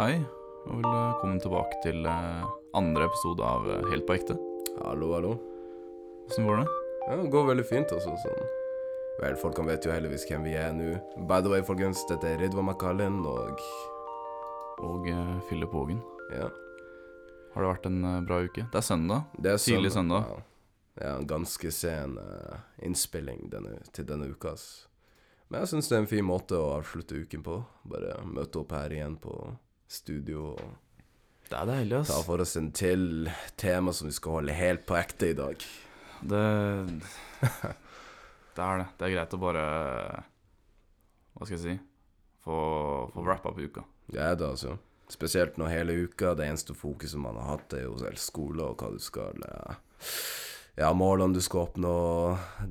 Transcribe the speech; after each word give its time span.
Hei, 0.00 0.14
og 0.72 0.78
velkommen 0.80 1.42
tilbake 1.44 1.76
til 1.84 2.06
eh, 2.08 2.44
andre 2.78 3.04
episode 3.04 3.44
av 3.44 3.66
eh, 3.68 3.82
Helt 3.90 4.06
på 4.08 4.14
ekte. 4.14 4.32
Hallo, 4.78 5.10
hallo. 5.12 5.34
Åssen 6.24 6.48
går 6.48 6.62
det? 6.62 6.64
Ja, 7.04 7.18
det 7.20 7.26
går 7.34 7.44
veldig 7.50 7.66
fint, 7.68 7.92
Også, 7.92 8.14
Sånn. 8.22 8.48
Vel, 9.18 9.36
folkene 9.42 9.74
vet 9.74 9.84
jo 9.84 9.92
heldigvis 9.92 10.24
hvem 10.30 10.48
vi 10.48 10.56
er 10.56 10.72
nå. 10.72 10.94
By 11.28 11.42
the 11.44 11.52
way, 11.52 11.60
folkens, 11.68 12.06
dette 12.08 12.32
er 12.32 12.40
Ridwan 12.40 12.70
McCallin 12.70 13.20
og 13.28 13.60
Og 14.88 15.12
uh, 15.12 15.36
Philip 15.50 15.76
Hågen. 15.76 16.00
ja, 16.32 16.48
Har 17.52 17.66
det 17.66 17.72
vært 17.74 17.92
en 17.92 18.02
bra 18.24 18.40
uke? 18.40 18.70
Det 18.72 18.80
er 18.80 18.90
søndag. 18.90 19.28
det 19.36 19.52
er 19.52 19.64
Tidlig 19.68 19.92
søndag. 20.00 20.32
Ja. 20.32 20.42
ja, 21.04 21.16
en 21.18 21.28
ganske 21.36 21.76
sen 21.76 22.16
uh, 22.16 22.60
innspilling 22.80 23.50
denne, 23.52 23.82
til 23.92 24.08
denne 24.08 24.32
uka. 24.32 24.56
Men 25.50 25.60
jeg 25.60 25.76
syns 25.76 25.92
det 25.92 26.00
er 26.00 26.06
en 26.08 26.14
fin 26.16 26.24
måte 26.24 26.56
å 26.56 26.78
avslutte 26.78 27.20
uken 27.20 27.44
på. 27.44 27.66
Bare 27.84 28.22
møte 28.24 28.64
opp 28.64 28.80
her 28.80 28.96
igjen 28.96 29.20
på 29.20 29.58
studio 29.90 30.54
Det 31.50 31.56
er 31.58 31.66
deilig, 31.66 32.04
ta 32.06 32.20
for 32.22 32.42
oss 32.44 32.54
en 32.60 32.70
til 32.76 33.28
tema 33.58 33.92
som 33.96 34.06
vi 34.10 34.14
skal 34.14 34.36
holde 34.38 34.54
helt 34.54 34.84
på 34.86 34.94
ekte 35.00 35.32
i 35.32 35.38
dag. 35.38 35.64
Det 36.22 36.44
Det 38.54 38.62
er 38.66 38.78
det. 38.82 38.86
Det 38.98 39.06
er 39.06 39.14
greit 39.14 39.34
å 39.34 39.40
bare 39.40 39.64
Hva 41.34 41.46
skal 41.46 41.56
jeg 41.56 41.64
si 41.64 41.74
Få, 42.44 42.56
få 43.12 43.20
wrappa 43.24 43.50
på 43.52 43.66
uka. 43.66 43.82
Det 44.08 44.20
er 44.24 44.34
det, 44.40 44.46
altså. 44.48 44.78
Spesielt 45.12 45.58
når 45.60 45.68
hele 45.74 45.96
uka 46.06 46.32
det 46.38 46.46
eneste 46.48 46.72
fokuset 46.74 47.20
man 47.20 47.36
har 47.36 47.50
hatt, 47.58 47.74
er 47.76 47.82
jo 47.84 47.98
selv 48.00 48.16
skole 48.22 48.64
og 48.64 48.80
hva 48.80 48.88
du 48.94 49.02
skal 49.02 49.36
ja, 49.44 49.74
ja, 50.80 50.88
målene 50.96 51.36
du 51.36 51.42
skal 51.44 51.66
oppnå 51.66 51.92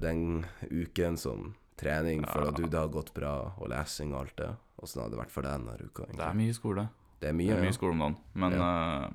den 0.01 0.45
uken, 0.71 1.19
som 1.21 1.51
trening, 1.77 2.23
Ja. 2.25 2.31
føler 2.33 2.55
du 2.57 2.63
det 2.65 2.79
har 2.79 2.89
gått 2.89 3.13
bra, 3.13 3.53
og 3.59 3.69
lesing 3.69 4.15
og 4.15 4.23
alt 4.23 4.35
det. 4.41 4.49
Åssen 4.81 5.03
har 5.03 5.09
det 5.13 5.19
vært 5.21 5.35
for 5.35 5.45
deg 5.45 5.59
denne 5.59 5.77
uka? 5.85 6.07
Det 6.09 6.25
er 6.25 6.33
mye 6.41 6.55
skole. 6.57 6.87
Det 7.19 7.27
er 7.27 7.33
Det 7.33 7.35
mye, 7.41 7.51
er 7.57 7.61
mye 7.61 7.71
ja. 7.73 7.77
skole 7.77 7.91
om 7.91 7.99
dagen. 8.05 8.17
Men 8.33 8.53
eh, 8.53 9.09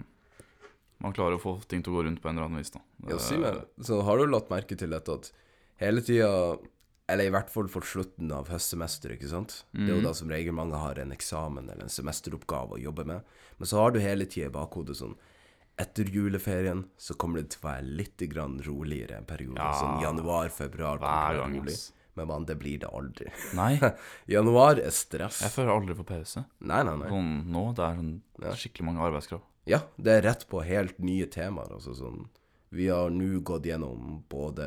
man 1.04 1.12
klarer 1.16 1.36
å 1.38 1.42
få 1.42 1.56
ting 1.68 1.82
til 1.82 1.92
å 1.92 1.96
gå 1.98 2.04
rundt 2.08 2.20
på 2.22 2.28
en 2.30 2.36
eller 2.38 2.48
annen 2.50 2.58
vis, 2.62 2.70
da. 2.74 2.80
ja. 3.08 3.18
Si 3.18 3.36
meg, 3.40 3.62
så 3.84 4.02
har 4.04 4.18
du 4.20 4.26
lagt 4.26 4.50
merke 4.52 4.76
til 4.78 4.90
dette 4.94 5.12
at 5.18 5.32
hele 5.80 6.00
tida 6.04 6.30
eller 7.06 7.26
i 7.28 7.32
hvert 7.34 7.50
fall 7.52 7.66
for 7.68 7.84
slutten 7.84 8.30
av 8.32 8.48
høstsemesteret, 8.48 9.18
ikke 9.18 9.28
sant. 9.28 9.64
Det 9.76 9.82
er 9.90 9.92
jo 9.92 10.00
Mhm. 10.00 10.04
da 10.06 10.12
som 10.14 10.28
regel 10.32 10.54
mange 10.56 10.78
har 10.80 10.96
en 10.98 11.12
eksamen 11.12 11.68
eller 11.68 11.82
en 11.84 11.92
semesteroppgave 11.92 12.78
å 12.78 12.82
jobbe 12.82 13.04
med. 13.04 13.20
Men 13.58 13.66
så 13.68 13.76
har 13.82 13.90
du 13.92 13.98
hele 14.00 14.24
tida 14.24 14.46
i 14.46 14.50
bakhodet 14.50 14.96
sånn 14.96 15.16
Etter 15.76 16.04
juleferien 16.06 16.84
så 16.96 17.16
kommer 17.18 17.42
det 17.42 17.50
til 17.50 17.58
å 17.60 17.66
være 17.66 17.82
litt 17.98 18.16
grann 18.30 18.60
roligere 18.62 19.16
en 19.18 19.24
periode. 19.26 19.56
Ja. 19.58 19.72
Sånn 19.74 20.00
januar, 20.00 20.48
februar 20.48 20.98
kommer 21.02 21.34
Hver 21.34 21.40
gang, 21.42 21.56
rolig. 21.58 21.74
Men 22.14 22.28
man, 22.30 22.44
det 22.46 22.54
blir 22.60 22.78
det 22.84 22.90
aldri. 22.94 23.26
Nei, 23.58 23.72
Januar 24.34 24.78
er 24.78 24.92
stress. 24.94 25.40
jeg 25.42 25.50
føler 25.54 25.72
aldri 25.74 25.96
på 25.98 26.04
pause. 26.06 26.44
Nei, 26.62 26.82
nei, 26.86 26.94
nei. 27.00 27.08
Sånn 27.10 27.32
nå, 27.50 27.64
det 27.74 27.82
er 27.88 27.98
sånn 27.98 28.58
skikkelig 28.60 28.86
mange 28.90 29.02
arbeidskrav. 29.08 29.42
Ja, 29.66 29.80
det 29.96 30.18
er 30.18 30.22
rett 30.28 30.44
på 30.50 30.60
helt 30.62 30.98
nye 31.02 31.26
temaer. 31.32 31.72
Altså 31.74 31.94
sånn 31.96 32.26
Vi 32.74 32.86
har 32.92 33.10
nå 33.14 33.40
gått 33.46 33.64
gjennom 33.66 34.20
både 34.28 34.66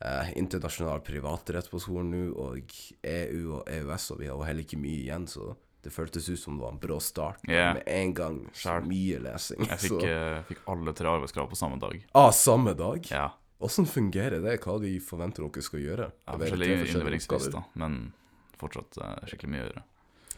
eh, 0.00 0.30
internasjonal 0.38 1.00
privatrett 1.04 1.68
på 1.72 1.80
skolen 1.82 2.10
nå, 2.12 2.24
og 2.36 2.74
EU 3.02 3.56
og 3.58 3.68
EØS, 3.72 4.10
og 4.14 4.20
vi 4.22 4.28
har 4.30 4.36
jo 4.36 4.44
heller 4.46 4.64
ikke 4.66 4.78
mye 4.80 5.00
igjen, 5.06 5.26
så 5.30 5.54
det 5.84 5.92
føltes 5.94 6.26
ut 6.28 6.38
som 6.40 6.56
det 6.58 6.64
var 6.64 6.72
en 6.74 6.80
brå 6.82 6.96
start. 7.00 7.42
Yeah. 7.48 7.74
Med 7.78 7.84
en 7.86 8.14
gang 8.14 8.38
så 8.56 8.78
mye 8.84 9.20
lesing. 9.24 9.62
Jeg 9.68 9.78
fikk, 9.84 9.94
så. 9.94 10.00
eh, 10.10 10.40
fikk 10.48 10.64
alle 10.72 10.94
tre 10.98 11.12
arbeidskrav 11.12 11.48
på 11.52 11.58
samme 11.58 11.78
dag. 11.80 12.00
Ah, 12.18 12.30
samme 12.34 12.74
dag? 12.78 13.04
Ja, 13.12 13.28
Åssen 13.60 13.86
fungerer 13.90 14.40
det? 14.44 14.56
Hva 14.62 14.76
de 14.82 14.92
forventer 15.02 15.42
dere 15.42 15.62
skal 15.66 15.80
gjøre? 15.82 16.10
ja 16.28 16.36
forskjellige 16.38 16.76
innleveringsfrist, 16.92 17.50
da, 17.56 17.64
men 17.74 18.12
fortsatt 18.60 18.98
uh, 19.02 19.16
skikkelig 19.26 19.50
mye 19.54 19.62
å 19.64 19.68
gjøre. 19.68 19.82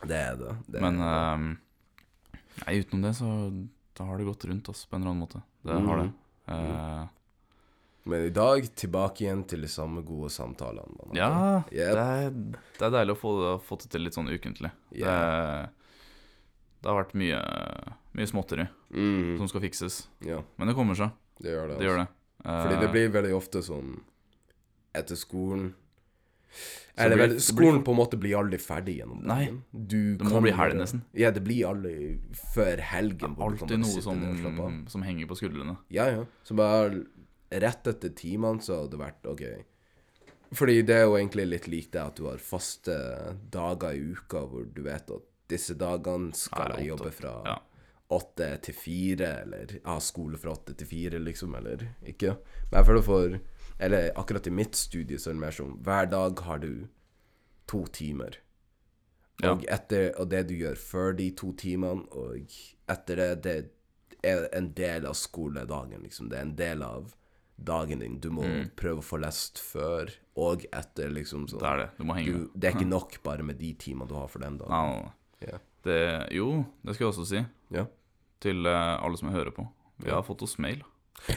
Det 0.08 0.16
er 0.16 0.36
det. 0.40 0.54
det 0.72 0.80
Men 0.80 1.00
eh, 1.04 1.42
nei, 2.64 2.74
utenom 2.80 3.02
det, 3.04 3.12
så 3.18 3.28
da 3.98 4.06
har 4.08 4.16
det 4.20 4.24
gått 4.30 4.46
rundt 4.48 4.68
oss 4.72 4.86
på 4.88 4.96
en 4.96 5.02
eller 5.02 5.12
annen 5.12 5.24
måte. 5.26 5.42
Det 5.68 5.76
har 5.84 6.00
det. 6.00 6.06
Uh, 6.48 7.04
Men 8.08 8.24
i 8.24 8.32
dag 8.32 8.64
tilbake 8.80 9.26
igjen 9.26 9.42
til 9.44 9.60
de 9.60 9.68
samme 9.68 10.00
gode 10.08 10.30
samtalene. 10.32 11.10
ja, 11.12 11.28
Yep. 11.68 11.92
det 11.92 12.06
er, 12.06 12.30
det 12.80 12.86
er 12.88 12.94
deilig 12.96 13.18
å 13.18 13.20
få 13.20 13.34
få 13.66 13.76
det 13.82 13.90
til 13.92 14.06
litt 14.06 14.16
sånn 14.16 14.32
ukentlig. 14.32 14.70
Det, 14.96 15.16
det 16.80 16.88
har 16.88 16.96
vært 17.02 17.12
mye, 17.20 17.40
mye 18.16 18.30
småtteri 18.32 18.64
Mm, 18.90 19.36
som 19.38 19.46
skal 19.52 19.60
fikses, 19.62 20.08
Yeah. 20.24 20.40
men 20.56 20.66
det 20.66 20.74
kommer 20.74 20.96
seg. 20.98 21.12
det 21.38 21.52
gjør 21.52 21.68
det. 21.68 21.76
Det 21.78 21.86
gjør 21.86 22.00
det. 22.00 22.08
Fordi 22.44 22.74
Eh, 22.74 22.80
det 22.80 22.90
blir 22.92 23.10
veldig 23.12 23.34
ofte 23.36 23.60
sånn 23.62 24.00
etter 24.94 25.14
skolen 25.16 25.74
Eller 26.96 27.16
blir- 27.16 27.28
vel, 27.28 27.40
skolen 27.40 27.82
på 27.84 27.90
en 27.92 27.96
måte 28.00 28.18
blir 28.18 28.36
aldri 28.36 28.58
ferdig 28.58 28.96
gjennom 28.98 29.22
Nei. 29.24 29.46
Du 29.72 30.16
det 30.16 30.24
må 30.26 30.30
kan 30.32 30.42
bli 30.42 30.52
helg 30.52 30.74
nesten. 30.76 31.02
Ja, 31.14 31.30
det 31.30 31.44
blir 31.44 31.66
aldri 31.68 32.18
før 32.54 32.80
helgen. 32.80 33.36
Det 33.36 33.40
er 33.40 33.46
Alltid 33.46 33.78
noe 33.78 34.02
som, 34.02 34.86
som 34.88 35.02
henger 35.02 35.26
på 35.30 35.36
skuldrene. 35.38 35.76
Ja, 35.90 36.06
ja. 36.10 36.24
Så 36.44 36.56
bare 36.56 37.04
rett 37.52 37.86
etter 37.86 38.10
timene 38.14 38.60
så 38.60 38.80
hadde 38.82 38.90
det 38.90 39.00
vært 39.00 39.30
OK. 39.30 39.44
Fordi 40.52 40.82
det 40.84 40.96
er 40.96 41.04
jo 41.06 41.14
egentlig 41.16 41.46
litt 41.48 41.68
lik 41.68 41.90
det 41.92 42.00
at 42.02 42.16
du 42.16 42.24
har 42.26 42.36
faste 42.42 42.96
dager 43.50 43.94
i 43.94 44.00
uka 44.16 44.42
hvor 44.50 44.64
du 44.74 44.82
vet 44.82 45.08
at 45.10 45.22
disse 45.48 45.74
dagene 45.78 46.32
skal 46.34 46.74
jeg 46.76 46.88
jobbe 46.90 47.12
fra 47.14 47.42
Ja. 47.46 47.58
Åtte 48.10 48.46
til 48.66 48.74
fire, 48.74 49.28
eller 49.44 49.76
ha 49.86 49.98
skole 50.02 50.38
fra 50.40 50.50
åtte 50.56 50.74
til 50.76 50.86
fire, 50.90 51.18
liksom, 51.22 51.54
eller 51.54 51.84
ikke. 52.02 52.36
Men 52.70 52.78
jeg 52.80 52.86
føler 52.86 53.02
for 53.06 53.40
Eller 53.80 54.10
akkurat 54.20 54.46
i 54.46 54.50
mitt 54.52 54.74
studie 54.76 55.16
så 55.16 55.30
er 55.30 55.34
det 55.38 55.40
mer 55.40 55.54
sånn 55.56 55.76
hver 55.82 56.10
dag 56.10 56.40
har 56.44 56.58
du 56.60 56.88
to 57.66 57.86
timer. 57.96 58.34
Ja. 59.40 59.54
Og, 59.54 59.62
etter, 59.72 60.10
og 60.20 60.28
det 60.28 60.42
du 60.50 60.54
gjør 60.58 60.76
før 60.76 61.14
de 61.16 61.30
to 61.32 61.52
timene, 61.56 62.02
og 62.12 62.52
etter 62.92 63.16
det, 63.16 63.28
det 63.46 63.54
er 64.22 64.44
en 64.52 64.68
del 64.76 65.06
av 65.08 65.14
skoledagen, 65.16 66.02
liksom. 66.04 66.28
Det 66.28 66.36
er 66.36 66.42
en 66.44 66.56
del 66.58 66.82
av 66.84 67.14
dagen 67.56 68.00
din. 68.04 68.18
Du 68.20 68.28
må 68.30 68.42
Mm. 68.44 68.68
prøve 68.76 68.98
å 69.00 69.06
få 69.06 69.16
lest 69.20 69.56
før 69.58 70.10
og 70.36 70.66
etter, 70.72 71.08
liksom. 71.08 71.46
Sånn. 71.48 71.60
Det 71.60 71.68
er 71.72 71.76
det. 71.78 71.88
Du 71.96 72.04
må 72.04 72.14
henge 72.18 72.32
Du, 72.36 72.50
det 72.54 72.68
er 72.68 72.76
ikke 72.76 72.88
nok 72.98 73.22
bare 73.22 73.42
med 73.42 73.56
de 73.58 73.72
timene 73.80 74.08
du 74.08 74.14
har 74.14 74.28
for 74.28 74.40
den 74.44 74.58
dagen. 74.58 74.70
No. 74.76 75.08
nei. 75.40 75.58
Det, 75.82 76.28
jo, 76.36 76.66
det 76.84 76.94
skal 76.94 77.06
jeg 77.06 77.14
også 77.14 77.26
si 77.26 77.46
Ja. 77.72 77.86
Til 78.40 78.66
eh, 78.66 78.94
alle 79.04 79.20
som 79.20 79.30
hører 79.32 79.52
på. 79.56 79.66
Vi 80.00 80.10
har 80.10 80.22
fått 80.24 80.42
oss 80.46 80.56
mail. 80.62 80.82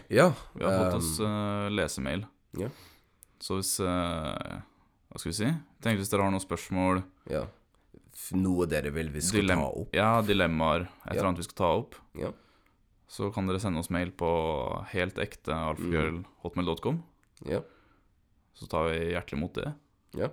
Ja. 0.08 0.30
Vi 0.56 0.64
har 0.64 0.78
fått 0.80 0.94
um, 0.94 1.00
oss 1.02 1.20
uh, 1.20 1.68
lesemail. 1.74 2.26
ja. 2.60 2.70
Så 3.44 3.58
hvis 3.60 3.74
uh, 3.84 4.62
Hva 5.12 5.20
skal 5.20 5.30
vi 5.34 5.36
si? 5.36 5.50
Tenk 5.84 6.00
hvis 6.00 6.08
dere 6.14 6.24
har 6.24 6.32
noen 6.32 6.40
spørsmål, 6.44 7.02
ja. 7.28 7.42
Noe 8.38 8.68
dere 8.72 8.94
vil 8.96 9.10
vi 9.12 9.20
skal 9.26 9.42
dilem 9.42 9.60
ta 9.60 9.66
opp. 9.82 9.90
ja, 9.98 10.12
dilemmaer, 10.24 10.86
et 11.04 11.12
eller 11.16 11.28
annet 11.32 11.42
vi 11.42 11.48
skal 11.50 11.58
ta 11.60 11.72
opp, 11.82 11.98
Ja. 12.16 12.30
så 13.12 13.28
kan 13.36 13.50
dere 13.50 13.60
sende 13.60 13.82
oss 13.84 13.90
mail 13.92 14.14
på 14.16 14.30
helt 14.94 15.20
ekte 15.20 15.52
alfakrøll.hotmail.com. 15.74 17.02
Ja. 17.50 17.60
Så 18.56 18.70
tar 18.72 18.88
vi 18.94 19.12
hjertelig 19.12 19.40
imot 19.42 19.60
det. 19.60 19.74
ja. 20.16 20.32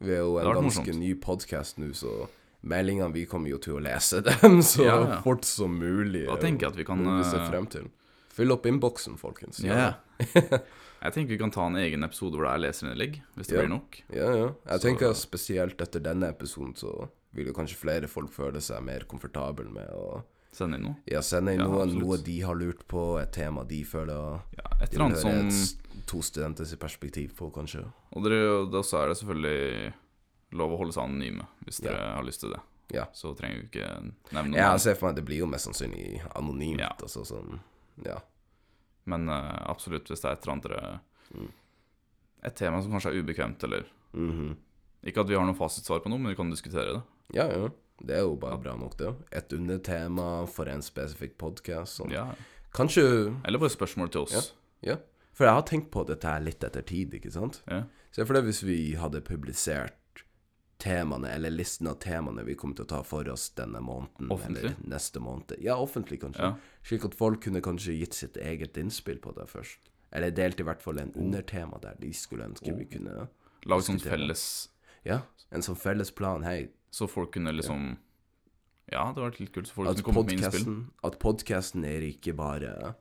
Vi 0.00 0.14
er 0.16 0.22
jo 0.24 0.38
en 0.40 0.48
ganske 0.56 0.94
ny 0.96 1.10
podkast 1.20 1.76
nå, 1.78 1.90
så 1.92 2.24
meldingene 2.62 3.12
Vi 3.14 3.26
kommer 3.26 3.48
jo 3.50 3.58
til 3.58 3.78
å 3.78 3.80
lese 3.82 4.20
dem 4.26 4.60
så 4.62 4.84
Ja, 4.84 4.98
ja. 5.08 5.20
fort 5.24 5.44
som 5.48 5.78
mulig. 5.78 6.26
Da 6.26 6.36
tenker 6.36 6.66
jeg 6.68 6.72
at 6.74 6.76
vi 6.78 6.84
kan 6.84 7.04
ser 7.24 7.40
eh, 7.40 7.48
frem 7.50 7.66
til. 7.72 7.88
Fyll 8.30 8.52
opp 8.52 8.66
innboksen, 8.66 9.16
folkens. 9.18 9.60
Ja. 9.64 9.94
Jeg 11.00 11.14
tenker 11.14 11.32
vi 11.32 11.38
kan 11.40 11.50
ta 11.50 11.64
en 11.64 11.78
egen 11.80 12.04
episode 12.04 12.36
hvor 12.36 12.44
det 12.44 12.50
er 12.52 12.60
leserinnlegg, 12.66 13.14
hvis 13.38 13.48
det 13.48 13.54
Ja. 13.56 13.60
blir 13.62 13.70
nok. 13.72 14.02
Ja, 14.12 14.26
ja. 14.36 14.48
Jeg 14.68 14.80
Så- 14.80 14.84
tenker 14.84 15.14
spesielt 15.16 15.80
etter 15.80 16.00
denne 16.04 16.28
episoden 16.28 16.74
så 16.76 17.08
vil 17.32 17.46
jo 17.46 17.54
kanskje 17.56 17.76
flere 17.80 18.06
folk 18.08 18.30
føle 18.30 18.60
seg 18.60 18.82
mer 18.84 19.00
komfortable 19.08 19.70
med 19.72 19.88
å 19.96 20.22
Sende 20.52 20.76
inn 20.76 20.82
noe. 20.84 20.96
ja, 21.06 21.20
sende 21.22 21.52
inn 21.54 21.60
Ja, 21.60 21.66
noe, 21.68 21.86
noe 21.86 22.16
de 22.18 22.40
har 22.40 22.54
lurt 22.54 22.86
på, 22.88 23.18
et 23.22 23.32
tema 23.32 23.64
de 23.64 23.82
føler 23.84 24.42
Ja, 24.58 24.66
et 24.82 24.92
eller 24.92 25.04
annet 25.06 25.52
som 25.52 26.04
to 26.06 26.20
studenters 26.20 26.74
perspektiv 26.76 27.32
på, 27.38 27.50
kanskje. 27.54 27.84
Og 28.12 28.24
da 28.70 28.82
så 28.82 28.98
er 29.04 29.08
det 29.08 29.16
selvfølgelig 29.22 29.92
lov 30.52 30.72
å 30.74 30.78
holde 30.80 30.92
seg 30.96 31.04
anonyme 31.04 31.46
hvis 31.64 31.80
dere 31.84 32.14
har 32.16 32.24
lyst 32.26 32.40
til 32.44 32.50
det. 32.54 32.60
Ja. 32.94 33.04
Så 33.14 33.34
trenger 33.38 33.60
vi 33.60 33.68
ikke 33.68 33.88
nevne 34.34 34.50
noe. 34.50 34.58
Ja, 34.58 34.72
jeg 34.74 34.80
ser 34.80 34.96
for 34.98 35.10
meg 35.10 35.16
det 35.20 35.24
blir 35.28 35.44
jo 35.44 35.46
mest 35.50 35.68
sannsynlig 35.68 36.20
anonymt. 36.34 36.80
Ja. 36.82 36.90
Altså 36.98 37.22
sånn 37.28 37.60
Ja. 38.06 38.18
Men 39.10 39.28
uh, 39.30 39.70
absolutt, 39.70 40.08
hvis 40.10 40.20
det 40.20 40.28
er 40.30 40.32
et 40.38 40.42
eller 40.46 40.56
annet 40.56 40.68
dere 40.70 41.00
Mm. 41.30 41.46
Et 42.42 42.54
tema 42.56 42.80
som 42.82 42.90
kanskje 42.90 43.12
er 43.12 43.20
ubekvemt, 43.22 43.62
eller 43.62 43.84
Mhm. 44.12 44.56
Ikke 45.06 45.20
at 45.20 45.28
vi 45.28 45.36
har 45.36 45.44
noe 45.46 45.54
fasitsvar 45.54 46.00
på 46.02 46.10
noe, 46.10 46.18
men 46.18 46.32
vi 46.32 46.36
kan 46.36 46.50
diskutere 46.50 46.92
det. 46.96 47.02
Ja, 47.32 47.46
ja. 47.46 47.68
Det 48.02 48.16
er 48.16 48.24
jo 48.24 48.34
bare 48.34 48.58
bra 48.58 48.74
nok, 48.76 48.96
det. 48.96 49.14
Et 49.30 49.52
undertema 49.52 50.46
for 50.48 50.66
en 50.68 50.82
spesifikk 50.82 51.36
podkast. 51.38 52.00
Sånn. 52.00 52.10
Ja. 52.10 52.34
Kanskje 52.74 53.36
Eller 53.44 53.58
bare 53.58 53.70
spørsmål 53.70 54.10
til 54.10 54.22
oss. 54.22 54.52
Ja. 54.82 54.96
For 55.32 55.44
jeg 55.46 55.54
har 55.54 55.62
tenkt 55.62 55.90
på 55.92 56.04
dette 56.08 56.34
litt 56.42 56.64
etter 56.64 56.82
tid, 56.82 57.12
ikke 57.14 57.30
sant? 57.32 57.62
Ja. 57.70 57.84
Se 58.10 58.24
for 58.26 58.34
deg 58.34 58.44
hvis 58.44 58.62
vi 58.66 58.94
hadde 58.96 59.20
publisert 59.22 59.94
temaene, 60.80 61.28
eller 61.36 61.50
listen 61.52 61.86
av 61.90 61.98
temaene 62.02 62.42
vi 62.46 62.54
kommer 62.58 62.76
til 62.78 62.86
å 62.86 62.90
ta 62.94 63.02
for 63.06 63.28
oss 63.32 63.50
denne 63.58 63.80
måneden, 63.84 64.30
Offentlig? 64.34 64.64
eller 64.72 64.90
neste 64.90 65.20
måned. 65.22 65.54
Ja, 65.62 65.76
offentlig, 65.80 66.20
kanskje. 66.24 66.40
Ja. 66.50 66.54
Slik 66.82 67.04
at 67.04 67.14
folk 67.18 67.42
kunne 67.44 67.60
kanskje 67.64 67.94
gitt 67.98 68.16
sitt 68.16 68.36
eget 68.40 68.76
innspill 68.80 69.20
på 69.22 69.34
det 69.36 69.46
først. 69.52 69.90
Eller 70.12 70.32
delt 70.34 70.58
i 70.58 70.66
hvert 70.66 70.82
fall 70.82 70.98
en 70.98 71.12
undertema 71.14 71.78
der 71.82 71.94
de 72.00 72.10
skulle 72.16 72.48
ønske 72.50 72.72
vi 72.74 72.84
kunne 72.96 73.28
Lage 73.68 73.84
sånn 73.86 74.00
felles 74.02 74.42
Ja, 75.06 75.20
en 75.52 75.62
sånn 75.62 75.76
felles 75.78 76.10
plan. 76.10 76.42
Hei, 76.42 76.70
Så 76.90 77.06
folk 77.08 77.30
kunne 77.36 77.52
liksom 77.54 77.96
Ja, 78.90 79.04
det 79.12 79.20
hadde 79.20 79.22
vært 79.28 79.38
litt 79.40 79.52
kult. 79.54 79.68
Så 79.68 79.74
folk 79.76 79.88
At 79.92 80.00
kunne 80.02 80.14
komme 80.16 80.24
med 80.26 80.40
innspill. 80.40 80.86
at 81.04 81.18
podcasten 81.22 81.84
er 81.86 82.00
ikke 82.08 82.34
bare 82.34 82.96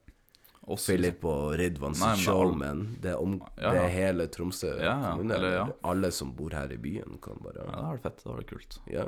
Også, 0.70 0.92
Philip 0.94 1.24
og 1.26 1.56
Ridvan 1.58 1.96
Nei, 1.96 1.98
sitt 1.98 2.06
men 2.06 2.18
show, 2.24 2.42
alle- 2.44 2.58
men 2.62 2.98
det 3.02 3.16
om, 3.18 3.32
Ja, 3.58 3.72
det 3.74 3.80
er 3.82 3.90
hele 3.90 4.28
Tromsø 4.28 4.70
Ja, 4.80 4.94
kommune. 5.16 5.34
eller 5.34 5.52
ja. 5.56 5.64
Alle 5.84 6.12
som 6.12 6.32
bor 6.38 6.52
her 6.54 6.72
i 6.72 6.78
byen, 6.78 7.18
kan 7.22 7.40
bare 7.42 7.56
Ja, 7.56 7.66
det 7.66 7.76
hadde 7.76 7.96
vært 7.98 8.02
fett. 8.04 8.18
Det 8.18 8.24
hadde 8.30 8.44
vært 8.44 8.52
kult. 8.54 8.78
Ja, 8.94 9.06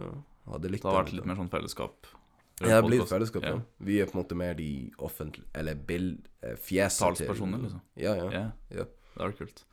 hadde 0.51 0.71
likt 0.71 0.81
Det 0.83 0.91
hadde 0.91 1.03
vært 1.05 1.13
litt 1.13 1.25
mer 1.25 1.35
sånn 1.35 1.49
fellesskap. 1.51 1.93
Ja, 2.61 2.81
det 2.81 2.89
blir 2.89 2.99
podcast. 3.01 3.13
fellesskap, 3.13 3.43
ja. 3.43 3.59
Vi 3.79 3.99
er 4.01 4.05
på 4.05 4.15
en 4.17 4.23
måte 4.23 4.35
mer 4.37 4.53
de 4.53 4.91
offentlige 4.99 5.45
Eller 5.55 5.75
bild, 5.75 6.27
eh, 6.43 6.55
fjeset 6.55 7.15
til 7.17 7.27
Talspersoner, 7.27 7.59
liksom. 7.61 7.81
Ja, 7.95 8.13
ja. 8.15 8.29
Ja, 8.31 8.51
det 8.69 8.87
hadde 9.17 9.31
vært 9.33 9.37
kult. 9.37 9.63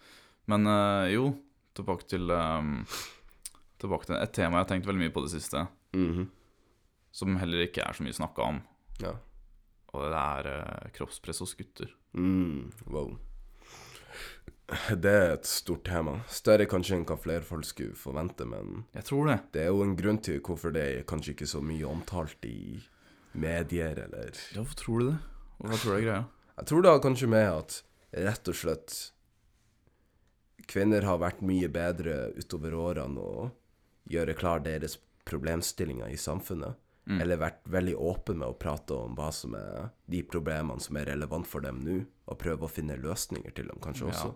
Men 0.47 0.67
eh, 0.67 1.13
jo, 1.15 1.37
tilbake 1.75 2.07
til 2.09 2.31
um, 2.31 2.87
Tilbake 3.79 4.07
til 4.07 4.17
et 4.17 4.33
tema 4.33 4.57
jeg 4.59 4.67
har 4.67 4.71
tenkt 4.77 4.87
veldig 4.87 4.99
mye 5.05 5.13
på 5.13 5.23
det 5.23 5.31
siste, 5.41 5.69
Mhm. 5.95 6.29
som 7.13 7.37
heller 7.37 7.67
ikke 7.67 7.79
er 7.89 7.93
så 7.93 8.03
mye 8.03 8.13
snakka 8.17 8.39
om, 8.49 8.63
ja. 9.01 9.13
Og 9.99 10.13
det 10.15 10.21
er 10.25 10.49
eh, 10.55 10.91
kroppspress 10.97 11.43
hos 11.45 11.55
gutter. 11.59 11.91
Mm, 12.17 12.71
wow. 12.89 13.17
Det 14.93 15.09
er 15.11 15.31
et 15.33 15.49
stort 15.49 15.87
tema. 15.89 16.19
Større 16.29 16.67
kanskje 16.69 16.99
enn 16.99 17.07
hva 17.09 17.17
flere 17.17 17.45
folk 17.47 17.65
skulle 17.65 17.97
forvente, 17.97 18.45
men 18.45 18.83
Jeg 18.95 19.07
tror 19.09 19.27
det. 19.31 19.37
det 19.55 19.63
er 19.65 19.71
jo 19.73 19.83
en 19.85 19.95
grunn 19.97 20.19
til 20.21 20.41
hvorfor 20.45 20.75
det 20.75 20.83
er 20.99 21.07
kanskje 21.09 21.33
ikke 21.33 21.49
så 21.49 21.63
mye 21.65 21.89
omtalt 21.89 22.45
i 22.45 22.83
medier, 23.33 23.97
eller 24.05 24.33
Ja, 24.53 24.61
Hvorfor 24.61 24.77
tror 24.83 24.99
du 25.01 25.07
det? 25.11 25.19
Hva 25.65 25.79
tror 25.81 25.93
du 25.95 25.97
er 25.99 26.05
greia? 26.05 26.25
Jeg 26.59 26.67
tror 26.69 26.83
det 26.85 26.91
har 26.93 27.01
kanskje 27.07 27.29
med 27.33 27.47
at 27.49 27.79
rett 28.29 28.49
og 28.53 28.59
slett 28.61 28.99
kvinner 30.69 31.07
har 31.07 31.21
vært 31.23 31.41
mye 31.47 31.69
bedre 31.73 32.19
utover 32.37 32.75
årene 32.77 33.23
å 33.25 33.49
gjøre 34.11 34.35
klar 34.37 34.61
deres 34.65 34.99
problemstillinger 35.29 36.13
i 36.13 36.17
samfunnet. 36.21 36.77
Mm. 37.09 37.21
Eller 37.23 37.39
vært 37.41 37.63
veldig 37.73 37.95
åpen 37.97 38.37
med 38.37 38.49
å 38.49 38.59
prate 38.61 38.93
om 38.93 39.15
hva 39.17 39.31
som 39.33 39.55
er 39.57 39.87
de 40.13 40.19
problemene 40.29 40.81
som 40.85 40.97
er 41.01 41.07
relevant 41.09 41.47
for 41.49 41.61
dem 41.65 41.79
nå, 41.81 41.95
og 42.29 42.39
prøve 42.39 42.67
å 42.67 42.71
finne 42.71 42.99
løsninger 43.01 43.55
til 43.57 43.67
dem, 43.71 43.79
kanskje 43.81 44.05
Ja. 44.05 44.13
også. 44.13 44.35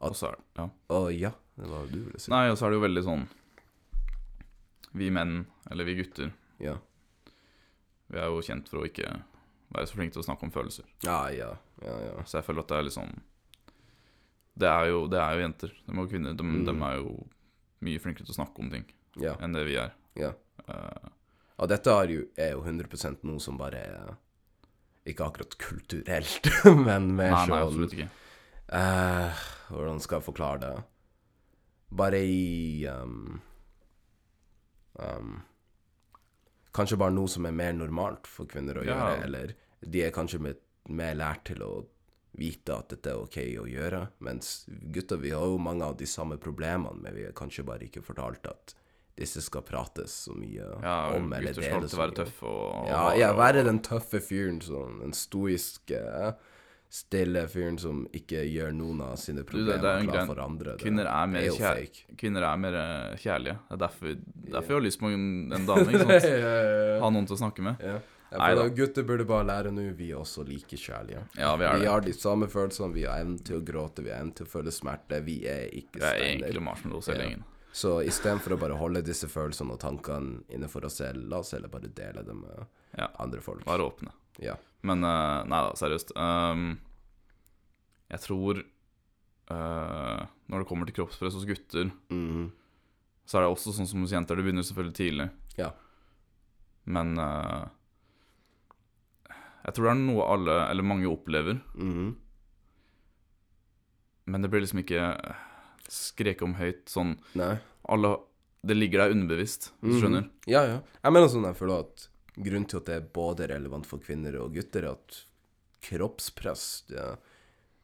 Og 0.00 0.16
så 0.18 0.30
er 0.32 0.38
ja. 0.58 0.64
Og 0.90 1.12
ja, 1.14 1.30
det 1.56 1.68
var 1.70 1.84
det 1.86 1.92
du 1.92 2.00
ville 2.08 2.18
si. 2.18 2.30
Nei, 2.32 2.48
og 2.50 2.56
så 2.58 2.66
er 2.66 2.70
det 2.70 2.80
jo 2.80 2.86
veldig 2.88 3.04
sånn 3.04 3.28
Vi 4.92 5.10
menn, 5.10 5.46
eller 5.70 5.84
vi 5.84 5.94
gutter, 6.00 6.32
Ja. 6.58 6.78
vi 8.08 8.18
er 8.18 8.26
jo 8.26 8.40
kjent 8.42 8.68
for 8.68 8.80
å 8.82 8.88
ikke 8.88 9.06
være 9.72 9.86
så 9.86 9.94
flinke 9.94 10.12
til 10.16 10.22
å 10.22 10.26
snakke 10.26 10.42
om 10.42 10.50
følelser. 10.50 10.84
ja, 11.04 11.28
ja, 11.30 11.56
ja, 11.84 11.96
ja. 12.08 12.22
Så 12.24 12.38
jeg 12.40 12.44
føler 12.44 12.60
at 12.64 12.68
det 12.68 12.78
er 12.78 12.82
liksom 12.88 13.20
Det 14.58 14.66
er 14.68 14.88
jo, 14.90 15.06
det 15.06 15.18
er 15.18 15.36
jo 15.38 15.40
jenter. 15.48 15.68
De 15.86 15.92
er 15.92 16.02
jo 16.02 16.08
kvinner. 16.10 16.34
De, 16.36 16.42
Mm. 16.42 16.64
de 16.66 16.72
er 16.84 16.96
jo 16.96 17.28
mye 17.80 17.98
flinkere 18.00 18.26
til 18.26 18.34
å 18.34 18.44
snakke 18.44 18.58
om 18.58 18.68
ting 18.70 18.84
ja, 19.16 19.36
enn 19.36 19.52
det 19.54 19.64
vi 19.64 19.76
er. 19.76 19.92
ja. 20.16 20.32
Eh, 20.68 21.08
Og 21.60 21.68
dette 21.68 21.92
er 21.92 22.12
jo, 22.14 22.22
er 22.40 22.54
jo 22.54 22.62
100 22.64 23.18
noe 23.28 23.40
som 23.42 23.58
bare 23.60 23.82
er 23.84 24.14
Ikke 25.10 25.26
akkurat 25.26 25.56
kulturelt, 25.60 26.48
men 26.86 27.10
mer 27.16 27.34
nei, 27.34 27.36
nei, 27.36 27.44
sånn 27.46 27.56
absolutt 27.58 27.94
ikke. 27.96 28.08
Uh, 28.70 29.44
hvordan 29.72 30.00
skal 30.00 30.20
jeg 30.20 30.26
forklare 30.28 30.60
det? 30.62 30.74
Bare 32.00 32.20
i 32.22 32.86
um, 32.86 33.40
um, 35.00 35.32
Kanskje 36.76 37.00
bare 37.00 37.16
noe 37.16 37.28
som 37.32 37.48
er 37.48 37.56
mer 37.56 37.72
normalt 37.74 38.28
for 38.30 38.46
kvinner 38.46 38.78
å 38.78 38.84
Ja. 38.86 38.94
gjøre, 38.94 39.24
eller 39.26 39.54
de 39.82 40.04
er 40.06 40.12
kanskje 40.14 40.38
mer, 40.44 40.60
mer 40.88 41.16
lært 41.18 41.48
til 41.50 41.64
å 41.66 41.72
vite 42.38 42.76
at 42.76 42.92
dette 42.92 43.10
er 43.10 43.18
ok 43.24 43.38
å 43.58 43.64
gjøre, 43.66 44.04
mens 44.22 44.68
gutter, 44.94 45.18
vi 45.18 45.32
har 45.34 45.42
jo 45.50 45.56
mange 45.58 45.82
av 45.82 45.96
de 45.98 46.06
samme 46.06 46.38
problemene, 46.38 46.94
men 47.02 47.16
vi 47.16 47.24
har 47.26 47.34
kanskje 47.34 47.64
bare 47.66 47.88
ikke 47.88 48.04
fortalt 48.06 48.46
at 48.46 48.76
disse 49.20 49.42
skal 49.44 49.62
prates 49.68 50.14
så 50.26 50.32
mye 50.36 50.64
Ja, 50.82 50.96
om, 51.16 51.30
eller 51.36 51.52
det 51.52 51.60
er 51.60 51.60
deles 51.60 51.74
alltid 51.76 51.92
så 51.94 52.00
være 52.00 52.16
tøffe 52.22 52.48
og, 52.48 52.62
og 52.82 52.88
Ja, 52.90 53.02
ja, 53.20 53.32
være 53.38 53.64
den 53.68 53.78
tøffe 53.86 54.20
fyren, 54.24 54.58
sånn, 54.64 54.98
den 55.04 55.12
stoiske, 55.16 56.00
stille 56.90 57.44
fyren 57.46 57.76
som 57.78 58.00
ikke 58.16 58.40
gjør 58.50 58.72
noen 58.74 59.00
av 59.06 59.16
sine 59.22 59.44
det- 59.44 59.46
problemer 59.46 59.78
det 59.78 59.90
er 59.90 59.98
en 60.00 60.08
klar 60.10 60.26
for 60.26 60.40
andre. 60.42 60.72
Det 60.76 60.82
Kvinner 60.82 61.06
er 61.06 61.26
mer, 61.30 61.42
kjær, 61.54 62.00
kvinner 62.18 62.42
er 62.48 62.56
mer 62.58 62.74
eh, 62.80 63.16
kjærlige. 63.22 63.58
Det 63.68 63.76
er 63.76 63.82
derfor, 63.84 64.16
derfor 64.56 64.72
jeg 64.74 64.80
har 64.80 64.86
lyst 64.88 65.00
på 65.04 65.12
en, 65.14 65.52
en 65.54 65.66
dame. 65.68 65.86
Ikke 65.92 66.08
sant? 66.08 66.26
Ha 67.04 67.10
noen 67.14 67.26
til 67.30 67.36
å 67.36 67.42
snakke 67.44 67.62
med. 67.62 67.76
ja. 67.84 68.00
Nei 68.30 68.52
da. 68.54 68.68
gutter 68.70 69.02
burde 69.02 69.24
bare 69.26 69.42
lære 69.42 69.70
nå, 69.74 69.88
vi 69.98 70.12
er 70.12 70.18
også 70.20 70.44
like 70.46 70.76
kjærlige. 70.78 71.18
Ja, 71.34 71.48
vi 71.58 71.64
er 71.66 71.80
Vi 71.82 71.86
har 71.90 72.00
de 72.04 72.12
samme 72.14 72.46
følelsene, 72.46 72.92
vi 72.94 73.02
har 73.02 73.18
evnen 73.24 73.40
til 73.42 73.56
å 73.58 73.64
gråte, 73.66 74.04
vi 74.06 74.10
har 74.12 74.20
evnen 74.22 74.34
til 74.38 74.46
å 74.46 74.50
føle 74.52 74.70
smerte, 74.70 75.18
vi 75.26 75.40
er 75.50 75.64
ikke 75.74 75.98
Vi 75.98 76.04
er 76.06 76.14
stenner. 76.14 76.46
egentlig 76.46 76.62
marshmallows 76.62 77.08
hele 77.10 77.24
Ja. 77.26 77.40
Så 77.72 78.00
istedenfor 78.02 78.56
å 78.56 78.60
bare 78.60 78.78
holde 78.78 79.02
disse 79.06 79.28
følelsene 79.30 79.76
og 79.76 79.80
tankene 79.82 80.40
innenfor 80.50 80.88
oss 80.88 80.98
selv, 80.98 81.22
la 81.30 81.38
oss 81.42 81.52
heller 81.54 81.70
bare 81.70 81.90
dele 81.94 82.24
dem 82.26 82.42
med 82.42 82.66
Ja. 82.98 83.08
andre 83.22 83.40
folk. 83.40 83.62
Være 83.66 83.86
åpne. 83.86 84.10
Ja. 84.42 84.56
Men 84.82 85.04
uh, 85.04 85.44
nei 85.46 85.60
da, 85.66 85.74
seriøst. 85.78 86.14
Um, 86.16 86.80
jeg 88.10 88.22
tror 88.24 88.62
uh, 89.52 90.22
Når 90.50 90.62
det 90.62 90.66
kommer 90.66 90.88
til 90.88 90.96
kroppspress 90.98 91.36
hos 91.38 91.46
gutter, 91.46 91.92
mm. 92.10 92.48
så 93.24 93.38
er 93.38 93.46
det 93.46 93.52
også 93.52 93.74
sånn 93.76 93.86
som 93.86 94.02
hos 94.02 94.14
jenter. 94.16 94.34
Det 94.38 94.46
begynner 94.48 94.66
selvfølgelig 94.66 94.96
tidlig. 94.98 95.28
Ja. 95.60 95.70
Men 96.90 97.14
uh, 97.20 97.68
jeg 99.62 99.76
tror 99.76 99.86
det 99.86 99.92
er 99.92 100.00
noe 100.00 100.26
alle, 100.32 100.56
eller 100.72 100.86
mange, 100.86 101.10
opplever. 101.10 101.60
Mm. 101.76 102.16
Men 104.30 104.42
det 104.42 104.50
blir 104.50 104.64
liksom 104.64 104.82
ikke 104.82 105.04
skreket 105.90 106.46
om 106.46 106.56
høyt 106.58 106.88
sånn 106.90 107.16
Nei. 107.38 107.56
alle, 107.90 108.16
Det 108.62 108.76
ligger 108.76 109.04
der 109.04 109.14
underbevisst, 109.16 109.70
hvis 109.80 109.96
du 109.96 110.04
skjønner. 110.04 110.26
Mm. 110.28 110.48
Ja, 110.52 110.64
ja. 110.68 110.80
Jeg 111.02 111.16
mener 111.16 111.30
sånn, 111.32 111.48
jeg 111.48 111.58
føler 111.58 111.86
at 111.86 112.08
grunnen 112.36 112.68
til 112.68 112.80
at 112.80 112.90
det 112.90 112.96
er 112.98 113.08
både 113.14 113.48
relevant 113.50 113.88
for 113.88 114.02
kvinner 114.04 114.36
og 114.40 114.54
gutter, 114.54 114.84
er 114.84 114.98
at 114.98 115.22
kroppspress, 115.86 116.66
det, 116.90 117.06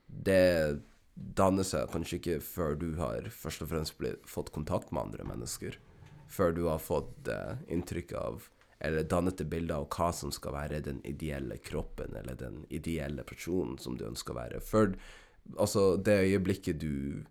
det 0.07 0.43
danner 1.17 1.65
seg 1.65 1.89
kanskje 1.93 2.19
ikke 2.21 2.41
før 2.45 2.77
du 2.79 2.91
har 3.01 3.29
først 3.33 3.65
og 3.65 3.71
fremst 3.73 3.97
blitt, 4.01 4.21
fått 4.29 4.53
kontakt 4.55 4.93
med 4.93 5.09
andre 5.09 5.27
mennesker. 5.29 5.79
Før 6.29 6.53
du 6.53 6.67
har 6.69 6.83
fått 6.83 7.31
eh, 7.31 7.57
inntrykk 7.73 8.13
av, 8.19 8.49
eller 8.85 9.07
dannet 9.09 9.41
et 9.41 9.49
bilde 9.49 9.77
av 9.77 9.87
hva 9.95 10.11
som 10.13 10.33
skal 10.35 10.57
være 10.57 10.83
den 10.85 10.99
ideelle 11.09 11.57
kroppen, 11.65 12.17
eller 12.19 12.37
den 12.37 12.65
ideelle 12.69 13.25
personen 13.25 13.79
som 13.81 13.97
du 13.97 14.05
ønsker 14.09 14.35
å 14.35 14.41
være. 14.43 14.61
Før, 14.61 14.93
altså, 15.57 15.95
det 15.97 16.19
øyeblikket 16.27 16.83
du 16.83 17.25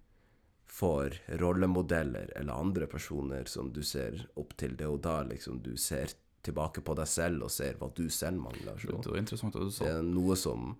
får 0.75 1.13
rollemodeller 1.39 2.33
eller 2.35 2.53
andre 2.53 2.87
personer 2.91 3.47
som 3.47 3.69
du 3.71 3.81
ser 3.85 4.25
opp 4.35 4.55
til, 4.59 4.73
det 4.75 4.83
er 4.87 4.91
jo 4.91 4.97
da 4.99 5.21
liksom 5.23 5.61
du 5.63 5.75
ser 5.79 6.11
tilbake 6.45 6.83
på 6.85 6.93
deg 6.99 7.07
selv 7.09 7.45
og 7.47 7.51
ser 7.53 7.77
hva 7.79 7.87
du 7.95 8.03
selv 8.11 8.41
mangler. 8.43 8.75
Så. 8.81 8.91
Det 9.01 9.11
var 9.13 9.21
interessant 9.21 9.55
at 9.55 9.63
du 9.65 9.71
sa 9.73 9.85
Det 9.87 9.93
er 9.95 10.03
noe 10.09 10.35
som 10.37 10.73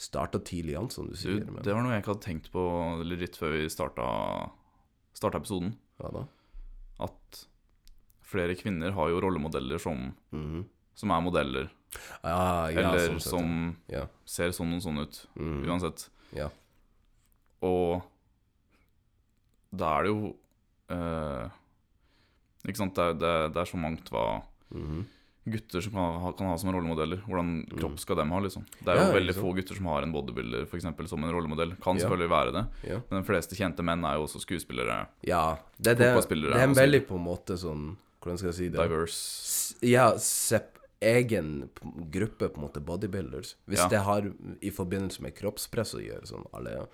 starta 0.00 0.40
tidlig 0.40 0.78
an, 0.80 0.88
som 0.90 1.10
du 1.10 1.14
sier. 1.20 1.44
Du, 1.44 1.60
Det 1.60 1.74
var 1.74 1.82
noe 1.84 1.92
jeg 1.92 2.02
ikke 2.02 2.14
hadde 2.14 2.24
tenkt 2.24 2.48
på 2.54 2.64
litt 3.04 3.36
før 3.36 3.52
vi 3.58 3.66
starta, 3.68 4.06
starta 5.12 5.38
episoden. 5.42 5.74
hva 6.00 6.10
da? 6.14 6.22
At 7.04 7.42
flere 8.24 8.54
kvinner 8.56 8.94
har 8.96 9.10
jo 9.12 9.20
rollemodeller 9.20 9.78
som, 9.78 10.14
Mhm. 10.32 10.64
som 10.94 11.10
er 11.10 11.20
modeller. 11.20 11.70
Ah, 12.24 12.68
ja, 12.70 12.78
eller 12.80 13.10
sånn 13.10 13.20
som 13.20 13.76
ja. 13.88 14.06
ser 14.24 14.50
sånn 14.56 14.74
og 14.76 14.82
sånn 14.82 15.02
ut. 15.02 15.26
Mm. 15.36 15.64
Uansett. 15.66 16.08
Ja. 16.32 16.48
Og 17.62 18.02
da 19.72 19.98
er 19.98 20.02
det 20.02 20.10
jo 20.12 20.34
uh, 20.90 21.48
Ikke 22.66 22.76
sant, 22.76 22.94
det 22.94 23.04
er, 23.04 23.14
det, 23.14 23.28
er- 23.28 23.48
det 23.54 23.56
er 23.62 23.70
så 23.70 23.78
mangt 23.80 24.10
hva 24.12 24.42
Mhm. 24.70 25.06
gutter 25.50 25.80
som 25.82 25.92
kan 25.92 26.20
ha, 26.20 26.32
kan 26.32 26.46
ha 26.46 26.56
som 26.60 26.70
rollemodeller. 26.70 27.22
Hvordan 27.26 27.64
kropp 27.78 27.98
skal 27.98 28.16
dem 28.20 28.30
ha, 28.30 28.38
liksom. 28.44 28.64
Det 28.84 28.86
er 28.88 28.94
jo 28.94 29.00
Ja, 29.00 29.06
ikke 29.08 29.18
veldig 29.20 29.34
sant. 29.34 29.44
få 29.46 29.54
gutter 29.56 29.74
som 29.76 29.86
har 29.86 30.02
en 30.02 30.12
bodybuilder 30.12 30.66
for 30.68 30.76
eksempel, 30.78 31.08
som 31.08 31.24
en 31.24 31.32
rollemodell. 31.32 31.72
Kan 31.80 31.96
Ja. 31.96 32.02
selvfølgelig 32.04 32.28
være 32.30 32.52
det, 32.52 32.66
Ja. 32.90 33.00
men 33.10 33.22
de 33.22 33.26
fleste 33.26 33.56
kjente 33.56 33.82
menn 33.82 34.04
er 34.04 34.14
jo 34.16 34.24
også 34.26 34.40
skuespillere. 34.44 35.08
ja. 35.22 35.56
Det, 35.80 35.96
det, 35.98 36.14
Fotballspillere, 36.14 36.52
det 36.52 36.60
er 36.60 36.62
en 36.64 36.70
altså. 36.70 36.82
veldig 36.84 37.06
på 37.08 37.14
en 37.16 37.24
måte 37.24 37.56
sånn 37.58 37.96
Hvordan 38.20 38.36
skal 38.38 38.48
jeg 38.50 38.54
si 38.54 38.68
det? 38.68 38.78
Diverse. 38.78 39.08
S- 39.08 39.74
Ja, 39.82 40.12
sepp 40.18 40.76
egen 41.00 41.70
p- 41.74 41.88
gruppe, 42.10 42.50
på 42.52 42.58
en 42.58 42.68
måte, 42.68 42.84
bodybuilders. 42.84 43.54
Hvis 43.66 43.78
Ja. 43.78 43.88
det 43.88 44.00
har 44.02 44.20
i 44.60 44.70
forbindelse 44.70 45.20
med 45.22 45.34
kroppspress 45.34 45.94
å 45.94 46.04
gjøre, 46.04 46.26
sånn 46.28 46.44
alle 46.52 46.86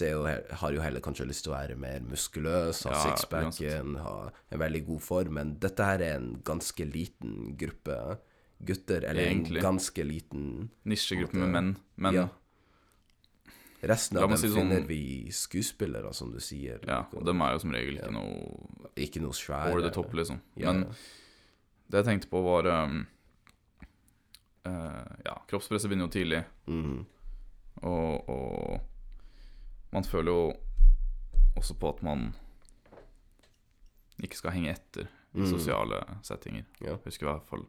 jo, 0.00 0.24
har 0.56 0.72
jo 0.72 0.80
heller 0.80 1.00
kanskje 1.00 1.26
lyst 1.28 1.44
til 1.44 1.52
å 1.52 1.56
være 1.58 1.76
mer 1.76 2.00
muskuløs, 2.00 2.84
ha 2.84 2.90
Ja, 2.94 3.02
sixpacken, 3.10 3.96
ha 4.00 4.30
en 4.50 4.58
veldig 4.58 4.86
god 4.86 5.00
form, 5.02 5.34
men 5.34 5.58
dette 5.60 5.84
her 5.84 6.00
er 6.00 6.16
en 6.16 6.40
ganske 6.42 6.84
liten 6.90 7.56
gruppe 7.56 8.18
gutter, 8.64 9.04
eller 9.04 9.26
Egentlig. 9.28 9.58
en 9.58 9.62
ganske 9.66 10.04
liten 10.06 10.70
Nisjegruppe 10.84 11.34
med 11.36 11.48
menn. 11.52 11.76
Men 11.96 12.14
Ja. 12.14 12.28
Resten 13.84 14.16
av 14.16 14.30
dem 14.30 14.38
si 14.38 14.46
sånn- 14.48 14.54
finner 14.70 14.86
vi 14.88 15.28
skuespillere, 15.30 16.14
som 16.14 16.32
du 16.32 16.38
sier. 16.40 16.78
ja, 16.86 17.00
like, 17.00 17.18
og 17.18 17.26
dem 17.26 17.42
er 17.42 17.52
jo 17.52 17.58
som 17.58 17.70
regel 17.72 17.96
Ja. 17.96 18.02
ikke 18.06 18.12
noe 18.12 18.88
Ikke 18.96 19.20
noe 19.20 19.32
svære. 19.32 19.70
over 19.70 19.82
the 19.82 19.90
top, 19.90 20.10
liksom. 20.14 20.40
Ja, 20.56 20.72
Men 20.72 20.84
det 21.90 22.04
jeg 22.04 22.04
tenkte 22.06 22.30
på, 22.30 22.42
var 22.42 22.66
um, 22.84 23.06
uh, 24.66 25.04
Ja, 25.26 25.34
kroppspresset 25.46 25.90
begynner 25.90 26.08
jo 26.08 26.14
tidlig, 26.18 26.44
mm. 26.66 27.06
og, 27.82 28.28
og 28.30 28.80
man 29.94 30.04
føler 30.04 30.30
jo 30.34 30.52
også 31.56 31.76
på 31.78 31.88
at 31.94 32.02
man 32.02 32.32
ikke 34.22 34.38
skal 34.38 34.54
henge 34.54 34.72
etter 34.74 35.06
i 35.34 35.40
Mm. 35.42 35.48
sosiale 35.50 35.96
settinger. 36.22 36.64
Ja. 36.80 36.96
Husker 37.04 37.26
i 37.26 37.30
hvert 37.32 37.48
fall 37.50 37.64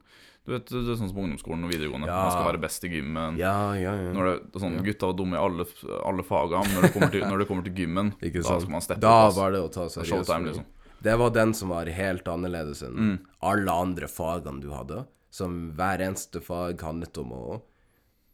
Du 0.45 0.51
vet, 0.53 0.67
det 0.69 0.77
er 0.77 0.93
sånn 0.93 1.09
som 1.09 1.15
på 1.17 1.23
ungdomsskolen 1.25 1.63
og 1.65 1.71
videregående. 1.71 2.05
Ja. 2.05 2.19
Man 2.21 2.31
skal 2.35 2.45
være 2.51 2.59
best 2.61 2.83
i 2.85 2.89
gymmen. 2.91 3.37
Ja, 3.39 3.73
ja, 3.73 3.95
ja. 3.97 4.11
Når 4.13 4.27
det, 4.29 4.61
sånn. 4.61 4.75
Gutta 4.85 5.07
var 5.09 5.15
dumme 5.17 5.33
i 5.33 5.41
alle, 5.41 5.65
alle 6.05 6.21
fagene, 6.27 6.67
men 6.67 6.75
når 6.75 6.81
det 6.85 6.91
kommer 6.93 7.09
til, 7.15 7.21
det 7.39 7.47
kommer 7.49 7.63
til 7.65 7.73
gymmen, 7.73 8.11
da 8.21 8.43
skal 8.59 8.69
man 8.69 8.81
steppe 8.85 9.01
Da 9.01 9.13
opp. 9.29 9.33
var 9.39 9.51
det 9.55 9.61
å 9.65 9.71
ta 9.73 9.85
er 9.85 9.89
seriøst. 9.89 10.11
showtime, 10.29 10.45
liksom. 10.51 10.65
Det 11.01 11.17
var 11.17 11.29
den 11.33 11.53
som 11.57 11.69
var 11.73 11.85
helt 11.89 12.23
annerledes 12.29 12.83
enn 12.85 12.93
Mm. 12.95 13.19
alle 13.41 13.71
andre 13.71 14.05
fagene 14.07 14.61
du 14.61 14.69
hadde. 14.69 15.07
Som 15.31 15.73
hver 15.73 15.97
eneste 16.05 16.39
fag 16.45 16.77
handlet 16.79 17.17
om 17.17 17.31
å 17.33 17.61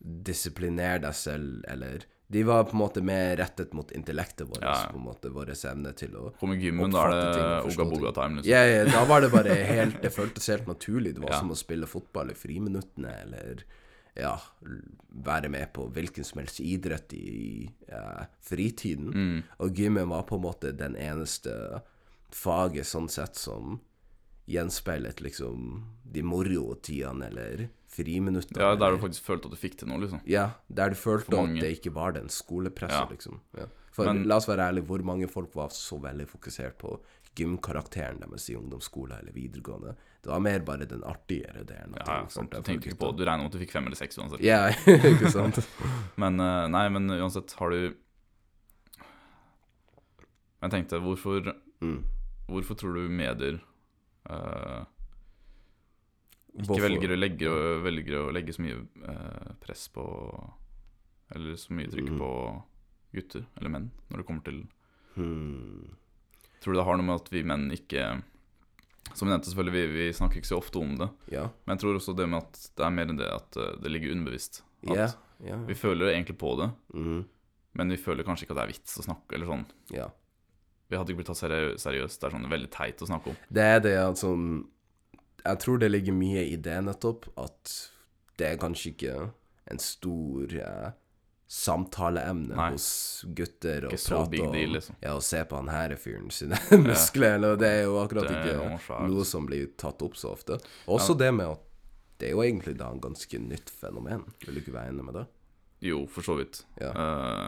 disiplinere 0.04 1.00
deg 1.02 1.14
selv, 1.16 1.64
eller 1.66 2.04
De 2.32 2.44
var 2.48 2.64
på 2.64 2.76
en 2.78 2.80
måte 2.80 3.02
mer 3.04 3.34
rettet 3.42 3.74
mot 3.76 3.90
intellektet 3.92 4.48
vårt, 4.48 4.62
Ja, 4.64 4.76
ja. 4.86 4.88
på 4.92 5.00
en 5.02 5.04
måte 5.04 5.30
vår 5.34 5.52
evne 5.52 5.92
til 6.00 6.16
å 6.16 6.30
Kommer 6.40 6.56
gymmen, 6.56 6.94
da 6.94 7.04
er 7.10 7.16
det 7.18 7.48
forstå 7.66 7.84
Oga 7.84 7.90
Boga 7.92 8.14
time, 8.16 8.40
liksom. 8.40 8.52
Ja, 8.54 8.62
ja, 8.70 8.86
da 8.88 9.04
var 9.10 9.22
det 9.26 9.32
bare 9.34 9.58
helt 9.68 10.00
Det 10.02 10.14
føltes 10.16 10.48
helt 10.54 10.70
naturlig. 10.70 11.16
Det 11.18 11.26
var 11.26 11.36
som 11.40 11.52
å 11.52 11.60
spille 11.60 11.90
fotball 11.92 12.32
i 12.32 12.38
friminuttene, 12.38 13.12
eller 13.26 13.66
ja, 14.16 14.34
være 15.12 15.50
med 15.52 15.74
på 15.76 15.86
hvilken 15.96 16.24
som 16.28 16.40
helst 16.42 16.60
idrett 16.60 17.14
i 17.16 17.70
eh, 17.88 18.24
fritiden. 18.44 19.12
Mm. 19.12 19.38
Og 19.64 19.76
gymmen 19.80 20.10
var 20.12 20.24
på 20.28 20.40
en 20.40 20.46
måte 20.48 20.72
den 20.76 20.96
eneste 21.00 21.54
faget 22.32 22.88
sånn 22.88 23.10
sett 23.12 23.36
som 23.40 23.80
gjenspeilet 24.52 25.22
liksom 25.24 25.84
de 26.04 26.24
moro-tidene 26.28 27.28
eller 27.28 27.68
friminuttene. 27.92 28.62
Ja, 28.64 28.76
der 28.80 28.96
du 28.96 29.02
faktisk 29.04 29.24
følte 29.28 29.50
at 29.50 29.56
du 29.56 29.60
fikk 29.60 29.78
til 29.82 29.90
noe, 29.92 30.00
liksom. 30.06 30.22
ja, 30.30 30.50
der 30.72 30.90
du 30.94 30.96
følte 30.96 31.38
at 31.38 31.56
det 31.60 31.72
ikke 31.78 31.92
var 31.94 32.14
den 32.16 32.30
skolepresset, 32.32 33.04
Ja. 33.04 33.08
liksom. 33.12 33.40
Ja. 33.58 33.66
For 33.92 34.06
Men- 34.08 34.24
la 34.24 34.38
oss 34.38 34.48
være 34.48 34.70
ærlige, 34.72 34.86
hvor 34.88 35.04
mange 35.04 35.28
folk 35.28 35.54
var 35.56 35.68
så 35.76 36.00
veldig 36.00 36.28
fokusert 36.30 36.78
på 36.80 37.00
gymkarakteren 37.36 38.20
deres 38.20 38.50
i 38.50 38.56
ungdomsskole 38.56 39.18
eller 39.20 39.32
videregående? 39.36 39.96
Det 40.24 40.30
var 40.32 40.40
mer 40.40 40.60
bare 40.60 40.86
den 40.86 41.04
artigere 41.04 41.64
delen. 41.66 41.96
Ja, 41.98 42.22
Ja, 42.22 42.28
sant. 42.28 42.52
Du 42.52 42.72
ikke 42.72 42.96
på. 42.96 43.12
Du 43.18 43.24
regner 43.26 43.44
med 43.44 43.46
at 43.48 43.52
du 43.52 43.60
fikk 43.60 43.72
fem 43.72 43.86
eller 43.88 43.96
seks 44.00 44.18
uansett. 44.18 44.40
Ja, 44.42 44.70
ikke 44.88 45.32
sant? 45.32 45.60
Men 46.18 46.40
eh, 46.40 46.68
nei, 46.70 46.88
men 46.90 47.08
uansett, 47.10 47.52
har 47.60 47.70
du 47.72 47.94
Jeg 50.62 50.72
tenkte, 50.72 51.00
hvorfor 51.02 51.54
Mm. 51.82 52.04
Hvorfor 52.48 52.76
tror 52.78 52.94
du 52.94 53.08
medier 53.10 53.56
eh, 54.30 54.84
ikke 56.60 56.82
velger, 56.84 57.14
å 57.16 57.20
legge, 57.20 57.52
velger 57.86 58.18
å 58.26 58.32
legge 58.36 58.54
så 58.56 58.62
mye 58.66 58.82
eh, 59.08 59.52
press 59.64 59.88
på 59.94 60.04
Eller 61.36 61.56
så 61.56 61.72
mye 61.74 61.88
trykk 61.88 62.10
Mhm. 62.12 62.18
på 62.20 62.32
gutter, 63.16 63.46
eller 63.58 63.70
menn, 63.70 63.92
når 64.10 64.18
det 64.18 64.26
kommer 64.28 64.44
til 64.44 64.68
Hmm. 65.16 65.90
Tror 66.62 66.74
du 66.74 66.80
det 66.80 66.86
har 66.86 66.96
noe 66.96 67.04
med 67.06 67.16
at 67.20 67.28
vi 67.30 67.42
menn 67.44 67.66
ikke 67.72 68.24
Som 69.14 69.28
vi 69.28 69.34
nevnte, 69.34 69.50
selvfølgelig, 69.52 69.74
vi, 69.74 70.06
vi 70.06 70.14
snakker 70.16 70.38
ikke 70.40 70.48
så 70.48 70.58
ofte 70.62 70.80
om 70.80 70.94
det. 70.96 71.10
Ja. 71.34 71.50
Men 71.66 71.76
jeg 71.76 71.82
tror 71.82 71.98
også 72.00 72.16
det 72.16 72.30
med 72.30 72.44
at 72.46 72.70
det 72.78 72.86
er 72.86 72.94
mer 72.96 73.10
enn 73.12 73.18
det 73.20 73.28
at 73.28 73.58
eh, 73.58 73.74
det 73.84 73.92
ligger 73.92 74.14
underbevisst. 74.16 74.62
At 74.88 74.96
yeah. 74.96 75.12
Yeah. 75.44 75.66
Vi 75.68 75.74
føler 75.76 76.14
egentlig 76.14 76.38
på 76.38 76.54
det, 76.62 76.70
mm. 76.94 77.26
men 77.76 77.90
vi 77.90 77.98
føler 77.98 78.24
kanskje 78.24 78.46
ikke 78.46 78.52
at 78.56 78.62
det 78.62 78.64
er 78.64 78.72
vits 78.72 78.98
å 79.02 79.04
snakke. 79.04 79.36
Eller 79.36 79.48
sånn 79.52 79.66
Yeah. 79.92 80.12
Vi 80.90 80.96
hadde 80.98 81.12
ikke 81.12 81.24
blitt 81.24 81.28
tatt 81.28 81.42
seriøst. 81.44 82.20
Det 82.22 82.28
er 82.28 82.36
sånn 82.38 82.50
veldig 82.52 82.70
teit 82.72 83.02
å 83.04 83.08
snakke 83.08 83.30
om. 83.32 83.36
Det 83.52 83.64
er 83.64 83.80
det 83.84 83.96
at 84.00 84.16
sånn 84.20 84.66
Jeg 85.44 85.62
tror 85.64 85.82
det 85.82 85.92
ligger 85.92 86.16
mye 86.16 86.44
i 86.48 86.58
det, 86.58 86.78
nettopp, 86.86 87.28
at 87.42 87.76
det 88.40 88.50
er 88.54 88.60
kanskje 88.62 88.92
ikke 88.94 89.16
en 89.72 89.82
stor 89.82 90.54
eh, 90.58 90.92
samtaleemne 91.52 92.56
Nei. 92.56 92.70
hos 92.72 92.88
gutter 93.36 93.90
å 93.90 93.92
prate 93.92 94.22
om 94.24 94.54
deal, 94.56 94.78
liksom. 94.78 94.96
Ja, 95.04 95.18
å 95.18 95.24
se 95.26 95.42
på 95.44 95.58
han 95.60 95.72
her 95.72 95.94
fyren 96.00 96.30
sine 96.32 96.60
muskler. 96.86 97.36
eller 97.36 97.60
Det 97.60 97.72
er 97.82 97.84
jo 97.90 97.98
akkurat 98.00 98.30
er 98.30 98.40
ikke 98.40 98.56
noe 98.62 99.02
noe 99.12 99.26
som 99.28 99.50
blir 99.50 99.74
tatt 99.82 100.02
opp 100.06 100.16
så 100.20 100.32
ofte. 100.32 100.62
Også 100.88 101.18
det 101.20 101.34
med 101.36 101.52
at 101.52 101.68
det 102.22 102.30
er 102.30 102.36
jo 102.38 102.44
egentlig 102.46 102.78
da 102.80 102.92
en 102.94 103.02
ganske 103.04 103.40
nytt 103.42 103.72
fenomen. 103.74 104.24
Vil 104.46 104.56
du 104.56 104.62
ikke 104.62 104.78
være 104.78 104.94
enig 104.94 105.06
med 105.08 105.18
det? 105.18 105.26
Jo, 105.82 106.04
for 106.08 106.24
så 106.24 106.38
vidt. 106.38 106.62
Ja. 106.80 106.92
Uh, 106.94 107.48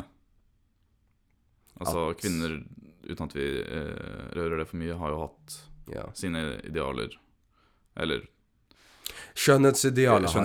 altså, 1.77 2.07
At- 2.09 2.19
kvinner, 2.19 2.57
uten 3.05 3.27
at 3.27 3.35
vi 3.37 3.47
uh, 3.61 4.31
rører 4.33 4.63
det 4.63 4.67
for 4.71 4.81
mye, 4.81 4.97
har 4.97 5.13
jo 5.13 5.19
hatt 5.27 5.59
ja. 5.93 6.07
sine 6.17 6.57
idealer. 6.65 7.13
Eller 7.97 8.27
Skjønnhetsidealet 9.35 10.29
har 10.29 10.43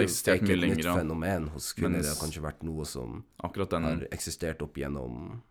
ikke, 0.00 0.40
mye 0.48 0.70
et 0.72 0.78
nytt 0.78 0.86
fenomen 0.96 1.48
hos 1.54 1.72
kvinner. 1.76 1.98
Mens- 2.00 2.06
Det 2.08 2.14
har 2.16 2.26
kanskje 2.26 2.42
vært 2.42 2.62
noe 2.62 2.84
som 2.88 3.24
den 3.70 3.82
har 3.84 4.06
eksistert 4.10 4.62
opp 4.62 4.74
gjennom 4.74 5.42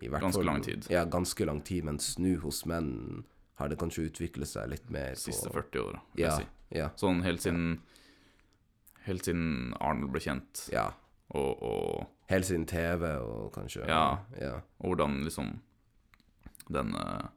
Ganske 0.00 0.32
fall- 0.32 0.44
lang 0.44 0.62
tid. 0.62 0.86
Ja, 0.90 1.04
ganske 1.04 1.44
lang 1.46 1.60
tid, 1.62 1.84
mens 1.84 2.16
nå 2.18 2.36
hos 2.40 2.64
menn 2.66 3.24
har 3.56 3.68
det 3.68 3.78
kanskje 3.78 4.10
utviklet 4.10 4.48
seg 4.48 4.68
litt 4.68 4.90
mer 4.90 5.14
siste 5.14 5.50
40 5.52 5.78
åra, 5.78 6.00
vil 6.14 6.24
Ja, 6.24 6.38
jeg 6.38 6.46
si. 6.72 6.78
ja, 6.78 6.88
Sånn 6.96 7.22
helt 7.22 7.40
siden 7.40 7.78
Helt 9.04 9.22
siden 9.22 9.74
Arnold 9.80 10.10
ble 10.12 10.20
kjent, 10.20 10.70
ja. 10.72 10.90
og, 11.30 11.62
og, 11.62 12.06
Helt 12.30 12.46
siden 12.46 12.66
TV 12.66 13.04
og 13.20 13.52
kanskje 13.52 13.86
Ja. 13.86 14.18
ja. 14.40 14.60
og 14.80 14.96
hvordan 14.96 15.22
liksom 15.24 15.60
den 16.72 16.94
uh, 16.96 17.28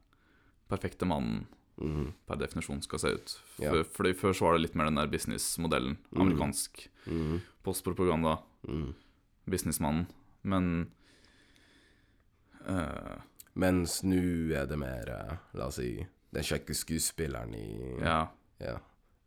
perfekte 0.70 1.04
mannen 1.06 1.46
mhm, 1.80 2.12
per 2.26 2.36
definisjon 2.36 2.82
skal 2.82 2.98
se 2.98 3.08
ut. 3.14 3.34
Ja. 3.58 3.70
For, 3.70 3.84
fordi 3.98 4.12
Før 4.14 4.32
så 4.34 4.44
var 4.48 4.52
det 4.58 4.62
litt 4.66 4.74
mer 4.78 4.84
den 4.90 4.96
der 5.00 5.06
businessmodellen. 5.12 5.98
Amerikansk 6.16 6.88
Mm. 7.08 7.40
postpropaganda. 7.64 8.38
Mm. 8.68 8.94
Businessmannen. 9.48 10.06
Men 10.42 10.90
uh, 12.68 13.16
Mens 13.58 14.02
nå 14.06 14.18
er 14.54 14.66
det 14.70 14.76
mer, 14.78 15.08
eh, 15.10 15.36
la 15.58 15.66
oss 15.66 15.80
si, 15.80 16.06
den 16.30 16.44
kjekke 16.46 16.74
skuespilleren 16.76 17.54
i 17.56 17.96
Ja. 18.04 18.28
ja, 18.62 18.76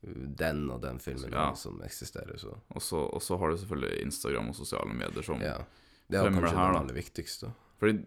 den 0.04 0.70
og 0.72 0.82
den 0.82 1.00
filmen 1.00 1.32
Ja. 1.34 1.54
som 1.54 1.82
eksisterer, 1.82 2.38
så 2.40 2.56
Og 2.76 2.82
så 3.22 3.38
har 3.38 3.50
du 3.52 3.58
selvfølgelig 3.58 4.02
Instagram 4.06 4.50
og 4.50 4.56
sosiale 4.56 4.94
medier 4.94 5.22
som 5.24 5.42
ja. 5.42 5.58
Det 6.10 6.20
er 6.20 6.30
kanskje 6.30 6.56
her, 6.56 6.72
det 6.74 6.80
aller 6.82 6.94
viktigste. 6.94 7.52
Fordi 7.80 8.06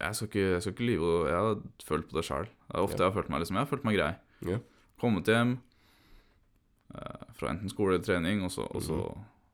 jeg 0.00 0.14
skal 0.16 0.28
ikke, 0.30 0.44
jeg 0.54 0.62
skal 0.64 0.72
ikke 0.74 0.86
lyve, 0.88 1.10
jeg 1.28 1.36
har 1.46 1.62
følt 1.84 2.08
på 2.10 2.16
det 2.18 2.24
sjøl. 2.28 2.46
Det 2.48 2.76
er 2.76 2.84
ofte 2.86 3.02
jeg 3.02 3.10
har 3.10 3.16
følt 3.18 3.30
meg 3.32 3.42
liksom, 3.42 3.56
jeg 3.60 3.66
har 3.66 3.70
følt 3.74 3.84
meg 3.88 3.96
grei. 3.98 4.10
Ja. 4.48 4.58
Kommet 5.00 5.28
hjem 5.30 5.56
eh, 6.94 7.26
fra 7.38 7.50
enten 7.52 7.70
skole 7.72 7.94
eller 7.96 8.04
trening, 8.06 8.42
og 8.46 8.52
så, 8.54 8.66
og 8.70 8.82
så 8.84 8.98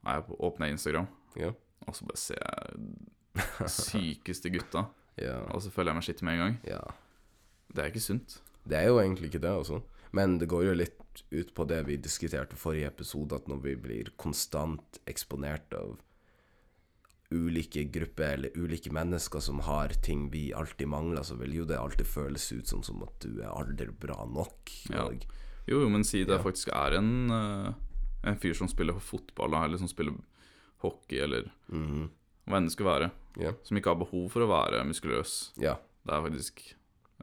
er 0.06 0.20
jeg 0.20 0.26
på 0.28 0.38
åpner 0.48 0.68
jeg 0.70 0.78
Instagram, 0.78 1.08
Ja. 1.36 1.50
og 1.86 1.96
så 1.98 2.06
bare 2.08 2.20
ser 2.22 2.38
jeg 2.40 3.70
sykeste 3.72 4.50
gutta, 4.54 4.86
Ja. 5.26 5.38
og 5.50 5.62
så 5.64 5.70
føler 5.72 5.92
jeg 5.92 5.96
meg 6.00 6.04
skitt 6.08 6.22
med 6.26 6.36
en 6.38 6.42
gang. 6.44 6.56
ja. 6.68 6.80
Det 7.74 7.82
er 7.82 7.88
ikke 7.90 8.00
sunt. 8.00 8.36
Det 8.64 8.76
er 8.78 8.84
jo 8.86 9.00
egentlig 9.02 9.26
ikke 9.26 9.40
det, 9.42 9.50
altså. 9.50 9.80
Men 10.14 10.36
det 10.38 10.46
går 10.48 10.62
jo 10.68 10.74
litt 10.78 11.22
ut 11.34 11.48
på 11.52 11.64
det 11.68 11.80
vi 11.88 11.96
diskuterte 11.98 12.56
forrige 12.56 12.86
episode, 12.88 13.34
at 13.34 13.48
når 13.50 13.58
vi 13.64 13.72
blir 13.76 14.10
konstant 14.16 15.00
eksponert 15.10 15.74
av 15.74 15.96
ulike 17.34 17.82
grupper 17.90 18.34
eller 18.36 18.50
ulike 18.56 18.92
mennesker 18.94 19.40
som 19.42 19.58
har 19.66 19.88
ting 20.04 20.28
vi 20.30 20.52
alltid 20.54 20.86
mangler, 20.88 21.22
så 21.26 21.34
vil 21.40 21.54
jo 21.54 21.64
det 21.66 21.78
alltid 21.78 22.06
føles 22.06 22.44
ut 22.52 22.66
som, 22.70 22.82
som 22.86 23.02
at 23.02 23.18
du 23.24 23.40
er 23.42 23.48
aldri 23.50 23.88
bra 23.90 24.24
nok. 24.30 24.70
Ja. 24.92 25.08
Jo, 25.66 25.80
jo, 25.82 25.88
men 25.90 26.04
si 26.06 26.22
det 26.24 26.36
Ja. 26.38 26.42
faktisk 26.42 26.68
er 26.72 26.98
en, 26.98 27.30
eh, 27.30 27.72
en 28.30 28.36
fyr 28.38 28.54
som 28.54 28.68
spiller 28.68 28.94
fotball, 29.00 29.54
eller 29.64 29.78
som 29.78 29.88
spiller 29.88 30.14
hockey, 30.82 31.18
eller 31.18 31.50
Mhm. 31.68 32.10
hva 32.46 32.56
enn 32.58 32.64
det 32.68 32.72
skulle 32.76 32.92
være, 33.00 33.10
ja. 33.40 33.52
som 33.64 33.76
ikke 33.76 33.90
har 33.90 33.96
behov 34.04 34.30
for 34.30 34.40
å 34.42 34.48
være 34.48 34.84
muskuløs. 34.86 35.52
ja. 35.58 35.76
Det 36.06 36.14
er 36.14 36.22
faktisk 36.22 36.60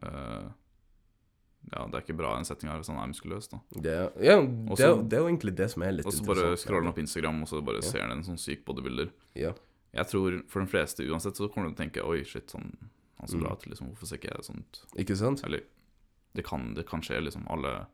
uh, 0.04 0.50
Ja, 1.72 1.86
det 1.88 1.96
er 1.96 2.02
ikke 2.02 2.18
bra 2.18 2.36
en 2.38 2.44
setting 2.44 2.68
her 2.70 2.78
hvis 2.78 2.88
han 2.92 2.98
er 2.98 3.08
muskuløs, 3.08 3.48
da. 3.50 3.60
Det, 3.72 3.94
ja, 4.22 4.42
det, 4.42 4.80
er, 4.84 5.02
det 5.08 5.14
er 5.14 5.22
jo 5.24 5.30
egentlig 5.32 5.56
det 5.56 5.72
som 5.72 5.84
er 5.84 5.94
litt 5.94 6.06
Og 6.06 6.12
så 6.12 6.26
bare 6.26 6.58
scroller 6.58 6.82
han 6.84 6.92
opp 6.92 7.00
Instagram, 7.00 7.42
og 7.44 7.48
så 7.48 7.62
bare 7.64 7.82
ser 7.82 8.02
han 8.02 8.12
en 8.12 8.24
sånn 8.24 8.38
syk 8.38 8.66
bodybuilder. 8.66 9.10
Ja. 9.40 9.54
Jeg 9.94 10.08
tror 10.10 10.42
for 10.50 10.60
de 10.64 10.68
fleste 10.72 11.06
uansett 11.08 11.36
så 11.38 11.48
kommer 11.52 11.70
du 11.70 11.76
til 11.76 11.78
å 11.78 11.84
tenke 11.86 12.06
Oi, 12.10 12.24
shit, 12.24 12.48
sånn, 12.50 12.72
han 13.20 13.28
så 13.30 13.36
Mm. 13.38 13.44
bra 13.44 13.52
ut, 13.54 13.66
liksom. 13.68 13.88
Hvorfor 13.94 14.08
ser 14.08 14.18
ikke 14.18 14.32
jeg 14.36 14.46
sånt? 14.46 14.80
Ikke 14.98 15.16
sant? 15.18 15.44
Eller 15.46 15.62
det 16.36 16.44
kan, 16.46 16.74
det 16.74 16.86
kan 16.88 17.02
skje, 17.02 17.22
liksom. 17.24 17.46
Alle 17.50 17.88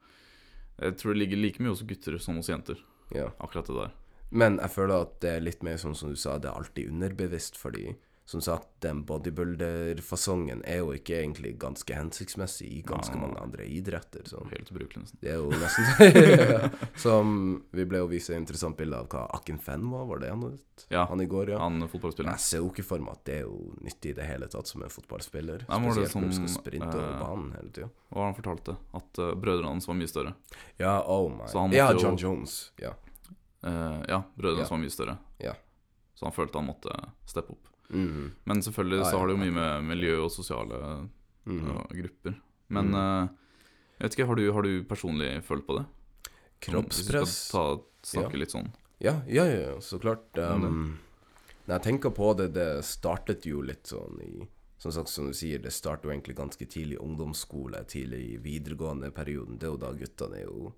Jeg 0.79 0.95
tror 0.95 1.13
det 1.13 1.19
ligger 1.27 1.37
like 1.41 1.59
mye 1.59 1.69
hos 1.73 1.81
gutter 1.83 2.17
som 2.19 2.35
hos 2.37 2.47
jenter, 2.47 2.77
Ja. 3.13 3.29
akkurat 3.41 3.65
det 3.67 3.75
der. 3.75 3.91
Men 4.31 4.57
jeg 4.59 4.69
føler 4.69 5.01
at 5.01 5.19
det 5.19 5.29
er 5.35 5.39
litt 5.41 5.61
mer 5.63 5.75
sånn 5.75 5.93
som 5.95 6.09
du 6.09 6.15
sa, 6.15 6.37
det 6.37 6.49
er 6.49 6.55
alltid 6.55 6.87
underbevisst, 6.89 7.57
fordi 7.57 7.97
som 8.29 8.41
sagt, 8.45 8.67
den 8.85 8.99
bodybuilder-fasongen 9.09 10.59
er 10.69 10.83
jo 10.83 10.91
ikke 10.93 11.15
egentlig 11.17 11.55
ganske 11.57 11.95
hensiktsmessig 11.97 12.67
i 12.69 12.81
ganske 12.85 13.15
nei, 13.17 13.23
mange 13.23 13.39
andre 13.41 13.65
idretter. 13.65 14.21
Sånn. 14.29 14.51
Helt 14.51 14.69
ubrukelig, 14.69 15.01
nesten. 15.01 15.17
Det 15.23 15.31
er 15.33 15.39
jo 15.39 15.47
nesten 15.49 16.51
ja. 16.53 16.69
Som 17.05 17.31
Vi 17.73 17.85
ble 17.89 18.03
jo 18.03 18.09
vist 18.11 18.29
et 18.29 18.37
interessant 18.37 18.77
bilde 18.77 18.99
av 19.01 19.07
hva 19.09 19.23
Akin 19.33 19.57
Fenn 19.57 19.87
var, 19.89 20.03
var 20.11 20.21
det 20.21 20.29
han 20.29 20.43
het? 20.45 20.85
Ja, 20.93 21.07
Han 21.09 21.23
i 21.23 21.25
går, 21.25 21.55
ja. 21.55 21.57
han 21.63 21.81
fotballspilleren. 21.89 22.37
jeg 22.37 22.45
ser 22.45 22.61
jo 22.61 22.69
ikke 22.69 22.85
for 22.85 23.01
meg 23.03 23.17
at 23.17 23.23
det 23.31 23.39
er 23.39 23.47
jo 23.47 23.71
nyttig 23.83 24.11
i 24.13 24.17
det 24.19 24.27
hele 24.29 24.49
tatt 24.53 24.69
som 24.69 24.85
en 24.85 24.93
fotballspiller. 24.93 25.65
Nei, 25.65 25.79
spesielt 25.79 25.97
det 25.97 26.11
Spesielt 26.11 26.21
når 26.21 26.29
du 26.29 26.37
skal 26.37 26.53
sprinte 26.53 26.91
over 26.91 27.07
eh, 27.09 27.23
banen 27.23 27.49
hele 27.57 27.73
tida. 27.79 27.89
Og 28.13 28.21
han 28.27 28.37
fortalte 28.37 28.75
at 29.01 29.23
uh, 29.23 29.31
brødrene 29.41 29.73
hans 29.73 29.89
var 29.89 29.97
mye 29.99 30.11
større. 30.13 30.35
Ja, 30.79 30.93
oh 31.09 31.25
my. 31.33 31.49
Ja, 31.75 31.89
jo- 31.97 32.05
John 32.05 32.21
Jones. 32.21 32.59
Ja. 32.77 32.93
Uh, 33.65 33.99
ja, 34.05 34.21
brødrene 34.37 34.61
Ja. 34.61 34.67
hans 34.69 34.75
var 34.77 34.83
mye 34.85 34.93
større. 34.93 35.17
Ja. 35.41 35.57
Så 36.13 36.29
han 36.29 36.35
følte 36.37 36.61
han 36.61 36.69
måtte 36.69 36.93
steppe 37.25 37.57
opp. 37.57 37.68
Mhm. 37.89 38.31
Men 38.45 38.61
selvfølgelig 38.61 39.05
så 39.05 39.17
har 39.17 39.27
det 39.27 39.35
jo 39.37 39.43
mye 39.43 39.55
med 39.55 39.87
miljø 39.89 40.15
og 40.25 40.31
sosiale 40.33 40.79
mm. 41.45 41.61
ja, 41.65 41.85
grupper. 42.01 42.35
Men 42.69 42.93
eh, 42.93 43.29
jeg 43.97 44.05
vet 44.05 44.17
ikke, 44.17 44.27
har 44.29 44.39
du, 44.39 44.45
har 44.55 44.67
du 44.67 44.73
personlig 44.87 45.31
følt 45.43 45.65
på 45.67 45.79
det? 45.79 45.85
Kroppspress 46.59 47.23
Hvis 47.23 47.35
du 47.35 47.49
skal 47.49 47.79
ta, 47.81 48.11
snakke 48.13 48.39
litt 48.39 48.53
sånn. 48.53 48.69
Ja, 48.99 49.21
ja, 49.27 49.45
ja, 49.47 49.59
ja, 49.71 49.75
så 49.81 49.99
klart. 49.99 50.27
Um, 50.37 50.99
når 51.65 51.77
jeg 51.77 51.85
tenker 51.85 52.13
på 52.15 52.33
det, 52.35 52.49
det 52.55 52.69
startet 52.87 53.47
jo 53.47 53.61
litt 53.63 53.87
sånn 53.87 54.19
i 54.25 54.31
Som 54.79 54.93
sagt, 54.95 55.11
som 55.11 55.27
du 55.27 55.35
sier, 55.35 55.59
det 55.59 55.73
startet 55.75 56.07
jo 56.07 56.11
egentlig 56.13 56.37
ganske 56.37 56.65
tidlig 56.65 56.95
i 56.95 57.01
ungdomsskole, 57.03 57.81
tidlig 57.91 58.19
i 58.29 58.37
videregående 58.39 59.09
perioden. 59.11 59.57
Det 59.59 59.67
er 59.67 59.73
jo 59.73 59.79
da 59.81 59.89
guttene 59.91 60.37
er 60.39 60.45
jo 60.45 60.69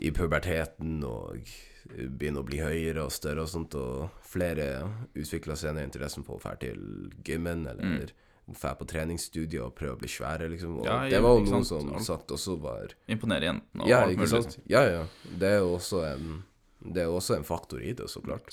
i 0.00 0.10
puberteten 0.12 0.98
og 1.06 1.38
begynner 1.86 2.42
å 2.42 2.46
bli 2.46 2.58
høyere 2.60 3.04
og 3.06 3.12
større 3.14 3.44
og 3.44 3.48
sånt, 3.48 3.74
og 3.78 4.08
flere 4.26 4.66
utvikler 5.14 5.56
senere 5.58 5.86
interessen 5.86 6.24
på 6.26 6.34
å 6.36 6.40
dra 6.42 6.54
til 6.60 7.10
gymmen 7.24 7.66
eller 7.70 8.10
dra 8.46 8.74
på 8.78 8.86
treningsstudier 8.86 9.64
og 9.64 9.74
prøve 9.78 9.96
å 9.96 10.00
bli 10.00 10.08
svære, 10.10 10.48
liksom. 10.52 10.76
Og 10.80 10.84
Mm. 10.84 10.90
Ja, 10.90 11.08
det 11.10 11.22
var 11.22 11.34
jo 11.34 11.40
noen 11.44 11.52
noe 11.52 11.64
som 11.64 12.04
sagt 12.04 12.28
også 12.30 12.58
var 12.60 12.92
Imponere 13.08 13.48
jentene 13.48 13.82
og 13.82 13.88
Ja, 13.88 14.02
alt 14.04 14.12
ikke 14.12 14.26
mulig. 14.26 14.42
sant? 14.42 14.58
Ja, 14.66 14.82
ja. 14.84 15.06
Det 15.38 15.48
er 15.48 15.58
jo 15.58 15.72
også 15.78 16.04
en 16.14 16.44
Det 16.86 17.02
er 17.02 17.06
også 17.10 17.34
en 17.36 17.42
faktor 17.42 17.80
i 17.82 17.92
det, 17.94 18.06
så 18.08 18.20
klart. 18.22 18.46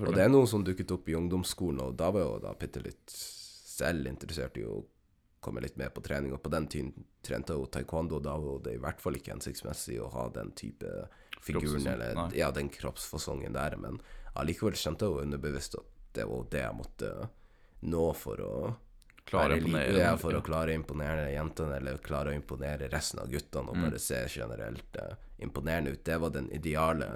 Og 0.00 0.14
det 0.14 0.22
er 0.24 0.28
noe 0.30 0.46
som 0.46 0.62
dukket 0.64 0.90
opp 0.92 1.08
i 1.08 1.12
ungdomsskolen, 1.18 1.80
og 1.82 1.96
da 1.96 2.10
var 2.10 2.20
jeg 2.22 2.30
jo 2.30 2.38
da 2.40 2.52
bitte 2.54 2.82
litt 2.82 3.10
selv 3.10 4.06
interessert 4.06 4.56
i 4.56 4.62
å 4.64 4.84
komme 5.44 5.60
litt 5.64 5.76
med 5.80 5.92
på 5.94 6.02
trening. 6.04 6.32
Og 6.36 6.42
på 6.44 6.50
den 6.52 6.66
tiden 6.72 7.04
trente 7.24 7.56
hun 7.58 7.68
taekwondo, 7.72 8.18
da 8.24 8.36
var 8.40 8.62
det 8.64 8.74
i 8.78 8.80
hvert 8.82 9.00
fall 9.04 9.18
ikke 9.20 9.34
hensiktsmessig 9.36 9.98
å 10.02 10.08
ha 10.14 10.28
den 10.34 10.50
type 10.56 10.88
figuren, 11.44 11.86
eller 11.92 12.14
nei. 12.16 12.30
ja, 12.40 12.48
den 12.56 12.70
kroppsfasongen 12.72 13.52
der. 13.56 13.76
Men 13.80 14.00
allikevel 14.40 14.74
kjente 14.80 15.04
jeg 15.06 15.12
jo 15.18 15.26
underbevisst 15.28 15.76
at 15.80 15.90
det 16.16 16.24
var 16.30 16.48
det 16.50 16.62
jeg 16.64 16.78
måtte 16.80 17.12
nå 17.84 18.08
for 18.16 18.40
å 18.40 18.56
Klare 19.24 19.54
imponere. 19.56 19.96
Ja, 19.96 20.10
for 20.20 20.36
å 20.36 20.42
klare 20.44 20.74
å 20.74 20.76
imponere 20.76 21.30
jentene, 21.32 21.78
eller 21.78 21.96
klare 22.04 22.28
å 22.28 22.36
imponere 22.36 22.90
resten 22.92 23.22
av 23.22 23.30
guttene, 23.32 23.70
og 23.72 23.76
Mm. 23.78 23.86
bare 23.86 23.98
se 24.04 24.18
generelt 24.28 24.98
uh, 25.00 25.14
imponerende 25.40 25.94
ut. 25.94 26.02
Det 26.04 26.18
var 26.20 26.30
den 26.34 26.50
ideale 26.52 27.08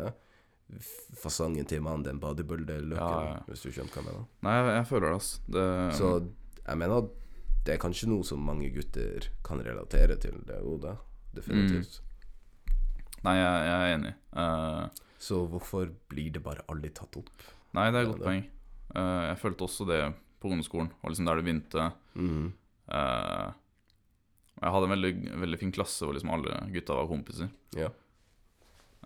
fasongen 1.23 1.67
til 1.69 1.83
mannen, 1.85 2.05
den 2.07 2.21
bodybuilder-looken, 2.21 2.97
Ja, 2.97 3.35
ja. 3.35 3.39
hvis 3.49 3.63
du 3.65 3.71
skjønner 3.73 3.93
hva 3.93 4.03
jeg 4.03 4.09
mener. 4.09 4.25
Nei, 4.47 4.55
jeg, 4.57 4.73
jeg 4.79 4.87
føler 4.91 5.07
det, 5.07 5.15
altså. 5.19 5.41
Det, 5.57 5.67
Så 5.99 6.11
jeg 6.67 6.81
mener 6.83 6.99
at 7.03 7.13
det 7.69 7.75
er 7.77 7.81
kanskje 7.83 8.09
noe 8.09 8.25
som 8.25 8.41
mange 8.41 8.71
gutter 8.73 9.27
kan 9.45 9.61
relatere 9.61 10.17
til, 10.21 10.39
det 10.49 10.57
Oda. 10.65 10.95
Definitivt. 11.37 11.99
Mm. 12.01 12.77
Nei, 13.27 13.35
jeg, 13.37 13.67
jeg 13.69 13.77
er 13.83 13.95
enig. 13.99 14.13
Uh, 14.33 15.05
Så 15.21 15.43
hvorfor 15.53 15.91
blir 16.09 16.31
det 16.33 16.41
bare 16.45 16.65
aldri 16.73 16.89
tatt 16.97 17.19
opp? 17.21 17.29
nei, 17.77 17.91
det 17.93 17.99
er 18.01 18.07
et 18.07 18.09
godt 18.15 18.23
det- 18.23 18.29
poeng. 18.31 18.45
Uh, 18.97 19.23
jeg 19.29 19.39
følte 19.43 19.67
også 19.67 19.85
det 19.91 20.01
på 20.41 20.49
ungdomsskolen, 20.49 20.89
og 21.03 21.11
liksom 21.13 21.27
der 21.29 21.37
det 21.37 21.45
begynte. 21.45 21.89
Mm. 22.17 22.47
Uh, 22.89 23.49
jeg 24.63 24.73
hadde 24.75 24.87
en 24.89 24.95
veldig, 24.95 25.13
veldig 25.45 25.59
fin 25.61 25.73
klasse 25.77 26.07
hvor 26.07 26.17
liksom 26.17 26.31
alle 26.33 26.63
gutta 26.73 26.97
var 26.97 27.11
kompiser. 27.11 27.51
Ja. 27.77 27.91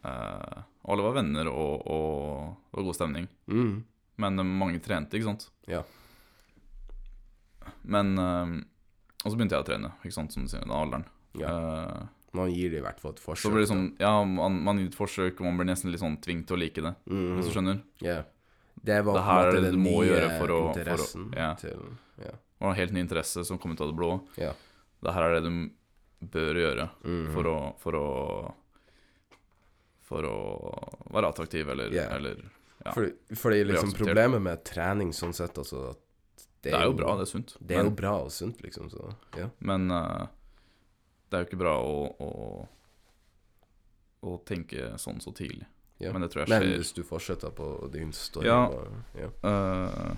Uh, 0.05 0.63
alle 0.87 1.03
var 1.09 1.17
venner, 1.19 1.51
og, 1.51 1.83
og 1.91 2.55
det 2.71 2.79
var 2.79 2.87
god 2.93 2.99
stemning. 3.01 3.27
Mm. 3.51 3.75
Men 4.23 4.45
mange 4.61 4.79
trente, 4.85 5.19
ikke 5.19 5.31
sant? 5.33 5.49
Ja. 5.71 5.83
Men 7.85 8.19
eh, 8.19 8.65
Og 9.25 9.33
så 9.33 9.37
begynte 9.39 9.55
jeg 9.57 9.65
å 9.65 9.69
trene, 9.69 9.93
ikke 10.05 10.13
sant, 10.15 10.33
som 10.33 10.43
du 10.45 10.49
sier, 10.49 10.61
den 10.63 10.71
alderen. 10.71 11.05
ja. 11.39 11.49
Eh, 11.49 12.03
Man 12.35 12.49
gir 12.51 12.71
det 12.71 12.79
i 12.79 12.83
hvert 12.83 12.99
fall 13.01 13.13
et 13.13 13.21
forsøk. 13.21 13.43
så 13.45 13.51
blir 13.53 13.61
det 13.67 13.69
sånn 13.69 13.97
Ja, 14.01 14.25
man, 14.25 14.63
man 14.65 14.79
gir 14.79 14.87
et 14.89 14.95
forsøk, 14.97 15.41
og 15.41 15.45
man 15.51 15.59
blir 15.59 15.67
nesten 15.69 15.91
litt 15.93 16.01
sånn 16.01 16.17
tvunget 16.21 16.47
til 16.47 16.57
å 16.57 16.61
like 16.61 16.81
det, 16.83 16.95
Mm 17.09 17.37
hvis 17.37 17.47
du 17.51 17.53
skjønner. 17.59 17.83
Yeah. 18.01 18.23
Det 18.83 19.05
var 19.05 19.15
Det 19.15 19.23
her 19.25 19.47
er 19.49 19.61
det 19.61 19.73
du 19.73 19.79
må 19.79 20.01
gjøre 20.03 20.39
for 20.39 20.49
å- 20.49 20.75
for 20.75 21.05
å- 21.05 21.37
ja. 21.37 21.55
til 21.55 21.79
Ja. 22.19 22.33
Og 22.61 22.71
en 22.71 22.75
helt 22.77 22.93
ny 22.93 23.01
interesse 23.03 23.45
som 23.45 23.59
kom 23.59 23.73
ut 23.73 23.81
av 23.81 23.89
det 23.89 23.97
blå. 23.97 24.23
Ja. 24.39 24.53
Det 25.03 25.13
her 25.13 25.23
er 25.23 25.41
det 25.41 25.45
du 25.51 25.71
bør 26.27 26.55
gjøre 26.55 26.91
Mhm. 27.05 27.33
for 27.35 27.43
å 27.45 27.75
For 27.79 27.93
å 27.93 28.55
For 30.03 30.23
å 30.29 30.37
være 31.15 31.29
attraktiv, 31.33 31.69
eller, 31.73 31.93
yeah. 31.93 32.15
eller 32.17 32.37
ja. 32.85 32.93
Fordi, 32.93 33.13
fordi 33.39 33.65
liksom 33.65 33.93
problemet 33.97 34.43
med 34.43 34.65
trening 34.65 35.13
sånn 35.15 35.33
sett, 35.35 35.55
altså 35.57 35.91
at 35.93 35.99
Det 36.63 36.73
er 36.75 36.85
jo 36.87 36.95
bra, 36.95 37.17
det 37.19 37.27
er 37.27 37.31
sunt. 37.33 37.57
Det 37.61 37.75
er 37.75 37.83
men, 37.83 37.91
jo 37.91 37.97
bra 37.99 38.13
og 38.23 38.31
sunt, 38.33 38.61
liksom, 38.63 38.89
så 38.93 39.09
ja. 39.39 39.49
men 39.67 39.91
uh, 39.91 40.27
det 41.31 41.37
er 41.39 41.43
jo 41.43 41.49
ikke 41.51 41.63
bra 41.65 41.75
å, 41.83 41.97
å 42.23 42.31
Å 44.23 44.37
tenke 44.47 44.93
sånn 45.03 45.19
så 45.19 45.33
tidlig. 45.35 45.67
ja. 45.99 46.13
Men 46.15 46.23
det 46.23 46.29
tror 46.31 46.45
jeg 46.45 46.53
Men 46.53 46.77
hvis 46.79 46.93
du 46.95 47.03
fortsetter 47.03 47.51
på 47.51 47.89
din 47.91 48.13
story 48.15 48.47
Ja. 48.47 48.69
bare, 48.71 49.01
ja. 49.19 49.31
Uh, 49.43 50.15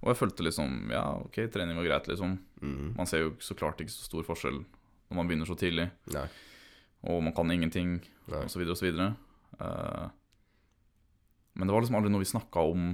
og 0.00 0.12
jeg 0.12 0.16
følte 0.22 0.46
liksom 0.46 0.90
Ja, 0.94 1.02
ok, 1.26 1.36
trening 1.52 1.76
var 1.76 1.84
greit, 1.84 2.08
liksom. 2.08 2.38
Mhm. 2.62 2.94
Man 2.96 3.06
ser 3.06 3.26
jo 3.26 3.34
så 3.44 3.54
klart 3.58 3.80
ikke 3.84 3.92
så 3.92 4.06
stor 4.08 4.24
forskjell 4.24 4.62
når 5.10 5.16
man 5.16 5.28
begynner 5.28 5.48
så 5.48 5.56
tidlig, 5.56 5.90
Nei. 6.12 6.26
og 7.08 7.22
man 7.24 7.32
kan 7.32 7.50
ingenting, 7.50 7.94
Nei. 8.28 8.42
og 8.44 8.50
så 8.52 8.58
videre 8.60 8.72
og 8.72 8.80
så 8.80 8.84
videre. 8.84 9.16
Uh, 9.60 10.08
men 11.56 11.66
det 11.66 11.72
var 11.74 11.80
liksom 11.80 11.96
aldri 11.96 12.10
noe 12.12 12.20
vi 12.20 12.28
snakka 12.28 12.60
om 12.72 12.90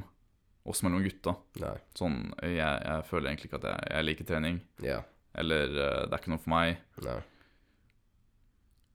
oss 0.66 0.82
mellom 0.82 1.02
gutta. 1.04 1.34
Nei. 1.60 1.74
Sånn, 1.94 2.32
jeg, 2.42 2.56
jeg 2.58 3.04
føler 3.10 3.30
egentlig 3.30 3.50
ikke 3.50 3.60
at 3.60 3.66
jeg, 3.70 3.88
jeg 3.92 4.04
liker 4.08 4.24
trening, 4.30 4.60
Ja. 4.82 5.02
eller 5.36 5.68
uh, 5.76 6.06
det 6.06 6.12
er 6.12 6.22
ikke 6.22 6.32
noe 6.32 6.40
for 6.44 6.54
meg. 6.54 6.78
Nei. 7.04 7.18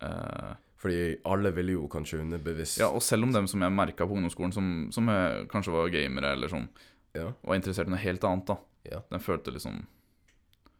Uh, 0.03 0.53
Fordi 0.79 1.17
alle 1.27 1.51
ville 1.51 1.73
jo 1.75 1.89
kanskje 1.91 2.21
underbevisst 2.23 2.79
ja, 2.79 2.87
og 2.87 3.01
selv 3.03 3.27
om 3.27 3.33
dem 3.35 3.47
som 3.51 3.59
jeg 3.65 3.73
merka 3.75 4.05
på 4.07 4.15
ungdomsskolen, 4.15 4.53
som, 4.55 4.67
som 4.95 5.09
jeg, 5.11 5.47
kanskje 5.51 5.73
var 5.75 5.89
gamere, 5.91 6.33
eller 6.37 6.51
sånn, 6.51 6.69
Ja. 7.17 7.33
var 7.43 7.57
interessert 7.59 7.89
i 7.89 7.91
noe 7.91 7.99
helt 7.99 8.23
annet, 8.23 8.45
da, 8.47 8.55
Ja. 8.87 9.01
den 9.11 9.19
følte 9.19 9.51
liksom 9.51 9.81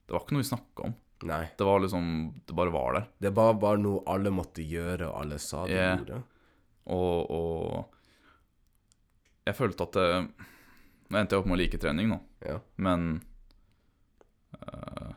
Det 0.07 0.13
var 0.15 0.21
ikke 0.23 0.31
noe 0.37 0.41
vi 0.45 0.47
snakka 0.49 0.85
om. 0.87 0.93
Nei. 1.27 1.49
Det 1.59 1.65
var 1.67 1.79
liksom 1.83 2.05
Det 2.47 2.55
bare 2.55 2.71
var 2.71 2.93
der. 2.95 3.07
Det 3.19 3.31
var 3.35 3.53
bare 3.59 3.77
noe 3.77 3.99
alle 4.07 4.31
måtte 4.31 4.63
gjøre, 4.65 5.09
og 5.11 5.19
alle 5.21 5.37
sa 5.37 5.65
de 5.67 5.73
Ja. 5.75 5.97
gjorde. 5.97 6.23
Og, 6.87 7.29
og 7.29 7.85
jeg 9.45 9.55
følte 9.55 9.83
at 9.83 9.91
det, 9.91 10.31
Nå 11.09 11.17
endte 11.17 11.33
jeg 11.35 11.41
opp 11.41 11.47
med 11.49 11.57
å 11.57 11.61
like 11.63 11.77
trening, 11.81 12.09
nå, 12.11 12.19
Ja. 12.45 12.59
men 12.77 13.21
eh, 14.53 15.13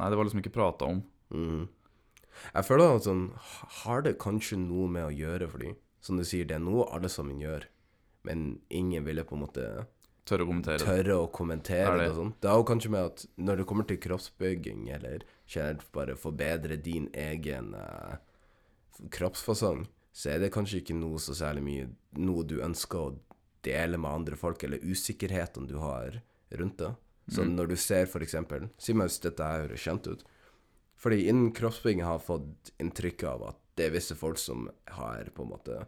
Nei, 0.00 0.08
det 0.10 0.16
var 0.16 0.24
liksom 0.24 0.40
ikke 0.42 0.52
prata 0.54 0.84
om. 0.88 1.02
Mhm. 1.30 1.68
Jeg 2.54 2.64
føler 2.64 2.94
at 2.96 3.02
sånn 3.04 3.32
Har 3.82 4.02
det 4.02 4.18
kanskje 4.18 4.56
noe 4.58 4.88
med 4.88 5.04
å 5.04 5.12
gjøre, 5.14 5.48
fordi 5.50 5.74
som 6.00 6.16
du 6.16 6.22
sier, 6.24 6.46
det 6.46 6.54
er 6.56 6.62
noe 6.64 6.86
alle 6.94 7.08
sammen 7.12 7.38
gjør, 7.38 7.64
men 8.24 8.60
ingen 8.70 9.04
ville 9.04 9.24
på 9.24 9.34
en 9.36 9.42
måte 9.46 9.86
Tørre 10.24 10.44
å 10.46 10.48
kommentere 10.48 10.78
det. 10.78 10.86
tørre 10.86 11.16
å 11.18 11.30
kommentere 11.32 11.86
Er 11.88 11.98
det. 11.98 12.04
det- 12.06 12.10
og 12.10 12.16
sånn. 12.16 12.34
Det 12.40 12.48
er 12.50 12.56
jo 12.56 12.64
kanskje 12.64 12.90
med 12.90 13.04
at 13.04 13.26
når 13.38 13.56
det 13.58 13.66
kommer 13.66 13.86
til 13.86 13.96
kroppsbygging, 13.98 14.88
eller 14.94 15.22
generelt 15.46 15.92
bare 15.92 16.14
forbedre 16.16 16.82
din 16.82 17.08
egen 17.12 17.74
eh, 17.74 18.16
kroppsfasong, 19.10 19.86
så 20.14 20.30
er 20.34 20.38
det 20.38 20.52
kanskje 20.52 20.80
ikke 20.82 20.94
noe 20.98 21.16
så 21.18 21.32
særlig 21.34 21.62
mye 21.62 21.90
noe 22.16 22.42
du 22.44 22.58
ønsker 22.60 22.98
å 22.98 23.18
dele 23.62 23.98
med 23.98 24.10
andre 24.10 24.36
folk, 24.36 24.62
eller 24.64 24.78
usikkerhetene 24.82 25.68
du 25.68 25.76
har 25.78 26.20
rundt 26.50 26.78
det. 26.78 26.94
Så 27.30 27.42
Mm. 27.44 27.54
når 27.56 27.68
du 27.68 27.76
ser 27.76 28.06
eksempel 28.20 28.70
Si 28.78 28.92
meg 28.92 29.06
hvis 29.08 29.20
dette 29.20 29.38
her 29.44 29.68
høres 29.68 29.80
kjent 29.84 30.06
ut. 30.10 30.24
Fordi 30.96 31.28
innen 31.28 31.52
kroppsbygging 31.52 32.02
har 32.02 32.18
jeg 32.18 32.26
fått 32.26 32.70
inntrykk 32.80 33.22
av 33.24 33.42
at 33.50 33.56
det 33.76 33.86
er 33.86 33.90
visse 33.94 34.14
folk 34.16 34.36
som 34.38 34.68
har 34.88 35.24
på 35.34 35.42
en 35.42 35.50
måte 35.50 35.86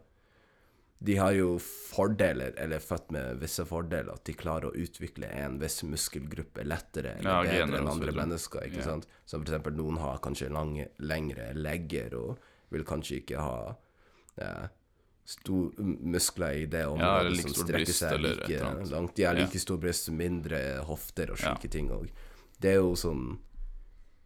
De 1.03 1.17
har 1.17 1.33
jo 1.33 1.57
fordeler, 1.59 2.53
eller 2.57 2.77
er 2.77 2.79
født 2.79 3.11
med 3.11 3.39
visse 3.41 3.65
fordeler, 3.67 4.13
at 4.13 4.23
de 4.23 4.33
klarer 4.33 4.69
å 4.71 4.75
utvikle 4.77 5.27
en 5.35 5.57
viss 5.59 5.81
muskelgruppe 5.83 6.63
lettere 6.63 7.17
eller 7.19 7.29
Ja, 7.29 7.41
bedre 7.65 7.77
enn 7.81 7.89
andre 7.91 8.11
mennesker. 8.13 8.61
ikke 8.63 8.77
Ja. 8.77 8.83
sant? 8.83 9.07
Som 9.25 9.43
eksempel 9.43 9.75
noen 9.75 9.97
har 9.99 10.19
kanskje 10.19 10.49
lange, 10.49 10.87
lengre 10.99 11.53
legger 11.55 12.13
og 12.15 12.39
vil 12.71 12.85
kanskje 12.85 13.19
ikke 13.21 13.37
ha 13.37 13.75
eh, 14.37 14.67
sto, 15.25 15.71
muskler 15.77 16.63
i 16.63 16.65
det 16.65 16.85
området 16.85 17.23
ja, 17.23 17.29
like 17.29 17.49
som 17.53 17.65
strekker 17.67 17.93
seg 17.93 18.19
like 18.21 18.59
langt. 18.91 19.15
De 19.15 19.23
har 19.23 19.35
Ja. 19.35 19.45
like 19.45 19.59
stor 19.59 19.77
bryst, 19.77 20.09
mindre 20.11 20.83
hofter 20.83 21.31
og 21.31 21.39
Ja. 21.39 21.55
ting. 21.55 21.89
Og 21.91 22.09
det 22.59 22.71
er 22.71 22.75
jo 22.81 22.93
sånn 22.95 23.37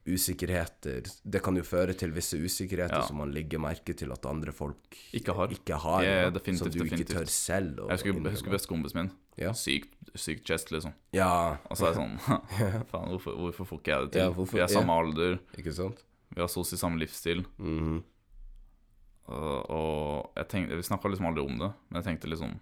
usikkerheter 0.07 1.03
Det 1.23 1.41
kan 1.43 1.55
jo 1.59 1.63
føre 1.67 1.93
til 1.97 2.11
visse 2.15 2.37
usikkerheter 2.39 2.95
Ja. 3.01 3.05
som 3.07 3.17
man 3.17 3.33
legger 3.33 3.59
merke 3.59 3.93
til 3.95 4.11
at 4.11 4.25
andre 4.25 4.51
folk 4.53 4.95
Ikke 5.13 5.33
har. 5.35 5.47
ikke 5.49 5.75
har 5.77 6.03
Ja, 6.03 6.21
ja, 6.23 6.29
definitivt, 6.29 6.57
som 6.57 6.71
du 6.71 6.83
ikke 6.85 7.05
tør 7.05 7.27
selv 7.27 7.79
å 7.79 7.89
Jeg 7.89 7.97
husker, 7.97 8.13
innrømme. 8.13 8.31
husker 8.31 8.51
bestekompisen 8.51 8.95
min. 8.95 9.11
Ja. 9.37 9.51
Sykt, 9.51 9.93
syk 10.15 10.43
chest, 10.45 10.71
liksom. 10.71 10.93
Ja, 11.13 11.57
Og 11.69 11.77
så 11.77 11.87
er 11.87 11.93
jeg 11.93 12.01
sånn 12.01 12.19
Faen, 12.91 13.09
hvorfor, 13.11 13.35
hvorfor 13.37 13.65
får 13.67 13.79
ikke 13.81 13.85
jeg 13.91 14.01
det 14.03 14.11
til? 14.13 14.21
Ja, 14.21 14.29
hvorfor- 14.31 14.53
Vi 14.53 14.59
er 14.61 14.67
samme 14.67 14.89
alder, 14.97 15.39
ikke 15.57 15.73
sant? 15.73 16.03
vi 16.33 16.41
har 16.41 16.47
så 16.47 16.61
å 16.61 16.65
si 16.65 16.75
samme 16.77 16.97
livsstil. 16.99 17.45
Mm 17.59 17.97
Og, 17.97 18.03
og 19.27 20.31
jeg 20.37 20.47
tenkte, 20.47 20.75
Vi 20.77 20.83
snakka 20.87 21.09
liksom 21.11 21.25
aldri 21.27 21.43
om 21.45 21.57
det, 21.59 21.73
men 21.89 22.01
jeg 22.01 22.05
tenkte 22.07 22.29
liksom 22.31 22.59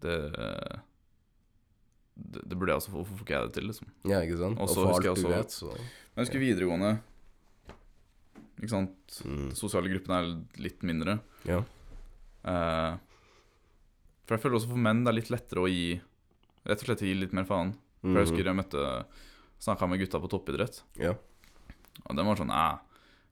Det 0.00 0.16
det, 2.20 2.42
det 2.50 2.56
burde 2.58 2.74
jeg 2.74 2.80
også 2.82 2.90
få. 2.92 2.98
Hvorfor 3.00 3.16
får 3.16 3.24
ikke 3.24 3.32
jeg 3.38 3.46
det 3.48 3.54
til, 3.56 3.64
liksom? 3.70 3.86
Ja, 4.10 4.18
ikke 4.20 4.36
sant? 4.38 4.58
Og 4.58 4.66
Og 4.66 4.68
så 4.68 4.74
for 4.82 4.90
husker 4.92 5.08
alt 5.08 5.16
jeg 5.18 5.24
du 5.24 5.28
også- 5.30 5.36
vet, 5.38 5.50
så 5.50 5.70
Jeg 5.76 6.20
husker 6.26 6.38
videregående 6.42 6.90
Ikke 8.60 8.68
sant? 8.68 9.22
mm. 9.24 9.50
Sosiale 9.56 9.88
gruppene 9.88 10.18
er 10.20 10.60
litt 10.60 10.82
mindre. 10.82 11.20
Ja. 11.48 11.62
Eh, 12.44 12.96
for 14.26 14.36
jeg 14.36 14.42
føler 14.42 14.56
også 14.58 14.68
for 14.68 14.76
menn 14.76 15.02
det 15.04 15.08
er 15.08 15.16
litt 15.16 15.30
lettere 15.30 15.64
å 15.64 15.68
gi 15.68 16.00
Rett 16.66 16.82
og 16.82 16.86
slett 16.90 17.00
gi 17.00 17.14
litt 17.14 17.32
mer 17.32 17.44
faen. 17.48 17.72
For 18.02 18.08
jeg 18.12 18.26
Mhm. 18.26 18.28
husker 18.28 18.44
jeg 18.44 18.56
møtte 18.56 19.04
snakka 19.58 19.88
med 19.88 19.98
gutta 20.00 20.20
på 20.20 20.28
toppidrett, 20.28 20.82
Ja. 20.98 21.14
og 22.06 22.16
de 22.16 22.22
var 22.22 22.36
sånn 22.36 22.50
Æh, 22.52 22.78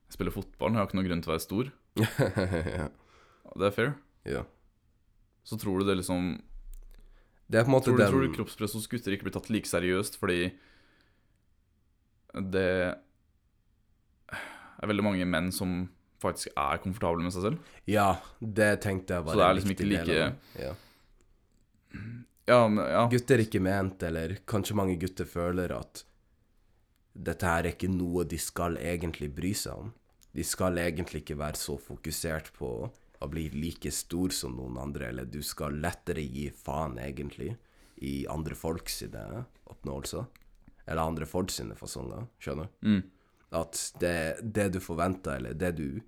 jeg 0.08 0.16
spiller 0.16 0.32
fotball, 0.34 0.72
jeg 0.72 0.80
har 0.80 0.88
ikke 0.88 0.98
noen 0.98 1.08
grunn 1.10 1.22
til 1.24 1.30
å 1.30 1.34
være 1.34 1.44
stor. 1.44 1.70
ja. 2.78 2.86
Det 3.58 3.68
er 3.68 3.74
fair. 3.74 3.92
ja. 4.28 4.44
Så 5.48 5.56
tror 5.56 5.80
du 5.80 5.88
det 5.88 5.94
liksom 5.96 6.34
Det 7.48 7.56
er 7.56 7.64
Tror 7.64 7.96
du, 7.96 8.02
den 8.02 8.10
tror 8.12 8.24
du 8.26 8.34
kroppspress 8.34 8.74
hos 8.76 8.88
gutter 8.90 9.14
ikke 9.14 9.24
blir 9.30 9.32
tatt 9.38 9.48
like 9.48 9.68
seriøst 9.70 10.18
fordi 10.20 10.50
det 12.52 12.66
er 14.78 14.90
veldig 14.90 15.06
mange 15.06 15.24
menn 15.24 15.48
som 15.54 15.86
faktisk 16.22 16.52
er 16.52 16.82
komfortable 16.82 17.24
med 17.24 17.32
seg 17.34 17.46
selv? 17.46 17.72
Ja, 17.88 18.10
det 18.38 18.82
tenkte 18.84 19.16
jeg 19.16 19.26
var 19.26 19.32
Så 19.34 19.40
det 19.40 19.46
er 19.46 19.56
liksom 19.58 19.74
ikke 19.74 19.88
av. 20.02 20.10
Ja. 20.60 20.74
Ja, 22.48 22.60
men, 22.68 22.84
ja. 22.84 23.02
Gutter 23.12 23.42
ikke 23.44 23.60
ment, 23.64 24.02
eller 24.08 24.38
kanskje 24.48 24.76
mange 24.78 24.96
gutter 25.00 25.28
føler 25.28 25.72
at 25.76 26.04
dette 27.18 27.46
her 27.50 27.66
er 27.66 27.74
ikke 27.74 27.90
noe 27.90 28.24
de 28.28 28.38
skal 28.40 28.78
egentlig 28.78 29.30
bry 29.34 29.52
seg 29.56 29.84
om. 29.84 29.92
De 30.34 30.44
skal 30.46 30.78
egentlig 30.78 31.24
ikke 31.24 31.38
være 31.40 31.58
så 31.58 31.74
fokusert 31.80 32.52
på 32.54 32.70
å 33.18 33.28
bli 33.30 33.48
like 33.50 33.90
stor 33.90 34.34
som 34.34 34.54
noen 34.54 34.78
andre, 34.78 35.08
eller 35.10 35.26
du 35.26 35.40
skal 35.42 35.80
lettere 35.82 36.22
gi 36.22 36.46
faen, 36.54 36.98
egentlig, 37.02 37.56
i 38.06 38.22
andre 38.30 38.54
folk 38.54 38.90
sine 38.92 39.42
oppnåelser. 39.66 40.28
Eller 40.86 41.02
andre 41.02 41.26
folk 41.26 41.50
sine 41.50 41.74
fasonger, 41.76 42.28
skjønner 42.38 42.68
du? 42.68 42.88
Mm. 42.92 43.02
At 43.58 43.80
det, 44.00 44.14
det 44.42 44.68
du 44.76 44.80
forventer, 44.84 45.40
eller 45.40 45.58
det 45.58 45.74
du 45.80 46.00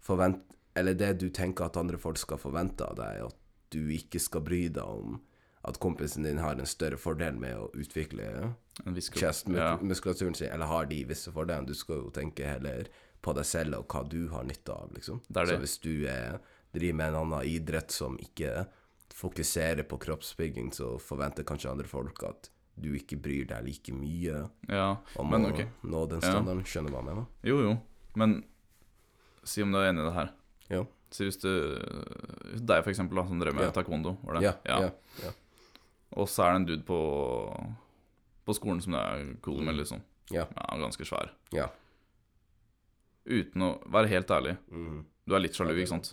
forvent, 0.00 0.42
Eller 0.76 0.92
det 0.92 1.14
du 1.22 1.30
tenker 1.32 1.64
at 1.64 1.76
andre 1.80 1.96
folk 1.96 2.18
skal 2.20 2.36
forvente 2.36 2.84
av 2.84 2.98
deg, 2.98 3.22
at 3.30 3.36
du 3.72 3.88
ikke 3.94 4.20
skal 4.20 4.42
bry 4.44 4.66
deg 4.68 4.84
om 4.84 5.14
at 5.64 5.78
kompisen 5.80 6.26
din 6.26 6.36
har 6.36 6.52
en 6.52 6.68
større 6.68 6.98
fordel 7.00 7.38
med 7.40 7.56
å 7.56 7.70
utvikle 7.72 8.26
En 8.84 8.94
viss 8.94 9.08
chest-muskulaturen 9.10 10.34
sin, 10.36 10.50
eller 10.52 10.66
har 10.66 10.86
de 10.86 11.04
visse 11.08 11.32
fordelene. 11.32 11.66
Du 11.66 11.74
skal 11.74 11.96
jo 12.02 12.10
tenke 12.10 12.44
heller 12.44 12.88
på 13.24 13.32
deg 13.34 13.44
selv 13.48 13.78
og 13.78 13.86
hva 13.88 14.02
du 14.08 14.28
har 14.28 14.44
nytte 14.44 14.74
av, 14.74 14.90
liksom. 14.94 15.22
Det 15.28 15.46
det. 15.46 15.54
Så 15.54 15.60
hvis 15.62 15.78
du 15.80 16.06
er, 16.06 16.38
driver 16.76 16.94
med 17.00 17.08
en 17.08 17.20
annen 17.22 17.46
idrett 17.48 17.90
som 17.90 18.18
ikke 18.20 18.66
fokuserer 19.16 19.82
på 19.88 19.96
kroppsbygging, 19.98 20.72
så 20.76 20.98
forventer 21.00 21.46
kanskje 21.48 21.70
andre 21.72 21.88
folk 21.88 22.20
at 22.28 22.50
du 22.76 22.90
ikke 22.92 23.16
bryr 23.16 23.46
deg 23.48 23.64
like 23.64 23.92
mye 23.96 24.42
Ja, 24.68 24.96
om 25.16 25.30
men 25.32 25.46
å 25.48 25.52
okay. 25.54 25.70
nå 25.82 26.02
den 26.10 26.20
Ja. 26.20 26.28
standarden. 26.34 26.64
Skjønner 26.68 26.90
du 26.90 26.96
hva 26.96 27.00
jeg 27.00 27.08
mener? 27.14 27.26
Jo, 27.42 27.56
jo. 27.62 27.78
Men 28.14 28.44
si 29.42 29.62
om 29.62 29.72
du 29.72 29.78
er 29.78 29.88
enig 29.88 30.02
i 30.04 30.08
det 30.10 30.12
her. 30.18 30.30
Ja. 30.68 30.82
Si 31.10 31.24
hvis 31.24 31.40
du 31.40 31.48
Deg, 32.60 32.82
for 32.84 32.90
eksempel, 32.90 33.16
da, 33.16 33.24
som 33.26 33.38
drev 33.40 33.54
med 33.54 33.64
Ja. 33.64 33.70
taekwondo. 33.70 34.18
Var 34.22 34.34
det? 34.34 34.42
Ja, 34.42 34.52
ja, 34.66 34.90
ja. 35.24 35.32
Og 36.12 36.28
så 36.28 36.44
er 36.44 36.52
det 36.52 36.56
en 36.60 36.66
dude 36.66 36.84
på, 36.84 36.98
på 38.46 38.54
skolen 38.56 38.80
som 38.84 38.94
det 38.96 39.02
er 39.02 39.26
cool 39.44 39.62
med, 39.66 39.76
liksom. 39.80 40.00
Ja. 40.30 40.46
Ja, 40.54 40.66
ganske 40.80 41.06
svær. 41.06 41.32
Ja. 41.54 41.68
Uten 43.26 43.62
å 43.66 43.72
være 43.90 44.10
helt 44.12 44.30
ærlig. 44.30 44.56
Mm. 44.70 45.00
Du 45.26 45.34
er 45.34 45.42
litt 45.42 45.56
sjalu, 45.58 45.74
ikke 45.74 45.90
sant? 45.96 46.12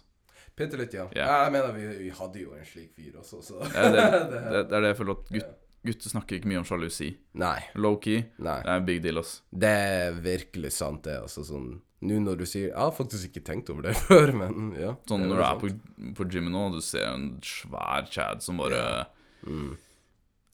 Bitte 0.57 0.77
litt, 0.77 0.93
ja. 0.93 1.07
Ja. 1.17 1.27
Jeg 1.45 1.53
mener 1.55 1.73
vi, 1.73 1.85
vi 2.03 2.09
hadde 2.13 2.41
jo 2.41 2.53
en 2.57 2.65
slik 2.65 2.91
fyr 2.97 3.15
også, 3.21 3.39
så 3.45 3.59
Ja, 3.73 3.87
det, 3.93 4.03
det, 4.31 4.63
det 4.69 4.77
er 4.77 4.85
det 4.85 4.91
jeg 4.91 4.99
føler 4.99 5.17
at 5.17 5.31
gutt, 5.33 5.53
gutter 5.89 6.13
snakker 6.13 6.37
ikke 6.39 6.49
mye 6.51 6.61
om 6.61 6.67
sjalusi. 6.69 7.09
Nei. 7.41 7.55
Low-key, 7.77 8.19
det 8.37 8.53
er 8.59 8.69
en 8.77 8.85
big 8.89 9.01
deal, 9.05 9.21
ass. 9.21 9.39
Det 9.49 9.71
er 9.93 10.19
virkelig 10.25 10.73
sant, 10.77 11.03
det. 11.09 11.19
Altså 11.25 11.45
sånn 11.47 11.73
Nå 12.03 12.17
når 12.19 12.41
du 12.41 12.43
sier 12.43 12.65
Jeg 12.67 12.75
har 12.75 12.89
faktisk 12.91 13.29
ikke 13.29 13.45
tenkt 13.47 13.69
over 13.71 13.85
det 13.87 13.93
før, 14.09 14.33
men 14.35 14.73
ja. 14.75 14.89
Sånn 15.07 15.23
når 15.29 15.37
du 15.39 15.43
er 15.47 15.59
på, 15.61 15.69
på 16.17 16.25
gymmet 16.33 16.51
nå, 16.51 16.65
og 16.67 16.75
du 16.75 16.83
ser 16.83 17.05
en 17.13 17.29
svær 17.45 18.09
chad 18.13 18.43
som 18.45 18.59
bare 18.61 18.83
Mm. 19.43 19.73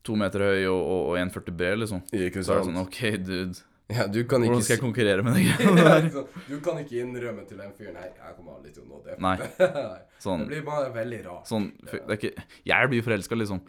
To 0.09 0.15
meter 0.17 0.41
høy 0.41 0.63
og, 0.71 0.79
og, 0.79 1.01
og 1.11 1.17
1,40 1.21 1.57
bred, 1.57 1.81
liksom. 1.83 2.05
Ikke 2.09 2.41
Så 2.41 2.55
er 2.55 2.63
det 2.63 2.69
sånn 2.71 2.81
OK, 2.81 3.01
dude. 3.21 3.65
Ja, 3.89 4.05
du 4.05 4.19
kan 4.29 4.43
ikke 4.43 4.53
Hvordan 4.53 4.65
skal 4.65 4.75
jeg 4.75 4.81
konkurrere 4.83 5.23
med 5.25 5.33
deg? 5.33 6.17
Du 6.51 6.59
kan 6.61 6.77
ikke 6.77 6.99
innrømme 7.01 7.41
til 7.49 7.57
den 7.57 7.71
fyren 7.73 7.95
Nei, 7.97 8.05
jeg 8.05 8.35
kommer 8.35 8.59
aldri 8.59 8.73
til 8.73 8.83
å 8.83 8.89
nå 8.89 8.99
det. 9.05 9.15
Nei. 9.23 9.33
Sånn, 10.25 10.43
Det 10.43 10.51
blir 10.51 10.65
bare 10.67 10.91
veldig 10.93 11.21
rart. 11.25 11.47
sånn 11.49 11.71
Det 11.87 12.19
ikke 12.19 12.31
Jeg 12.69 12.91
blir 12.91 13.05
forelska, 13.07 13.39
liksom. 13.39 13.63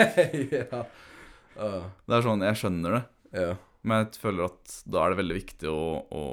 ja. 0.58 0.82
uh. 1.56 1.86
Det 2.04 2.18
er 2.18 2.26
sånn 2.26 2.44
Jeg 2.44 2.60
skjønner 2.60 2.98
det, 2.98 3.00
ja. 3.40 3.54
men 3.88 4.04
jeg 4.04 4.20
føler 4.20 4.50
at 4.50 4.76
da 4.84 5.04
er 5.06 5.14
det 5.14 5.20
veldig 5.22 5.38
viktig 5.38 5.72
å, 5.72 5.86
å 6.12 6.24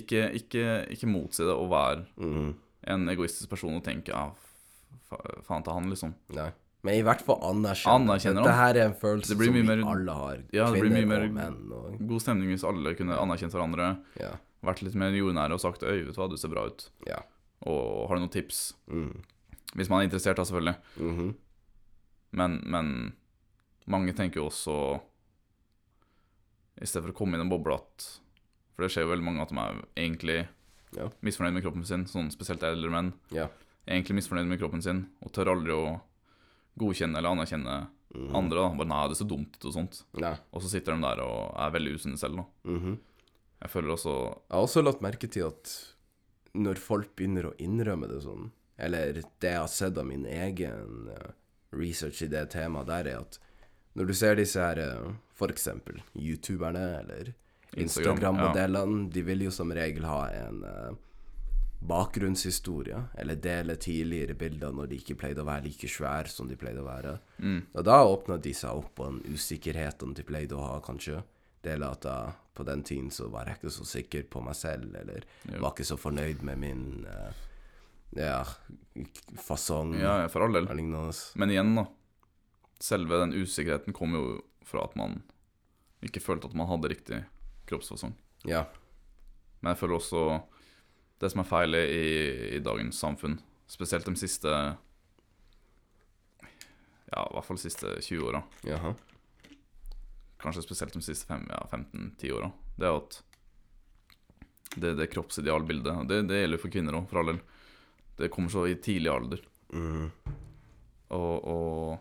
ikke, 0.00 0.24
ikke, 0.38 0.64
ikke 0.94 1.10
motsi 1.10 1.46
det 1.46 1.54
å 1.54 1.70
være 1.70 2.04
mm. 2.18 2.50
en 2.94 3.10
egoistisk 3.10 3.50
person 3.50 3.78
og 3.78 3.82
tenke 3.86 4.14
ah, 4.14 4.30
faen 5.46 5.66
til 5.66 5.74
han, 5.74 5.88
liksom. 5.90 6.14
Nei. 6.34 6.50
Men 6.82 6.94
i 6.96 7.02
hvert 7.04 7.20
fall 7.20 7.36
anerkjenne. 7.44 7.92
Anerkjenner 8.00 8.42
Dette 8.46 8.54
her 8.56 8.74
er 8.80 8.86
en 8.88 8.94
følelse 8.94 9.34
som 9.36 9.38
vi 9.52 9.62
mer- 9.62 9.82
alle 9.84 10.12
har. 10.16 10.38
Ja, 10.52 10.70
det 10.72 10.80
blir 10.80 10.90
mye 10.94 11.06
mer- 11.06 11.24
og 11.26 11.34
menn. 11.34 11.72
Og, 11.76 11.98
God 12.08 12.20
stemning 12.24 12.48
hvis 12.48 12.64
alle 12.64 12.94
kunne 12.96 13.18
anerkjent 13.20 13.52
hverandre, 13.52 13.98
ja. 14.18 14.30
vært 14.64 14.80
litt 14.82 14.94
mer 14.94 15.10
jordnære 15.12 15.52
og 15.52 15.60
sagt 15.60 15.82
'øy, 15.82 16.06
vet 16.06 16.14
du 16.14 16.20
hva, 16.20 16.30
du 16.30 16.36
ser 16.36 16.48
bra 16.48 16.66
ut', 16.68 16.88
Ja. 17.06 17.18
og 17.66 18.08
har 18.08 18.16
du 18.16 18.20
noen 18.22 18.30
tips? 18.32 18.72
Mm. 18.88 19.22
Hvis 19.76 19.90
man 19.90 20.00
er 20.00 20.08
interessert, 20.08 20.36
da, 20.36 20.42
selvfølgelig. 20.42 20.76
Mhm. 20.98 21.34
Men, 22.32 22.62
men 22.64 23.12
mange 23.86 24.12
tenker 24.14 24.36
jo 24.40 24.46
også 24.48 25.00
I 26.80 26.86
stedet 26.86 27.04
for 27.04 27.12
å 27.12 27.16
komme 27.16 27.34
inn 27.34 27.40
i 27.42 27.44
en 27.44 27.50
boble 27.50 27.74
at 27.74 28.20
For 28.76 28.82
det 28.86 28.92
skjer 28.94 29.02
jo 29.04 29.10
veldig 29.12 29.24
mange 29.26 29.42
at 29.42 29.48
de 29.50 29.58
er 29.58 29.82
egentlig 29.96 30.48
Ja. 30.96 31.08
misfornøyd 31.22 31.52
med 31.54 31.62
kroppen 31.62 31.84
sin, 31.86 32.04
sånn 32.06 32.30
spesielt 32.32 32.62
eldre 32.62 32.90
menn. 32.90 33.12
Ja. 33.30 33.48
Egentlig 33.86 34.16
misfornøyd 34.16 34.48
med 34.48 34.58
kroppen 34.58 34.82
sin 34.82 35.06
og 35.22 35.30
tør 35.32 35.52
aldri 35.52 35.70
å 35.70 36.00
godkjenne 36.78 37.18
eller 37.18 37.34
anerkjenne 37.34 37.76
mm. 38.14 38.34
andre. 38.36 38.58
da 38.62 38.74
Bare 38.78 38.88
'nei, 38.88 39.04
det 39.08 39.16
er 39.16 39.22
så 39.24 39.28
dumt 39.28 39.56
ut' 39.56 39.66
og 39.66 39.74
sånt. 39.74 40.02
Nei. 40.14 40.34
Og 40.52 40.62
så 40.62 40.68
sitter 40.68 40.94
de 40.94 41.02
der 41.02 41.22
og 41.24 41.54
er 41.56 41.70
veldig 41.70 41.94
usunne 41.94 42.18
selv. 42.18 42.36
da 42.36 42.70
Mhm. 42.70 42.98
Jeg 43.60 43.70
føler 43.70 43.92
også 43.92 44.14
Jeg 44.48 44.56
har 44.56 44.62
også 44.62 44.82
lagt 44.84 45.02
merke 45.02 45.28
til 45.28 45.46
at 45.46 45.94
når 46.54 46.78
folk 46.78 47.14
begynner 47.14 47.46
å 47.46 47.56
innrømme 47.58 48.08
det 48.08 48.22
sånn, 48.24 48.50
eller 48.78 49.12
det 49.12 49.50
jeg 49.52 49.58
har 49.58 49.68
sett 49.68 49.98
av 49.98 50.06
min 50.06 50.24
egen 50.26 51.08
eh, 51.08 51.30
research 51.72 52.22
i 52.22 52.26
det 52.26 52.50
temaet 52.50 52.86
der, 52.86 53.06
er 53.06 53.20
at 53.20 53.38
når 53.94 54.06
du 54.06 54.14
ser 54.14 54.34
disse 54.34 54.58
her, 54.58 54.78
f.eks. 54.78 55.36
for 55.38 55.48
eksempel 55.48 56.00
youtuberne 56.14 56.82
eller 57.00 57.34
Instagram, 57.76 58.16
Instagram-modellene, 58.16 59.10
de 59.12 59.22
vil 59.22 59.42
jo 59.46 59.50
som 59.54 59.70
regel 59.70 60.04
ha 60.04 60.24
en 60.30 60.64
eh, 60.64 60.90
bakgrunnshistorie, 61.80 63.02
eller 63.18 63.36
dele 63.40 63.76
tidligere 63.80 64.34
bilder 64.36 64.72
når 64.76 64.90
de 64.90 64.98
ikke 65.00 65.16
pleide 65.20 65.40
å 65.40 65.46
være 65.48 65.64
like 65.64 65.88
svære 65.88 66.28
som 66.28 66.48
de 66.48 66.56
pleide 66.60 66.82
å 66.82 66.86
være. 66.86 67.14
mm, 67.38 67.60
Og 67.74 67.84
da 67.88 68.00
åpna 68.04 68.36
de 68.42 68.52
seg 68.54 68.70
opp 68.82 68.94
på 68.98 69.06
en 69.08 69.20
usikkerhet 69.32 70.04
de 70.14 70.22
pleide 70.28 70.52
å 70.56 70.60
ha, 70.64 70.80
kanskje. 70.84 71.22
Dele 71.62 71.88
at 71.92 72.04
jeg 72.04 72.34
på 72.54 72.64
den 72.64 72.82
tiden 72.82 73.10
så 73.10 73.28
var 73.32 73.46
jeg 73.48 73.56
ikke 73.58 73.70
så 73.72 73.84
sikker 73.88 74.22
på 74.32 74.42
meg 74.44 74.54
selv, 74.56 74.94
eller 74.96 75.24
Jo. 75.48 75.60
var 75.60 75.72
ikke 75.72 75.84
så 75.88 75.96
fornøyd 75.96 76.42
med 76.42 76.58
min 76.58 77.06
uh, 77.08 77.32
ja, 78.16 78.44
fasong 79.40 79.94
Ja, 80.00 80.20
ja, 80.22 80.28
for 80.28 80.42
all 80.44 80.52
del. 80.52 80.66
Men 81.36 81.50
igjen, 81.50 81.74
da. 81.76 81.86
Selve 82.80 83.20
den 83.20 83.32
usikkerheten 83.36 83.92
kom 83.96 84.14
jo 84.16 84.40
fra 84.64 84.84
at 84.84 84.96
man 84.96 85.22
ikke 86.04 86.20
følte 86.20 86.48
at 86.48 86.54
man 86.56 86.68
hadde 86.70 86.88
riktig 86.92 87.24
kroppsfasong. 87.68 88.14
Ja. 88.48 88.64
Men 89.60 89.74
jeg 89.74 89.80
føler 89.82 89.98
også 90.00 90.22
det 91.20 91.30
som 91.32 91.42
er 91.42 91.48
feil 91.48 91.76
i, 91.76 92.04
i 92.56 92.60
dagens 92.64 92.98
samfunn, 93.00 93.38
spesielt 93.70 94.08
de 94.08 94.16
siste 94.18 94.50
Ja, 97.10 97.24
i 97.26 97.32
hvert 97.34 97.46
fall 97.46 97.58
de 97.58 97.64
siste 97.64 97.96
20 98.06 98.28
åra, 98.30 98.42
kanskje 100.40 100.62
spesielt 100.64 100.94
de 100.96 101.02
siste 101.04 101.36
ja, 101.36 101.60
15-10 101.70 102.32
åra, 102.38 102.52
det 102.78 102.88
er 102.88 102.96
at 102.96 103.18
det, 104.76 104.94
det 105.00 105.10
kroppsidealbildet 105.10 106.06
det, 106.08 106.22
det 106.30 106.44
gjelder 106.44 106.56
jo 106.56 106.62
for 106.62 106.72
kvinner 106.72 106.96
òg, 106.96 107.08
for 107.10 107.20
all 107.20 107.32
del. 107.32 107.40
Det 108.20 108.28
kommer 108.30 108.52
så 108.52 108.66
i 108.68 108.76
tidlig 108.78 109.10
alder. 109.10 109.42
Mm. 109.74 110.10
Og, 111.16 111.34
og 111.50 111.98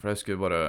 For 0.00 0.08
jeg 0.08 0.18
husker 0.18 0.38
bare 0.40 0.60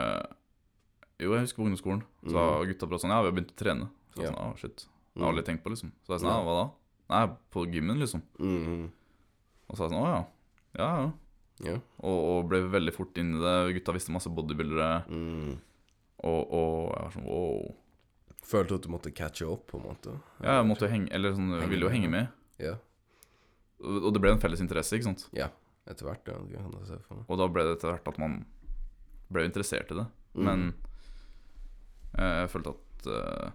Jo, 1.20 1.34
jeg 1.34 1.46
husker 1.46 1.60
på 1.60 1.66
ungdomsskolen. 1.66 2.04
Så 2.28 2.36
mm. 2.36 2.68
gutta 2.72 2.90
bare 2.92 3.02
sånn 3.04 3.14
Ja, 3.14 3.22
vi 3.24 3.30
har 3.30 3.36
begynt 3.38 3.56
å 3.56 3.60
trene. 3.60 3.90
Så 4.16 4.24
Ja. 4.24 4.32
sånn, 4.32 4.40
ah, 4.44 4.54
shit. 4.60 4.88
Det 5.18 5.24
har 5.24 5.32
jeg 5.32 5.36
aldri 5.36 5.46
tenkt 5.50 5.64
på, 5.66 5.72
liksom. 5.74 5.92
Så 6.06 6.14
jeg 6.14 6.22
sa, 6.22 6.28
Ja. 6.30 6.44
hva 6.46 6.54
da? 6.62 6.66
Nei, 7.10 7.22
på 7.54 7.64
gymmen, 7.74 7.98
liksom. 8.00 8.22
Mhm. 8.38 8.92
Og 9.68 9.76
så 9.76 9.84
er 9.84 9.90
jeg 9.90 9.96
sånn, 9.98 10.04
å 10.06 10.12
ja. 10.14 10.20
Ja, 10.78 10.90
ja. 11.02 11.12
Ja. 11.66 11.74
Og, 12.06 12.18
og 12.30 12.50
ble 12.52 12.60
veldig 12.70 12.94
fort 12.94 13.18
inn 13.18 13.32
i 13.36 13.40
det. 13.42 13.56
Gutta 13.80 13.96
visste 13.96 14.14
masse 14.14 14.30
bodybuildere. 14.30 15.08
Mm. 15.10 15.56
Og, 16.22 16.42
og 16.54 16.94
jeg 16.94 17.02
var 17.02 17.12
sånn, 17.16 17.26
wow. 17.26 17.76
Følte 18.48 18.76
at 18.78 18.86
du 18.86 18.92
måtte 18.94 19.12
catche 19.12 19.48
opp, 19.50 19.66
på 19.72 19.80
en 19.82 19.88
måte? 19.90 20.14
Ja, 20.40 20.60
jeg 20.62 20.68
måtte 20.70 20.86
jo 20.86 20.92
henge 20.94 21.10
Eller 21.12 21.34
sånn, 21.36 21.50
henge 21.58 21.68
ville 21.74 21.88
jo 21.90 21.90
henge 21.92 22.12
med. 22.14 22.30
Ja. 22.62 22.76
Og, 23.82 24.14
det 24.14 24.22
ble 24.22 24.32
en 24.36 24.40
felles 24.42 24.62
interesse, 24.64 24.94
ikke 24.98 25.10
sant. 25.10 25.28
ja. 25.34 25.50
Etter 25.88 26.04
hvert, 26.04 26.28
ja. 26.28 26.36
Jeg. 26.52 27.00
Og 27.32 27.38
da 27.40 27.46
ble 27.48 27.64
det 27.64 27.78
etter 27.78 27.94
hvert 27.94 28.08
at 28.12 28.18
man 28.20 28.46
ble 29.32 29.46
interessert 29.48 29.90
i 29.94 29.96
det. 29.96 30.04
Mm. 30.36 30.44
Men 30.44 30.66
eh, 32.18 32.42
jeg 32.44 32.50
følte 32.52 32.74
at 32.76 33.08
eh, 33.08 33.52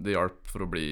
det 0.00 0.16
hjalp 0.16 0.40
for 0.48 0.64
å 0.64 0.70
bli 0.70 0.86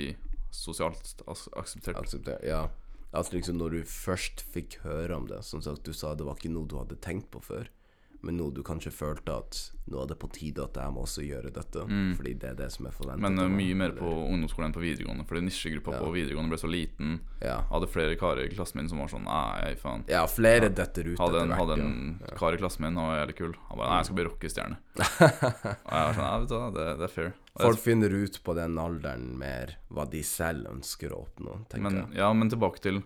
sosialt 0.54 1.22
akseptert. 1.28 1.96
akseptert. 2.00 2.44
Ja. 2.46 2.66
Altså 3.12 3.38
liksom 3.38 3.56
når 3.56 3.78
du 3.78 3.82
først 3.88 4.42
fikk 4.52 4.80
høre 4.84 5.16
om 5.16 5.24
det 5.30 5.38
Som 5.48 5.62
sagt, 5.64 5.80
du 5.88 5.94
sa 5.96 6.10
det 6.14 6.26
var 6.28 6.36
ikke 6.36 6.50
noe 6.52 6.68
du 6.68 6.74
hadde 6.76 6.98
tenkt 7.00 7.30
på 7.32 7.40
før 7.40 7.70
Men 8.20 8.36
noe 8.36 8.52
du 8.52 8.60
kanskje 8.66 8.90
følte 8.92 9.32
at 9.32 9.60
Nå 9.88 10.02
er 10.02 10.10
det 10.10 10.18
på 10.20 10.28
tide 10.36 10.60
at 10.66 10.76
jeg 10.76 10.92
må 10.92 11.06
også 11.06 11.24
gjøre 11.24 11.48
dette 11.56 11.86
Fordi 12.18 12.34
det 12.36 12.50
er 12.50 12.58
det 12.58 12.66
som 12.74 12.84
er 12.84 12.92
forventet 12.92 13.24
Men 13.24 13.40
uh, 13.40 13.48
mye 13.48 13.78
mer 13.80 13.94
på 13.96 14.04
ungdomsskolen 14.26 14.68
enn 14.68 14.76
på 14.76 14.82
videregående. 14.84 15.24
Fordi 15.24 15.40
nisjegruppa 15.46 15.94
Ja. 15.96 16.02
på 16.04 16.10
videregående 16.12 16.52
ble 16.52 16.60
så 16.60 16.68
liten. 16.68 17.14
Ja, 17.40 17.62
hadde 17.72 17.88
flere 17.88 18.18
karer 18.20 18.44
i 18.44 18.52
klassen 18.52 18.82
min 18.82 18.92
som 18.92 19.00
var 19.00 19.08
sånn 19.08 19.24
Nei, 19.24 19.72
faen. 19.80 20.04
ja 20.10 20.26
flere 20.28 20.68
detter 20.68 21.08
ut 21.14 21.18
Hadde 21.24 21.46
en, 21.46 21.56
hadde 21.56 21.78
en 21.80 22.20
ja. 22.20 22.36
kar 22.36 22.52
i 22.52 22.60
klassen 22.60 22.84
min, 22.84 23.00
han 23.00 23.08
var 23.08 23.22
jævlig 23.22 23.38
kul. 23.40 23.56
Han 23.70 23.80
bare 23.80 23.88
Nei, 23.94 24.02
jeg 24.02 24.10
skal 24.10 24.20
bli 24.20 24.28
rockestjerne. 24.28 24.80
og 25.00 25.92
jeg 25.96 26.04
var 26.04 26.18
sånn 26.18 26.26
Nei, 26.28 26.38
vet 26.44 26.52
du 26.52 26.56
hva, 26.60 26.68
det, 26.76 26.86
det 27.00 27.08
er 27.08 27.14
fair. 27.16 27.32
Folk 27.58 27.80
finner 27.82 28.10
ut 28.14 28.36
på 28.44 28.54
den 28.54 28.78
alderen 28.78 29.32
mer 29.38 29.76
Hva 29.90 30.04
de 30.10 30.20
selv 30.26 30.68
ønsker 30.70 31.12
å 31.14 31.24
oppnå, 31.26 31.56
tenker 31.70 31.86
men, 31.88 31.96
jeg 32.12 32.20
ja, 32.20 32.28
men 32.36 32.50
tilbake 32.52 32.82
til 32.84 33.00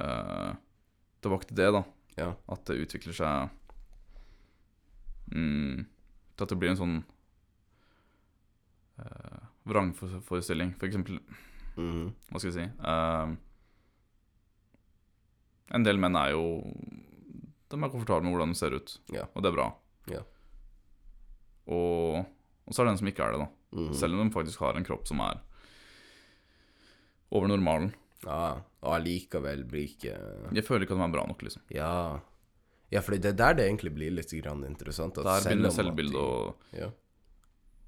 uh, 0.00 0.52
Tilbake 1.22 1.48
til 1.50 1.60
det, 1.60 1.68
da. 1.76 1.82
Ja, 2.18 2.30
At 2.50 2.64
det 2.68 2.78
utvikler 2.82 3.16
seg 3.16 3.48
mm, 5.34 5.84
Til 6.36 6.46
at 6.46 6.52
det 6.52 6.58
blir 6.60 6.72
en 6.74 6.80
sånn 6.80 6.96
uh, 9.00 9.42
vrangforestilling. 9.66 10.74
For 10.78 10.88
eksempel 10.90 11.20
mhm, 11.76 12.12
Hva 12.30 12.40
skal 12.42 12.50
jeg 12.52 12.56
si 12.58 12.66
uh, 12.82 13.34
En 15.76 15.86
del 15.86 15.98
menn 16.02 16.18
er 16.18 16.34
jo 16.36 16.44
De 17.70 17.78
er 17.78 17.90
komfortable 17.90 18.22
med 18.26 18.36
hvordan 18.36 18.54
de 18.54 18.58
ser 18.58 18.76
ut, 18.78 18.98
Ja. 19.14 19.24
og 19.34 19.42
det 19.42 19.50
er 19.50 19.56
bra. 19.56 19.64
Ja. 20.06 20.20
Og, 21.66 22.22
og 22.66 22.74
så 22.74 22.82
er 22.82 22.86
det 22.88 22.92
den 22.94 22.98
som 23.02 23.08
ikke 23.12 23.24
er 23.26 23.32
det, 23.36 23.44
da. 23.44 23.48
Mm. 23.76 23.92
Selv 23.94 24.14
om 24.16 24.22
de 24.28 24.34
faktisk 24.34 24.62
har 24.64 24.76
en 24.78 24.86
kropp 24.86 25.06
som 25.08 25.20
er 25.22 25.40
over 27.34 27.50
normalen. 27.50 27.92
Ja, 28.24 28.62
og 28.82 28.94
allikevel 28.96 29.64
blir 29.68 29.84
ikke 29.90 30.14
Jeg 30.56 30.64
føler 30.66 30.86
ikke 30.86 30.96
at 30.96 31.02
de 31.02 31.06
er 31.06 31.12
bra 31.14 31.26
nok, 31.28 31.42
liksom. 31.46 31.62
Ja. 31.74 32.20
ja, 32.90 33.02
for 33.04 33.14
det 33.16 33.32
er 33.34 33.36
der 33.38 33.58
det 33.58 33.66
egentlig 33.68 33.92
blir 33.94 34.14
litt 34.14 34.32
grann 34.42 34.64
interessant. 34.66 35.18
Der 35.20 35.42
begynner 35.44 35.74
selvbildet 35.74 36.16
og, 36.22 36.62
ja, 36.74 36.88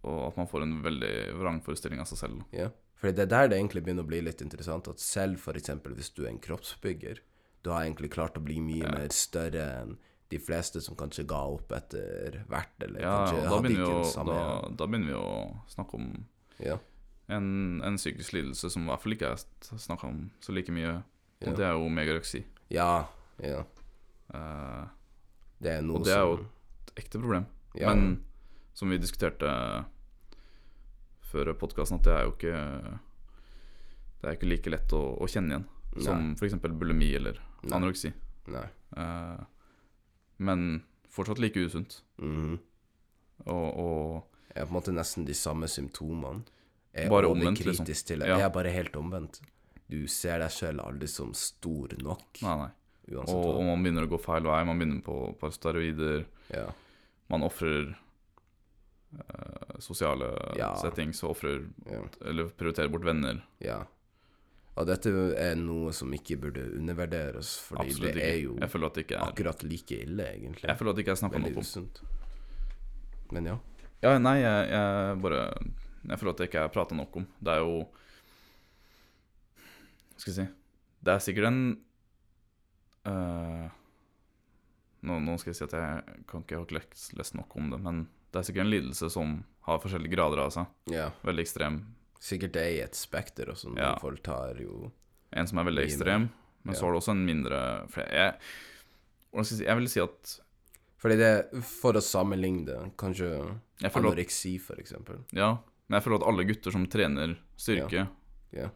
og 0.06 0.20
at 0.28 0.36
man 0.38 0.50
får 0.50 0.62
en 0.66 0.76
veldig 0.84 1.14
vrangforestilling 1.40 2.02
av 2.02 2.10
seg 2.10 2.20
selv. 2.22 2.44
ja. 2.54 2.68
for 2.98 3.10
det 3.14 3.24
er 3.26 3.30
der 3.30 3.48
det 3.50 3.58
egentlig 3.58 3.84
begynner 3.86 4.06
å 4.06 4.10
bli 4.10 4.20
litt 4.26 4.42
interessant. 4.42 4.88
At 4.90 5.00
selv 5.02 5.38
eksempel 5.54 5.94
hvis 5.94 6.10
du 6.14 6.24
er 6.24 6.32
en 6.32 6.42
kroppsbygger, 6.42 7.20
du 7.62 7.70
har 7.70 7.82
egentlig 7.86 8.10
klart 8.14 8.38
å 8.38 8.44
bli 8.44 8.60
mye 8.60 8.84
Ja. 8.84 8.94
mer 8.94 9.08
større 9.14 9.64
enn 9.82 9.98
de 10.30 10.38
fleste 10.38 10.80
som 10.84 10.96
kanskje 10.96 11.24
ga 11.26 11.38
opp 11.54 11.72
etter 11.72 12.42
hvert, 12.50 12.74
eller 12.84 13.00
Ja, 13.00 13.12
kanskje 13.24 13.42
da 13.44 13.48
hadde 13.54 13.70
ikke 13.72 13.86
den 13.94 14.04
samme 14.12 14.34
da, 14.36 14.68
da 14.76 14.86
begynner 14.86 15.06
vi 15.08 15.16
å 15.16 15.70
snakke 15.72 15.94
om 15.96 16.08
Ja. 16.60 16.76
en, 17.28 17.80
en 17.84 17.96
psykisk 17.96 18.32
lidelse 18.36 18.70
som 18.70 18.84
i 18.84 18.90
hvert 18.90 19.02
fall 19.06 19.12
ikke 19.16 19.30
jeg 19.32 19.78
snakka 19.80 20.08
om 20.10 20.30
så 20.44 20.52
like 20.52 20.72
mye. 20.72 20.98
Og 21.46 21.54
det 21.56 21.64
er 21.64 21.72
jo 21.78 21.88
megareksi. 21.88 22.44
ja, 22.70 23.06
ja. 23.40 23.64
Uh, 24.34 24.84
Det 25.62 25.70
er 25.78 25.82
noe 25.82 25.96
Og 26.00 26.04
det 26.04 26.12
er 26.12 26.20
jo 26.26 26.34
et 26.42 26.90
ekte 27.04 27.18
problem. 27.22 27.46
Men 27.78 28.20
som 28.74 28.90
vi 28.90 28.98
diskuterte 28.98 29.48
før 31.30 31.52
podkasten, 31.58 31.98
at 32.00 32.04
det 32.06 32.12
er 32.14 32.24
jo 32.26 32.32
ikke 32.36 32.98
Det 34.20 34.28
er 34.28 34.36
ikke 34.36 34.48
like 34.50 34.70
lett 34.72 34.92
å, 34.96 35.00
å 35.22 35.28
kjenne 35.30 35.54
igjen 35.54 35.66
som 36.04 36.34
f.eks. 36.38 36.54
bulimi 36.78 37.08
eller 37.16 37.38
Nei. 37.62 37.72
anoreksi. 37.74 38.10
Nei. 38.52 38.66
Eh, 38.96 39.40
men 40.38 40.82
fortsatt 41.10 41.38
like 41.42 41.60
usunt. 41.60 42.00
Mm. 42.22 42.58
Og, 43.46 43.66
og 43.78 44.54
er 44.54 44.64
på 44.66 44.72
en 44.72 44.76
måte 44.78 44.92
nesten 44.94 45.26
de 45.28 45.34
samme 45.34 45.68
symptomene. 45.70 46.44
Jeg 46.94 47.10
Bare 47.12 47.28
omvendt, 47.30 47.60
liksom. 47.64 47.86
til 47.86 48.18
det. 48.22 48.26
Ja. 48.28 48.38
Jeg 48.40 48.48
er 48.48 48.54
bare 48.54 48.70
helt 48.74 48.96
omvendt. 48.98 49.40
Du 49.88 50.06
ser 50.10 50.38
deg 50.42 50.50
selv 50.52 50.80
aldri 50.84 51.06
som 51.08 51.30
stor 51.36 51.92
nok, 52.02 52.40
Nei, 52.42 52.56
nei. 52.64 52.70
uansett 53.14 53.36
Og, 53.36 53.46
og 53.60 53.62
man 53.68 53.82
begynner 53.84 54.04
å 54.08 54.10
gå 54.10 54.18
feil 54.20 54.42
vei. 54.48 54.58
Man 54.68 54.78
begynner 54.80 55.04
på, 55.06 55.18
på 55.38 55.50
steroider. 55.54 56.26
Ja. 56.52 56.66
Man 57.30 57.44
ofrer 57.46 57.94
eh, 59.18 59.78
sosiale 59.84 60.32
Ja. 60.58 60.74
settings 60.80 61.22
og 61.24 61.36
ofrer. 61.36 61.62
Eller 62.26 62.50
prioriterer 62.50 62.88
bort 62.92 63.04
venner. 63.06 63.42
ja. 63.64 63.84
Og 64.78 64.86
dette 64.86 65.10
er 65.34 65.56
noe 65.58 65.90
som 65.96 66.12
ikke 66.14 66.36
burde 66.38 66.62
undervurderes, 66.78 67.56
fordi 67.66 67.88
Absolutt 67.88 68.14
det 68.14 68.26
er 68.28 68.36
jo 68.44 68.52
det 68.60 68.68
er 69.16 69.24
akkurat 69.24 69.64
like 69.66 69.96
ille, 70.04 70.28
egentlig. 70.36 70.68
Jeg 70.68 70.78
føler 70.78 70.92
at 70.92 70.98
det 70.98 71.04
ikke 71.04 71.16
er 71.16 71.20
snakka 71.22 71.40
nok 71.42 71.58
om. 71.58 71.88
Men 73.34 73.50
ja. 73.50 73.56
Ja, 74.04 74.12
nei, 74.22 74.36
jeg, 74.38 74.68
jeg 74.70 75.16
bare 75.24 75.40
Jeg 76.06 76.18
føler 76.20 76.30
at 76.30 76.38
det 76.38 76.46
ikke 76.48 76.62
er 76.62 76.70
prata 76.70 76.94
nok 76.94 77.16
om. 77.18 77.26
Det 77.42 77.56
er 77.56 77.64
jo 77.64 77.80
Hva 79.58 80.22
skal 80.22 80.30
jeg 80.30 80.36
si 80.36 80.46
Det 81.02 81.14
er 81.14 81.24
sikkert 81.24 81.48
en 81.50 81.60
uh, 83.10 83.66
nå, 85.02 85.18
nå 85.26 85.36
skal 85.42 85.52
jeg 85.52 85.58
si 85.58 85.66
at 85.66 85.76
jeg 85.78 86.22
kan 86.30 86.46
ikke 86.46 86.62
ha 86.62 86.78
lest, 86.78 87.12
lest 87.18 87.36
nok 87.38 87.54
om 87.58 87.70
det, 87.74 87.82
men 87.82 88.06
det 88.30 88.40
er 88.40 88.46
sikkert 88.46 88.66
en 88.66 88.72
lidelse 88.72 89.10
som 89.10 89.38
har 89.66 89.82
forskjellige 89.82 90.14
grader 90.14 90.42
av 90.42 90.50
seg. 90.54 90.70
ja. 90.92 91.10
Veldig 91.26 91.44
ekstrem. 91.44 91.82
Sikkert 92.18 92.56
det 92.56 92.62
er 92.64 92.74
i 92.74 92.82
et 92.82 92.98
spekter, 92.98 93.52
også. 93.52 93.70
Ja. 93.78 93.92
Folk 94.02 94.22
tar 94.26 94.58
jo 94.62 94.90
En 95.32 95.46
som 95.46 95.60
er 95.60 95.68
veldig 95.68 95.84
ekstrem, 95.84 96.28
men 96.64 96.74
Ja. 96.74 96.78
så 96.78 96.86
har 96.86 96.92
du 96.92 96.98
også 96.98 97.12
en 97.12 97.24
mindre 97.26 97.86
jeg, 97.94 98.38
jeg, 99.60 99.76
vil 99.76 99.88
si 99.88 100.00
at 100.00 100.40
Fordi 100.98 101.16
det, 101.16 101.62
for 101.62 101.92
å 101.94 102.02
sammenligne 102.02 102.64
det, 102.66 102.78
kanskje 102.98 103.28
jeg 103.28 103.90
at, 103.90 103.96
anoreksi, 103.96 104.58
for 104.58 104.80
eksempel. 104.80 105.20
Ja, 105.30 105.58
men 105.86 105.98
jeg 106.00 106.04
føler 106.04 106.22
at 106.22 106.26
alle 106.26 106.44
gutter 106.48 106.74
som 106.74 106.86
trener 106.86 107.38
styrke, 107.56 108.08
Ja. 108.52 108.70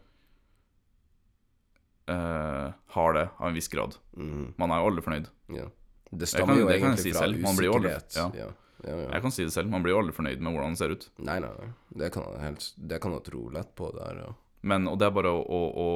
Uh, 2.03 2.73
har 2.95 3.13
det 3.15 3.29
av 3.39 3.47
en 3.47 3.53
viss 3.55 3.67
grad. 3.71 3.95
Mm. 4.17 4.53
Man 4.57 4.71
er 4.71 4.81
jo 4.81 4.87
aldri 4.89 5.03
fornøyd. 5.03 5.27
Ja. 5.55 5.67
Det 6.11 6.27
stammer 6.27 6.59
jo 6.59 6.67
det 6.67 6.77
egentlig 6.79 7.03
si 7.05 7.13
fra 7.15 7.27
usikkerhet. 7.31 8.17
ja. 8.35 8.49
Ja. 8.83 8.89
Ja, 8.91 8.97
ja. 9.05 9.09
Jeg 9.15 9.21
kan 9.23 9.31
si 9.31 9.43
det 9.47 9.53
selv, 9.55 9.69
man 9.71 9.83
blir 9.85 9.93
jo 9.95 9.99
aldri 10.01 10.13
fornøyd 10.17 10.41
med 10.43 10.53
hvordan 10.55 10.73
det 10.75 10.79
ser 10.81 10.91
ut. 10.95 11.05
Nei, 11.23 11.37
nei, 11.43 11.51
nei. 11.59 11.69
Det 12.03 12.09
kan 12.15 12.25
jeg 12.27 12.41
helst 12.43 12.75
Det 12.89 12.97
kan 13.03 13.13
jeg 13.15 13.23
tro 13.29 13.45
lett 13.53 13.71
på 13.79 13.89
der, 13.95 14.19
ja. 14.25 14.33
Men, 14.67 14.87
og 14.91 14.97
det 14.99 15.07
er 15.07 15.15
bare 15.15 15.31
å, 15.31 15.39
å, 15.43 15.61
å 15.83 15.87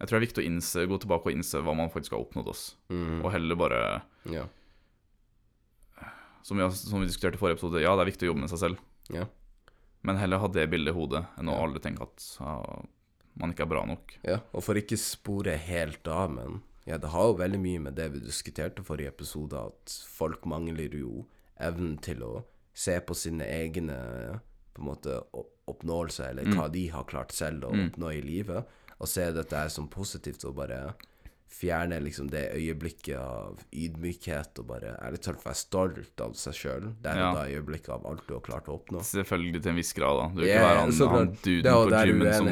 Jeg 0.00 0.08
tror 0.08 0.16
det 0.16 0.20
er 0.20 0.26
viktig 0.26 0.42
å 0.42 0.48
innse, 0.48 0.84
gå 0.90 0.98
tilbake 1.02 1.30
og 1.30 1.36
innse 1.38 1.62
hva 1.64 1.74
man 1.78 1.90
faktisk 1.92 2.12
har 2.16 2.22
oppnådd 2.24 2.50
oss. 2.50 2.64
Mm. 2.92 3.20
Og 3.24 3.30
heller 3.34 3.58
bare, 3.58 3.80
Ja. 4.30 4.44
som 6.42 6.58
vi, 6.60 6.66
som 6.76 7.00
vi 7.00 7.06
diskuterte 7.08 7.38
i 7.38 7.40
forrige 7.40 7.56
episode, 7.60 7.80
ja, 7.82 7.94
det 7.96 8.04
er 8.04 8.10
viktig 8.10 8.26
å 8.26 8.32
jobbe 8.32 8.42
med 8.44 8.52
seg 8.52 8.60
selv. 8.66 8.82
Ja. 9.14 9.24
Men 10.04 10.18
heller 10.20 10.42
ha 10.42 10.48
det 10.52 10.66
bildet 10.68 10.92
i 10.92 10.98
hodet 10.98 11.22
enn 11.40 11.48
å 11.48 11.56
aldri 11.62 11.80
tenke 11.80 12.04
at 12.04 12.26
ja, 12.42 12.58
man 13.40 13.54
ikke 13.54 13.64
er 13.64 13.70
bra 13.70 13.84
nok. 13.88 14.18
ja. 14.26 14.38
Og 14.52 14.62
for 14.66 14.76
ikke 14.76 14.98
spore 15.00 15.54
helt 15.56 16.06
av, 16.12 16.34
men 16.34 16.60
ja, 16.86 16.98
det 16.98 17.08
har 17.08 17.24
jo 17.30 17.36
veldig 17.38 17.60
mye 17.60 17.80
med 17.80 17.94
det 17.96 18.10
vi 18.12 18.20
diskuterte 18.20 18.82
forrige 18.84 19.08
episode, 19.08 19.56
at 19.56 19.94
folk 20.18 20.44
mangler 20.46 20.92
jo 20.94 21.24
evnen 21.60 21.98
til 22.02 22.22
å 22.22 22.44
se 22.74 22.98
på 23.00 23.14
sine 23.14 23.44
egne 23.46 23.96
på 24.74 24.82
en 24.82 24.88
måte 24.88 25.20
oppnåelser, 25.70 26.30
eller 26.32 26.44
hva 26.56 26.68
de 26.72 26.88
har 26.90 27.04
klart 27.04 27.32
selv 27.32 27.64
å 27.64 27.72
Mm. 27.72 27.88
oppnå 27.90 28.12
i 28.12 28.20
livet, 28.20 28.66
og 28.98 29.08
se 29.08 29.30
dette 29.32 29.56
her 29.56 29.68
som 29.68 29.88
positivt, 29.88 30.44
og 30.44 30.56
bare 30.56 30.94
fjerne 31.54 32.00
liksom 32.02 32.28
det 32.32 32.42
øyeblikket 32.56 33.18
av 33.20 33.60
ydmykhet, 33.72 34.58
og 34.60 34.66
bare 34.68 34.94
ærlig 35.06 35.20
talt 35.24 35.44
være 35.44 35.58
stolt 35.60 36.22
av 36.24 36.34
seg 36.38 36.56
sjøl, 36.58 36.88
der 37.04 37.20
Ja. 37.20 37.28
og 37.30 37.38
da 37.38 37.44
øyeblikket 37.52 37.92
av 37.94 38.06
alt 38.10 38.26
du 38.26 38.34
har 38.34 38.42
klart 38.44 38.68
å 38.68 38.78
oppnå. 38.78 39.02
Selvfølgelig 39.06 39.62
til 39.62 39.70
en 39.74 39.78
viss 39.78 39.92
grad, 39.96 40.18
da. 40.18 40.26
Du 40.34 40.40
vil 40.42 40.48
Ja, 40.48 40.56
ikke 40.56 40.66
være 40.66 40.80
han, 40.80 41.14
han 41.14 41.32
duden 41.44 41.62
Det 41.62 41.70
er 41.70 41.94
på 41.94 42.02
gymmen 42.10 42.34
som, 42.34 42.48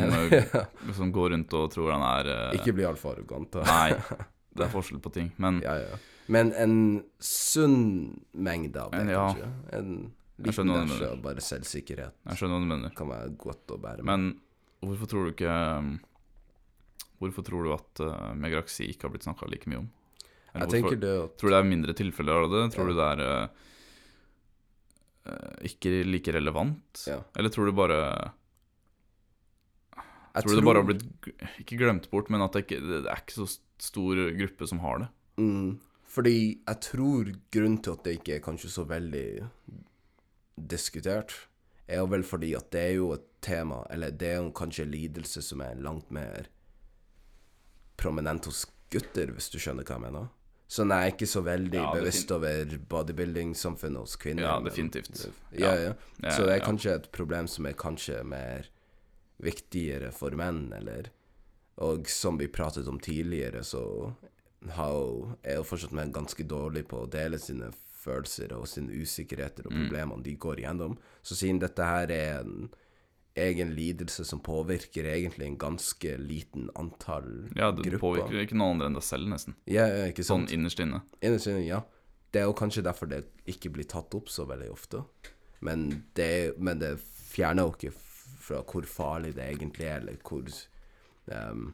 eh, 0.87 0.95
som 1.01 1.13
går 1.13 1.31
rundt 1.37 1.59
og 1.59 1.69
tror 1.75 1.93
han 1.97 2.07
er 2.13 2.33
uh... 2.33 2.57
Ikke 2.61 2.77
bli 2.79 2.87
altfor 2.87 3.17
arrogant, 3.17 3.53
da. 3.53 3.67
Nei, 3.67 4.19
det 4.57 4.67
er 4.67 4.73
forskjell 4.73 5.03
på 5.03 5.13
ting. 5.19 5.33
Men 5.43 5.61
Ja, 5.65 5.77
ja. 5.83 6.01
Men 6.33 6.53
en 6.55 6.77
sunn 7.19 8.23
mengde 8.33 8.79
av 8.81 8.93
det, 8.95 9.03
ja. 9.11 9.27
kanskje. 9.27 9.49
En 9.79 10.13
liten 10.43 10.71
dæsj 10.71 11.05
av 11.11 11.19
bare 11.25 11.43
selvsikkerhet 11.45 12.15
jeg 12.31 12.39
skjønner 12.39 12.57
hva 12.57 12.63
du 12.63 12.71
mener. 12.71 12.95
kan 12.97 13.11
være 13.11 13.35
godt 13.37 13.75
å 13.75 13.79
bære 13.83 14.07
med. 14.07 14.09
Men 14.13 14.87
hvorfor 14.87 15.11
tror 15.11 15.27
du 15.27 15.35
ikke 15.35 15.57
um, 15.83 15.93
Hvorfor 17.23 17.45
tror 17.47 17.65
du 17.69 17.73
at 17.77 18.03
uh, 18.05 18.33
megaraksi 18.35 18.89
ikke 18.91 19.07
har 19.07 19.13
blitt 19.15 19.27
snakka 19.29 19.47
like 19.51 19.71
mye 19.71 19.79
om? 19.85 19.91
Eller 20.55 20.67
jeg 20.75 20.83
hvorfor- 20.85 21.01
det 21.01 21.13
at 21.25 21.37
Tror 21.41 21.49
du 21.49 21.55
det 21.55 21.61
er 21.63 21.69
mindre 21.71 21.95
tilfeller 21.97 22.43
av 22.45 22.51
det? 22.53 22.63
Tror 22.75 22.89
Ja. 22.89 22.93
du 22.93 22.99
det 22.99 23.09
er 23.13 23.21
uh, 23.33 23.49
ikke 25.71 25.93
like 26.09 26.33
relevant? 26.35 27.05
Ja. 27.07 27.21
Eller 27.39 27.49
tror 27.55 27.67
du 27.71 27.73
bare 27.79 27.99
jeg 30.33 30.45
Tror 30.47 30.51
du 30.51 30.57
det 30.61 30.65
bare 30.65 30.81
har 30.81 30.89
blitt 30.89 31.05
Ikke 31.61 31.77
glemt 31.79 32.07
bort, 32.11 32.31
men 32.33 32.41
at 32.43 32.53
det 32.57 32.65
ikke 32.67 32.81
det 32.81 33.01
er 33.07 33.21
ikke 33.21 33.37
så 33.45 33.47
stor 33.83 34.17
gruppe 34.39 34.69
som 34.71 34.81
har 34.81 35.03
det? 35.05 35.09
mm, 35.39 35.79
Fordi 36.09 36.35
jeg 36.67 36.81
tror 36.89 37.33
grunnen 37.53 37.83
til 37.85 37.93
at 37.97 38.05
det 38.05 38.15
ikke 38.19 38.37
er 38.37 38.45
kanskje 38.45 38.71
så 38.73 38.85
veldig 38.89 39.49
diskutert, 40.69 41.33
er 41.89 41.99
jo 42.03 42.07
vel 42.13 42.23
fordi 42.23 42.53
at 42.57 42.71
det 42.73 42.81
er 42.83 42.95
jo 42.99 43.13
et 43.17 43.25
tema, 43.43 43.81
eller 43.91 44.11
det 44.15 44.29
er 44.29 44.37
jo 44.43 44.51
kanskje 44.55 44.85
en 44.85 44.93
lidelse 44.93 45.43
som 45.43 45.61
er 45.65 45.75
langt 45.83 46.11
mer 46.15 46.47
prominent 48.03 48.49
hos 48.51 48.65
gutter, 48.93 49.31
hvis 49.37 49.51
du 49.53 49.59
skjønner 49.63 49.87
hva 49.87 49.97
jeg 49.97 50.05
mener. 50.09 50.31
Sånn 50.73 50.93
jeg 50.95 51.05
er 51.05 51.13
ikke 51.13 51.29
så 51.29 51.43
veldig 51.45 51.81
Ja, 51.81 51.89
bevisst 51.93 52.31
over 52.33 52.71
bodybuilding-samfunnet 52.93 54.01
hos 54.07 54.15
kvinner. 54.21 54.47
Ja, 54.47 54.55
definitivt. 54.65 55.27
Ja, 55.53 55.73
ja. 55.77 55.93
Ja, 56.23 56.31
Så 56.33 56.47
det 56.49 56.55
er 56.57 56.65
kanskje 56.65 56.95
et 56.97 57.11
problem 57.13 57.49
som 57.51 57.69
er 57.69 57.77
kanskje 57.77 58.23
mer 58.25 58.71
viktigere 59.43 60.13
for 60.17 60.31
menn, 60.39 60.73
eller 60.77 61.11
Og 61.83 62.09
som 62.09 62.37
vi 62.39 62.49
pratet 62.53 62.89
om 62.89 62.99
tidligere, 63.01 63.63
så 63.65 64.13
har 64.77 65.37
er 65.43 65.57
jo 65.57 65.65
fortsatt 65.65 65.95
menn 65.97 66.13
ganske 66.13 66.45
dårlig 66.45 66.85
på 66.89 67.03
å 67.03 67.11
dele 67.11 67.39
sine 67.41 67.71
følelser 68.03 68.53
og 68.57 68.67
sine 68.69 68.93
usikkerheter 68.93 69.67
og 69.67 69.73
problemene 69.73 70.23
de 70.23 70.35
går 70.37 70.61
igjennom. 70.63 70.99
Så 71.23 71.35
siden 71.39 71.61
dette 71.63 71.87
her 71.87 72.11
er 72.13 72.41
en 72.43 72.69
egen 73.35 73.75
lidelse 73.75 74.25
som 74.29 74.41
påvirker 74.45 75.07
egentlig 75.09 75.47
en 75.47 75.59
ganske 75.59 76.17
liten 76.21 76.71
antall 76.75 77.49
Ja, 77.57 77.71
det 77.73 77.87
grupper 77.87 78.03
påvirker 78.03 78.45
ikke 78.45 78.59
noen 78.59 78.77
andre 78.77 78.91
enn 78.91 78.99
deg 78.99 79.07
selv, 79.07 79.29
nesten. 79.33 79.57
Ja, 79.71 79.87
ja, 79.89 80.09
ikke 80.13 80.27
Sånn 80.27 80.49
innerst 80.53 80.83
inne. 80.85 81.03
Innerst 81.25 81.49
inne, 81.49 81.65
ja. 81.65 81.83
Det 82.33 82.43
er 82.43 82.49
jo 82.49 82.57
kanskje 82.57 82.85
derfor 82.85 83.09
det 83.09 83.25
ikke 83.49 83.73
blir 83.73 83.89
tatt 83.89 84.15
opp 84.17 84.29
så 84.33 84.45
veldig 84.49 84.71
ofte. 84.73 85.05
Men 85.65 85.89
det, 86.19 86.59
men 86.59 86.81
det 86.83 86.97
fjerner 87.01 87.69
jo 87.69 87.77
ikke 87.77 87.95
fra 88.43 88.61
hvor 88.67 88.89
farlig 88.89 89.37
det 89.37 89.47
egentlig 89.47 89.87
er, 89.89 90.03
eller 90.03 90.19
hvor 90.27 90.49
um, 91.31 91.73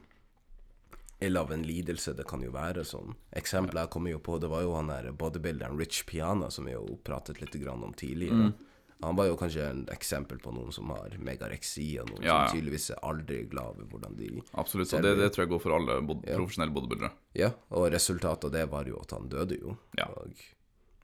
ille 1.19 1.41
av 1.41 1.51
en 1.51 1.63
lidelse 1.65 2.13
det 2.15 2.27
kan 2.29 2.43
jo 2.43 2.53
være. 2.55 2.85
Sånn. 2.87 3.15
Eksempelet 3.35 3.87
jeg 3.87 3.93
kommer 3.95 4.13
jo 4.13 4.23
på, 4.23 4.37
det 4.39 4.51
var 4.51 4.63
jo 4.63 4.75
han 4.77 4.91
der 4.91 5.11
bodybuilderen 5.11 5.79
Rich 5.79 6.05
Piana, 6.07 6.51
som 6.53 6.69
vi 6.69 6.75
jo 6.75 6.99
pratet 7.03 7.41
litt 7.43 7.55
grann 7.59 7.83
om 7.83 7.95
tidligere. 7.97 8.53
Han 9.01 9.15
var 9.15 9.25
jo 9.29 9.37
kanskje 9.39 9.63
en 9.69 9.85
eksempel 9.93 10.39
på 10.43 10.51
noen 10.51 10.73
som 10.75 10.89
har 10.91 11.13
megareksi, 11.23 11.85
og 12.01 12.09
noen 12.09 12.21
Ja, 12.25 12.33
ja. 12.41 12.47
som 12.49 12.57
tydeligvis 12.57 12.89
er 12.91 12.99
aldri 13.07 13.37
glad 13.47 13.77
ved 13.77 13.87
hvordan 13.93 14.17
de 14.17 14.41
Absolutt. 14.59 14.93
og 14.93 15.01
det, 15.05 15.13
det 15.17 15.29
tror 15.31 15.45
jeg 15.45 15.49
går 15.53 15.61
for 15.63 15.75
alle 15.77 16.01
bod 16.05 16.25
profesjonelle 16.25 16.73
bodybuildere. 16.75 17.11
Ja, 17.39 17.51
og 17.71 17.91
resultatet 17.93 18.49
av 18.49 18.51
det 18.57 18.65
var 18.69 18.83
jo 18.91 18.99
at 18.99 19.11
han 19.15 19.29
døde 19.31 19.55
jo. 19.61 19.77
Ja. 19.97 20.09
Og, 20.19 20.33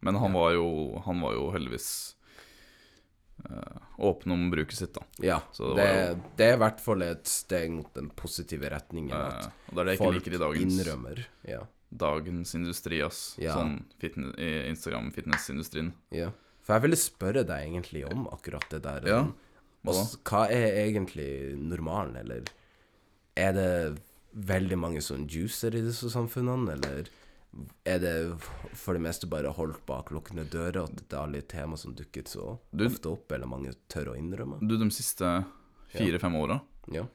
Men 0.02 0.16
han 0.20 0.34
var 0.34 0.52
jo, 0.54 0.68
han 1.06 1.22
var 1.24 1.34
jo 1.38 1.48
heldigvis 1.56 1.88
øh, 3.50 3.80
åpen 3.98 4.32
om 4.32 4.50
bruket 4.52 4.76
sitt, 4.78 4.94
da. 4.94 5.02
Ja, 5.24 5.40
Så 5.56 5.72
det 5.76 5.84
det, 5.88 6.10
jo- 6.10 6.22
det 6.38 6.46
er 6.50 6.54
i 6.54 6.62
hvert 6.66 6.80
fall 6.84 7.02
et 7.02 7.26
steg 7.28 7.72
mot 7.72 7.94
den 7.96 8.10
positive 8.10 8.70
retningen. 8.76 9.16
Eh, 9.16 9.40
At 9.48 9.52
og 9.72 9.76
det 9.76 9.80
er 9.80 9.84
det 9.86 9.92
jeg 9.96 10.00
ikke 10.00 10.06
folk 10.12 10.20
liker 10.20 10.36
i 10.36 10.44
dagens, 10.44 10.80
innrømmer. 10.82 11.26
Ja, 11.48 11.62
dagens 11.96 12.56
industri, 12.56 13.02
ass. 13.02 13.36
Ja. 13.40 13.56
Sånn 13.56 13.86
fitne- 14.04 14.36
Instagram-fitnessindustrien. 14.68 15.94
ja. 16.12 16.32
For 16.66 16.74
jeg 16.76 16.82
ville 16.88 16.98
spørre 16.98 17.44
deg 17.46 17.68
egentlig 17.70 18.02
om 18.10 18.26
akkurat 18.34 18.66
det 18.74 18.82
der. 18.86 19.06
Ja, 19.12 19.20
Også, 19.86 20.18
hva 20.26 20.48
er 20.50 20.80
egentlig 20.88 21.28
normalen, 21.62 22.16
eller 22.18 22.48
er 23.38 23.52
det 23.54 24.00
veldig 24.34 24.78
mange 24.82 25.02
som 25.06 25.28
juicer 25.30 25.76
i 25.78 25.84
disse 25.86 26.10
samfunnene, 26.10 26.74
eller 26.74 27.06
er 27.86 28.00
det 28.02 28.14
for 28.76 28.98
det 28.98 29.04
meste 29.06 29.30
bare 29.32 29.54
holdt 29.56 29.78
bak 29.88 30.10
lukkede 30.12 30.48
dører, 30.52 30.82
at 30.90 30.96
dette 30.98 31.14
er 31.16 31.22
alle 31.28 31.44
tema 31.48 31.78
som 31.78 31.94
dukket 31.96 32.28
så 32.34 32.58
Du- 32.76 32.88
ofte 32.88 33.12
opp, 33.14 33.32
eller 33.32 33.46
mange 33.48 33.76
tør 33.88 34.10
å 34.12 34.18
innrømme? 34.18 34.58
Du, 34.68 34.76
de 34.78 34.90
siste 34.92 35.46
fire-fem 35.94 36.36
åra 36.36 36.60
Ja. 36.92 37.06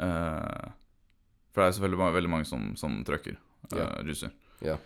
uh, 0.00 0.72
For 1.52 1.62
det 1.62 1.68
er 1.68 1.76
selvfølgelig 1.78 2.14
veldig 2.18 2.30
mange 2.32 2.48
som, 2.48 2.72
som 2.76 2.98
trøkker, 3.04 3.36
uh, 3.72 3.78
Ja. 3.78 3.86
juicer. 4.04 4.32
Ja. 4.64 4.76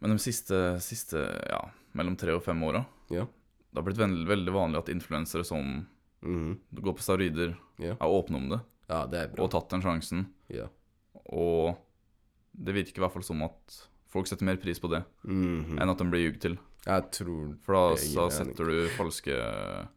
Men 0.00 0.10
de 0.10 0.18
siste, 0.18 0.78
siste 0.80 1.16
ja, 1.50 1.60
mellom 1.96 2.16
tre 2.16 2.32
og 2.36 2.42
fem 2.44 2.62
åra 2.62 2.84
Ja. 3.10 3.24
Det 3.72 3.82
har 3.82 3.82
blitt 3.82 3.98
veldig, 3.98 4.26
veldig 4.26 4.52
vanlig 4.52 4.78
at 4.78 4.88
influensere 4.88 5.44
som 5.44 5.86
Mhm. 6.22 6.58
går 6.74 6.94
på 6.96 7.02
steroider, 7.02 7.56
Ja. 7.78 7.92
er 7.92 8.06
åpne 8.08 8.36
om 8.36 8.48
det 8.48 8.60
ja, 8.88 9.06
det 9.06 9.18
er 9.20 9.28
bra. 9.28 9.44
og 9.44 9.50
tatt 9.50 9.68
den 9.70 9.82
sjansen. 9.82 10.26
Ja. 10.48 10.66
Og 11.32 11.76
det 12.54 12.74
virker 12.74 12.98
i 12.98 13.00
hvert 13.04 13.12
fall 13.12 13.22
som 13.22 13.42
at 13.42 13.88
folk 14.08 14.26
setter 14.26 14.44
mer 14.44 14.56
pris 14.56 14.78
på 14.80 14.88
det 14.90 15.04
Mhm. 15.24 15.78
enn 15.78 15.90
at 15.90 15.98
de 15.98 16.04
blir 16.04 16.30
ljugd 16.32 16.40
til. 16.40 16.58
Jeg 16.86 17.10
tror 17.12 17.58
For 17.62 17.72
da 17.74 17.96
gir 17.96 18.30
setter 18.30 18.64
du 18.64 18.88
falske 18.96 19.88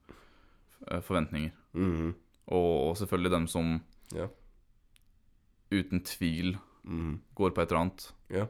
forventninger. 1.01 1.01
forventninger. 1.03 1.51
-hmm. 1.75 2.13
Og 2.51 2.95
selvfølgelig 2.97 3.31
dem 3.31 3.47
som 3.47 3.81
Ja. 4.13 4.27
uten 5.71 6.01
tvil 6.03 6.57
Mhm. 6.83 7.19
går 7.35 7.51
på 7.53 7.62
et 7.62 7.71
eller 7.71 7.81
annet, 7.81 8.12
Ja. 8.29 8.45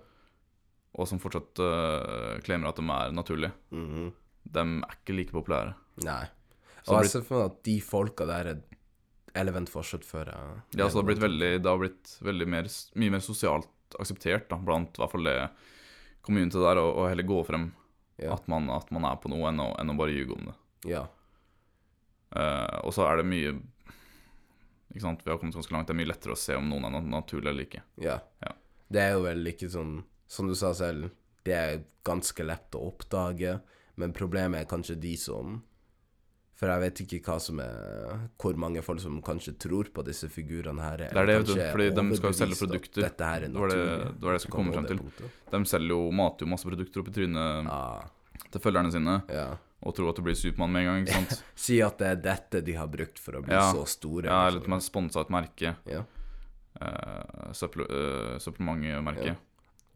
Og 0.96 1.08
som 1.08 1.20
fortsatt 1.22 1.60
uh, 1.62 2.40
claimer 2.46 2.70
at 2.72 2.80
de 2.82 2.86
er 2.90 3.12
naturlige, 3.14 3.52
Mhm. 3.72 4.12
de 4.50 4.60
er 4.60 4.96
ikke 4.98 5.16
like 5.16 5.32
populære. 5.36 5.76
Nei. 6.04 6.24
Og 6.88 7.04
jeg 7.04 7.12
ser 7.12 7.22
for 7.28 7.44
meg 7.44 7.52
at 7.52 7.64
de 7.68 7.76
folka 7.82 8.26
der 8.26 8.48
er 8.54 8.62
element 9.36 9.70
fortsatt 9.70 10.04
før 10.08 10.26
jeg 10.26 10.80
Ja, 10.80 10.88
så 10.90 10.96
det 10.98 11.04
har 11.04 11.10
blitt 11.12 11.22
veldig, 11.22 11.52
det 11.62 11.70
har 11.70 11.78
blitt 11.78 12.16
veldig 12.26 12.48
mer, 12.50 12.64
mye 12.96 13.12
mer 13.12 13.20
sosialt 13.22 13.68
akseptert 14.00 14.48
da, 14.50 14.58
blant 14.58 14.98
i 14.98 15.02
hvert 15.02 15.12
fall 15.12 15.24
det 15.28 15.36
community 16.26 16.58
der, 16.58 16.78
å 16.82 16.88
og 16.96 17.10
heller 17.10 17.24
gå 17.30 17.44
frem 17.46 17.72
Ja. 18.20 18.34
at, 18.34 18.48
man, 18.48 18.70
at 18.70 18.90
man 18.92 19.06
er 19.06 19.16
på 19.22 19.30
noe, 19.30 19.48
enn 19.52 19.60
å, 19.62 19.70
enn 19.80 19.90
å 19.94 19.98
bare 19.98 20.12
ljuge 20.16 20.34
om 20.36 20.50
det. 20.50 20.56
Ja. 20.90 21.06
Uh, 22.36 22.80
og 22.86 22.94
så 22.94 23.06
er 23.10 23.18
det 23.22 23.26
mye 23.26 23.54
Ikke 24.92 25.02
sant, 25.02 25.22
vi 25.26 25.32
har 25.32 25.38
kommet 25.42 25.54
ganske 25.58 25.74
langt. 25.74 25.88
Det 25.90 25.94
er 25.94 26.00
mye 26.00 26.10
lettere 26.10 26.34
å 26.34 26.38
se 26.40 26.56
om 26.58 26.66
noen 26.70 26.86
er 26.86 27.02
naturlig 27.06 27.50
eller 27.52 27.66
ikke. 27.68 27.82
ja. 28.02 28.20
Ja. 28.42 28.52
Det 28.90 29.02
er 29.04 29.12
jo 29.14 29.22
vel 29.22 29.46
ikke 29.52 29.68
sånn 29.70 30.00
Som 30.30 30.48
du 30.48 30.54
sa 30.58 30.70
selv, 30.78 31.10
det 31.48 31.56
er 31.58 31.80
ganske 32.06 32.44
lett 32.46 32.76
å 32.78 32.84
oppdage, 32.92 33.56
men 33.98 34.14
problemet 34.14 34.62
er 34.62 34.70
kanskje 34.70 34.96
de 35.02 35.16
som 35.18 35.58
For 36.60 36.68
jeg 36.68 36.82
vet 36.84 37.00
ikke 37.06 37.20
hva 37.24 37.38
som 37.40 37.60
er 37.64 38.18
Hvor 38.38 38.58
mange 38.60 38.82
folk 38.84 39.00
som 39.00 39.22
kanskje 39.24 39.54
tror 39.64 39.88
på 39.96 40.04
disse 40.04 40.28
figurene 40.28 40.82
her. 40.84 40.98
Det 41.08 41.16
er 41.16 41.26
det, 41.30 41.36
vet 41.40 41.48
du, 41.48 41.62
fordi 41.72 41.86
de 41.96 42.18
skal 42.20 42.34
jo 42.34 42.38
selge 42.40 42.58
produkter. 42.60 43.02
Dette 43.08 43.24
her 43.30 43.46
er 43.46 43.48
Det 43.48 43.56
var 43.56 43.70
det- 43.72 43.78
naturlig. 43.80 44.20
det 44.20 44.24
var 44.28 44.32
det 44.34 44.40
jeg 44.40 44.44
skulle 44.46 44.58
komme 44.60 44.74
frem 44.76 44.88
til. 44.90 44.98
punktet. 45.00 45.32
De 45.52 45.64
selger 45.72 45.90
jo, 45.96 46.12
mater 46.12 46.46
jo 46.46 46.50
masse 46.52 46.68
produkter 46.68 47.00
opp 47.00 47.08
i 47.08 47.16
trynet 47.16 47.68
Ah, 47.72 48.04
til 48.52 48.62
følgerne 48.62 48.92
sine, 48.92 49.16
ja. 49.30 49.48
og 49.84 49.96
tror 49.96 50.10
at 50.10 50.16
du 50.18 50.22
blir 50.22 50.36
Supermann 50.36 50.72
med 50.74 50.82
en 50.84 50.88
gang. 50.92 51.06
ikke 51.08 51.14
sant? 51.30 51.44
Si 51.56 51.80
at 51.82 51.98
det 51.98 52.08
er 52.08 52.16
dette 52.28 52.62
de 52.66 52.74
har 52.74 52.88
brukt 52.88 53.18
for 53.20 53.40
å 53.40 53.42
bli 53.42 53.54
Ja. 53.56 53.72
så 53.74 53.86
store. 53.88 54.26
Ja, 54.26 54.48
eller 54.48 54.60
at 54.60 54.68
har 54.68 54.80
sponsa 54.82 55.22
et 55.22 55.30
merke. 55.30 55.76
ja. 55.88 56.04
Uh, 56.80 57.52
Supplementmerke. 57.54 59.38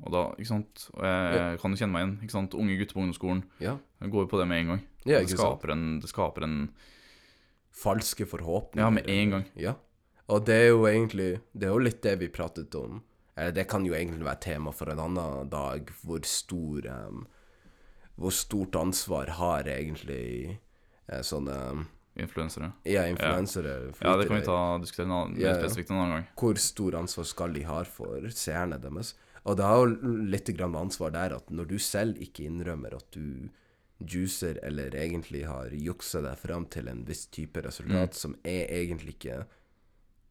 Og 0.04 0.12
da, 0.12 0.24
ikke 0.36 0.50
sant 0.50 0.88
Og 0.96 1.06
jeg, 1.06 1.36
ja. 1.38 1.46
kan 1.62 1.72
jo 1.74 1.80
kjenne 1.80 1.94
meg 1.94 2.04
igjen. 2.04 2.16
ikke 2.26 2.36
sant 2.36 2.58
Unge 2.60 2.76
gutter 2.80 2.98
på 2.98 3.02
ungdomsskolen 3.04 3.44
ja. 3.64 3.78
går 4.02 4.26
jo 4.26 4.30
på 4.32 4.42
det 4.42 4.48
med 4.50 4.64
en 4.64 4.74
gang. 4.74 4.84
Ja, 5.06 5.22
det, 5.22 5.32
skaper 5.32 5.74
en, 5.76 5.86
det 6.04 6.10
skaper 6.12 6.46
en 6.48 6.58
falske 7.74 8.28
forhåpninger. 8.30 8.86
Ja, 8.86 8.92
med 8.94 9.10
en 9.10 9.34
gang. 9.38 9.48
Ja. 9.60 9.78
Og 10.32 10.46
det 10.48 10.56
er 10.56 10.70
jo 10.72 10.86
egentlig 10.88 11.32
Det 11.52 11.68
er 11.68 11.74
jo 11.74 11.84
litt 11.84 12.02
det 12.06 12.18
vi 12.22 12.32
pratet 12.32 12.76
om. 12.80 13.02
Eller 13.36 13.56
det 13.56 13.68
kan 13.70 13.86
jo 13.86 13.96
egentlig 13.98 14.26
være 14.28 14.44
tema 14.46 14.74
for 14.76 14.92
en 14.94 15.02
annen 15.02 15.50
dag, 15.50 15.90
hvor 16.06 16.22
stor 16.28 16.86
um, 16.86 17.26
Hvor 18.16 18.36
stort 18.36 18.78
ansvar 18.78 19.32
har 19.40 19.66
egentlig 19.68 20.60
eh, 21.10 21.22
sånne 21.26 21.88
influensere. 22.14 22.72
Ja, 22.86 23.08
influensere. 23.10 23.94
Ja, 23.98 24.14
det 24.18 24.28
kan 24.30 24.38
vi 24.38 24.46
ta 24.46 24.78
diskutere 24.78 25.08
en 25.08 25.16
annen, 25.18 25.40
Ja, 25.42 25.48
ja. 25.50 25.56
spesifikt 25.64 25.90
en 25.90 25.98
annen 25.98 26.14
gang. 26.14 26.28
Hvor 26.38 26.60
stor 26.62 27.00
ansvar 27.00 27.26
skal 27.26 27.56
de 27.58 27.64
ha 27.66 27.80
for 27.90 28.30
seerne 28.30 28.78
deres? 28.78 29.16
Og 29.46 29.58
det 29.58 29.66
har 29.66 29.82
jo 29.82 30.14
litt 30.24 30.46
grann 30.58 30.76
ansvar 30.76 31.12
der 31.12 31.34
at 31.36 31.50
når 31.52 31.68
du 31.68 31.78
selv 31.80 32.16
ikke 32.24 32.46
innrømmer 32.48 32.94
at 32.96 33.10
du 33.12 33.50
juicer 34.04 34.58
eller 34.64 34.92
egentlig 34.96 35.46
har 35.48 35.70
juksa 35.72 36.22
deg 36.24 36.38
fram 36.38 36.66
til 36.72 36.88
en 36.88 37.04
viss 37.08 37.26
type 37.28 37.62
resultat 37.62 38.12
Mm. 38.12 38.14
som 38.14 38.36
er 38.44 38.66
egentlig 38.68 39.16
ikke 39.18 39.46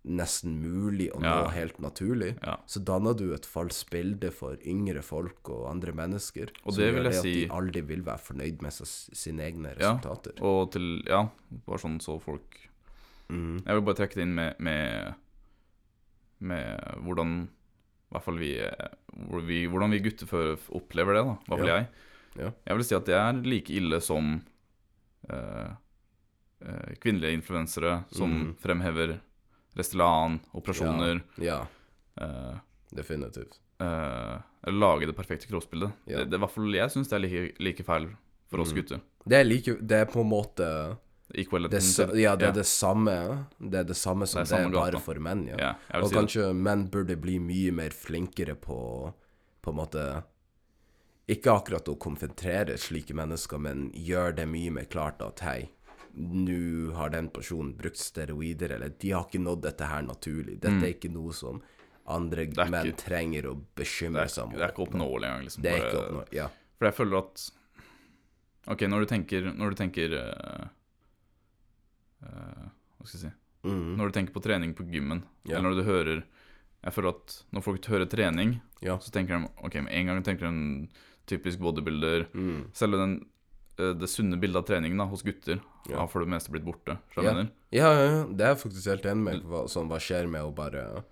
nesten 0.05 0.57
mulig 0.61 1.11
å 1.13 1.23
Ja. 1.23 1.45
nå 1.45 1.51
helt 1.53 1.79
naturlig, 1.79 2.37
Ja. 2.43 2.57
så 2.67 2.83
danner 2.85 3.15
du 3.15 3.33
et 3.35 3.47
falskt 3.47 3.91
bilde 3.91 4.33
for 4.33 4.57
yngre 4.67 5.01
folk 5.03 5.49
og 5.49 5.71
andre 5.71 5.93
mennesker. 5.93 6.51
Og 6.67 6.75
det 6.75 6.93
vil 6.95 7.05
jeg 7.05 7.15
at 7.15 7.23
si- 7.23 7.45
de 7.47 7.49
aldri 7.53 7.81
vil 7.87 8.03
være 8.03 8.19
fornøyd 8.19 8.61
med 8.63 8.73
sine 8.73 9.41
egne 9.43 9.77
resultater. 9.77 10.33
Ja. 10.37 10.43
Og 10.45 10.73
til 10.73 11.03
Ja, 11.07 11.29
bare 11.67 11.79
sånn 11.79 12.01
så 12.01 12.21
folk 12.21 12.69
mm. 13.29 13.65
Jeg 13.65 13.75
vil 13.75 13.83
bare 13.83 13.95
trekke 13.95 14.15
det 14.15 14.23
inn 14.23 14.35
med 14.35 14.59
Med, 14.59 15.15
med 16.41 16.81
hvordan 17.05 17.49
I 18.13 18.15
hvert 18.15 18.25
fall 18.27 18.41
vi, 18.41 18.53
vi 19.49 19.59
Hvordan 19.73 19.95
vi 19.95 20.03
gutter 20.05 20.29
opplever 20.77 21.17
det, 21.17 21.23
da. 21.25 21.33
I 21.33 21.49
hvert 21.49 21.63
fall 21.63 21.71
Ja. 21.71 21.77
jeg. 21.79 21.87
Ja. 22.37 22.51
Jeg 22.69 22.77
vil 22.77 22.85
si 22.85 22.97
at 22.97 23.09
det 23.09 23.17
er 23.17 23.41
like 23.45 23.73
ille 23.73 24.01
som 24.05 24.33
eh, 25.29 25.71
eh, 26.65 26.93
kvinnelige 27.01 27.39
influensere 27.39 28.03
som 28.13 28.33
mm. 28.33 28.51
fremhever 28.61 29.19
Restylane, 29.77 30.41
operasjoner 30.53 31.23
Ja, 31.41 31.63
eh, 32.21 32.57
definitivt. 32.93 33.61
eh, 33.81 34.73
lage 34.73 35.09
det 35.09 35.17
perfekte 35.17 35.49
kroppsbildet. 35.49 35.93
Ja. 36.05 36.25
Det, 36.25 36.37
det, 36.37 36.77
jeg 36.77 36.91
syns 36.93 37.09
det 37.09 37.17
er 37.17 37.25
like, 37.25 37.55
like 37.59 37.85
feil 37.89 38.11
for 38.53 38.61
oss 38.61 38.73
mm. 38.73 38.81
gutter. 38.81 39.01
Det 39.25 39.39
er, 39.39 39.49
like, 39.49 39.77
det 39.81 40.03
er 40.05 40.05
på 40.13 40.21
en 40.21 40.29
måte. 40.29 40.69
Det, 41.31 42.21
ja, 42.21 42.37
det 42.37 42.47
er 42.49 42.53
det 42.53 42.67
samme 42.67 43.47
Det 43.59 43.79
er 43.79 43.85
det 43.85 43.97
samme 43.97 44.27
som 44.27 44.43
Det 44.43 44.51
det 44.51 44.59
er 44.59 44.67
er, 44.67 44.71
bare 44.75 45.01
for 45.01 45.15
menn, 45.15 45.47
ja. 45.49 45.75
Og 45.95 46.09
si 46.09 46.15
det. 46.15 46.19
kanskje 46.19 46.49
menn 46.55 46.89
burde 46.91 47.17
bli 47.17 47.39
mye 47.41 47.73
mer 47.73 47.91
flinkere 47.91 48.55
på 48.55 49.13
På 49.63 49.71
en 49.71 49.77
måte 49.77 50.23
Ikke 51.29 51.55
akkurat 51.55 51.89
å 51.89 51.97
konfrontere 51.97 52.77
slike 52.77 53.15
mennesker, 53.15 53.59
men 53.59 53.91
gjøre 53.95 54.35
det 54.37 54.47
mye 54.51 54.71
mer 54.75 54.85
klart 54.91 55.23
at 55.23 55.41
hei, 55.47 55.71
nå 56.19 56.93
har 56.99 57.09
den 57.15 57.29
personen 57.33 57.71
brukt 57.79 57.97
steroider, 57.97 58.75
eller 58.75 58.91
de 59.01 59.13
har 59.15 59.25
ikke 59.25 59.41
nådd 59.41 59.63
dette 59.63 59.87
her 59.89 60.03
naturlig. 60.03 60.59
Dette 60.61 60.75
Mm. 60.75 60.83
er 60.85 60.93
ikke 60.93 61.13
noe 61.15 61.33
som 61.33 61.63
andre 62.07 62.45
ikke, 62.49 62.67
menn 62.69 62.93
trenger 62.99 63.47
å 63.47 63.55
bekymre 63.77 64.29
seg 64.29 64.45
om. 64.45 64.51
det 64.53 64.61
er 64.67 64.73
ikke 64.75 64.85
oppnåelig 64.89 65.25
engang. 65.31 65.45
Liksom. 65.47 65.63
Det 65.63 65.71
er 65.73 65.79
Bare- 65.79 65.89
ikke 65.89 66.03
oppnå... 66.03 66.25
Ja. 66.33 66.49
For 66.77 66.85
jeg 66.91 66.95
føler 66.99 67.19
at 67.19 67.51
Ok, 68.69 68.81
når 68.91 69.01
du 69.01 69.07
tenker 69.07 69.43
Når 69.55 69.71
du 69.71 69.75
tenker 69.77 70.13
eh, 70.19 70.67
Hva 72.23 73.07
skal 73.07 73.19
jeg 73.19 73.31
si 73.31 73.33
Mm. 73.63 73.95
Når 73.95 74.09
du 74.11 74.13
tenker 74.17 74.35
på 74.35 74.41
trening 74.43 74.73
på 74.75 74.83
gymmen, 74.91 75.21
yeah. 75.47 75.61
eller 75.61 75.71
når 75.71 75.77
du 75.77 75.83
hører 75.87 76.23
Jeg 76.83 76.95
føler 76.97 77.13
at 77.13 77.35
når 77.55 77.63
folk 77.63 77.85
hører 77.87 78.09
trening, 78.11 78.57
Ja. 78.83 78.97
så 78.99 79.13
tenker 79.15 79.39
de 79.39 79.49
Ok, 79.63 79.77
med 79.85 79.93
en 79.95 80.07
gang 80.07 80.23
tenker 80.25 80.41
de 80.41 80.49
en 80.49 80.89
typisk 81.31 81.61
bodybuilder. 81.61 82.27
Mm. 82.35 82.73
Selve 82.75 82.99
den, 82.99 83.13
eh, 83.79 83.93
det 83.95 84.09
sunne 84.11 84.41
bildet 84.41 84.57
av 84.57 84.67
treningen 84.67 84.99
da, 84.99 85.05
hos 85.07 85.23
gutter 85.23 85.61
yeah. 85.89 86.01
har 86.01 86.09
for 86.09 86.25
det 86.25 86.29
meste 86.35 86.51
blitt 86.51 86.65
borte. 86.65 86.99
Ja. 87.17 87.23
Ja, 87.23 87.47
ja, 87.71 87.87
ja, 87.95 88.25
det 88.27 88.41
er 88.41 88.55
jeg 88.57 88.63
faktisk 88.65 88.91
helt 88.91 89.07
enig 89.07 89.23
med. 89.23 89.43
Hva, 89.47 89.69
sånn, 89.71 89.87
hva 89.87 90.01
skjer 90.03 90.27
med 90.29 90.43
å 90.43 90.51
bare 90.53 91.05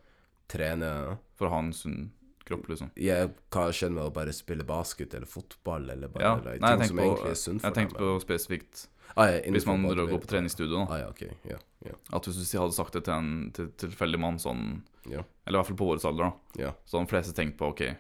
trene 0.49 1.19
For 1.39 1.47
å 1.47 1.51
ha 1.55 1.59
en 1.63 1.73
sunn 1.73 2.11
kropp, 2.45 2.67
liksom. 2.67 2.91
jeg, 2.99 3.31
Hva 3.55 3.71
skjer 3.71 3.93
med 3.95 4.09
å 4.09 4.13
bare 4.13 4.33
spille 4.35 4.65
basket 4.67 5.15
eller 5.15 5.27
fotball, 5.31 5.89
eller 5.95 6.09
bare 6.09 6.25
Ja. 6.25 6.37
eller, 6.39 6.59
Nei, 6.59 6.77
ting 6.79 6.89
som 6.89 6.97
på, 6.97 7.03
egentlig 7.05 7.31
er 7.31 7.35
sunt 7.47 7.63
jeg 7.63 7.75
tenkte 7.75 7.99
på 8.03 8.21
spesifikt 8.21 8.89
ah, 9.17 9.31
ja, 9.31 9.41
hvis 9.53 9.67
man 9.67 9.83
går 9.83 10.05
på 10.11 10.21
treningsstudio. 10.31 10.85
Ah, 10.87 11.01
ja, 11.03 11.09
okay. 11.11 11.33
Ja, 11.49 11.59
ja, 11.87 11.97
At 12.13 12.27
hvis 12.29 12.51
du 12.51 12.59
hadde 12.59 12.77
sagt 12.77 12.97
det 12.97 13.05
til 13.09 13.15
en 13.17 13.33
til, 13.57 13.71
tilfeldig 13.81 14.21
mann 14.21 14.39
sånn 14.43 14.83
ja, 15.09 15.25
Eller 15.47 15.57
i 15.57 15.61
hvert 15.61 15.71
fall 15.71 15.81
på 15.81 15.89
vår 15.89 16.05
alder, 16.11 16.29
da. 16.29 16.63
ja, 16.67 16.73
Så 16.85 16.99
hadde 16.99 17.09
de 17.09 17.15
fleste 17.15 17.35
tenkt 17.37 17.57
på 17.61 17.71
ok, 17.73 17.83
eh, 17.89 17.95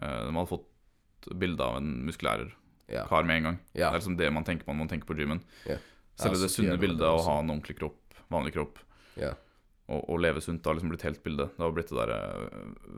de 0.00 0.32
hadde 0.32 0.48
fått 0.50 0.68
bilde 1.36 1.64
av 1.64 1.80
en 1.80 1.92
muskulærer 2.06 2.54
kar 3.06 3.22
med 3.22 3.36
en 3.36 3.44
gang. 3.50 3.58
Det 3.74 3.84
er 3.86 3.98
liksom 4.00 4.16
det 4.18 4.30
man 4.34 4.46
tenker 4.46 4.66
på 4.66 4.72
når 4.72 4.78
man 4.84 4.88
tenker 4.90 5.06
på 5.06 5.14
gymmen. 5.18 5.42
Ja. 5.68 5.76
Selv 6.18 6.34
Ja, 6.34 6.42
det 6.42 6.50
sunne 6.52 6.78
bildet 6.80 7.04
av 7.06 7.20
å 7.20 7.26
ha 7.26 7.36
en 7.40 7.52
ordentlig 7.52 7.76
kropp, 7.78 8.00
vanlig 8.32 8.54
kropp, 8.56 8.80
og, 9.90 10.04
og 10.14 10.20
leve 10.22 10.40
sunt, 10.44 10.64
har 10.64 10.76
liksom 10.78 10.92
blitt 10.92 11.02
helt 11.06 11.22
bilde. 11.24 11.48
Det 11.56 11.64
har 11.64 11.72
blitt 11.74 11.90
det 11.90 11.98
derre 11.98 12.18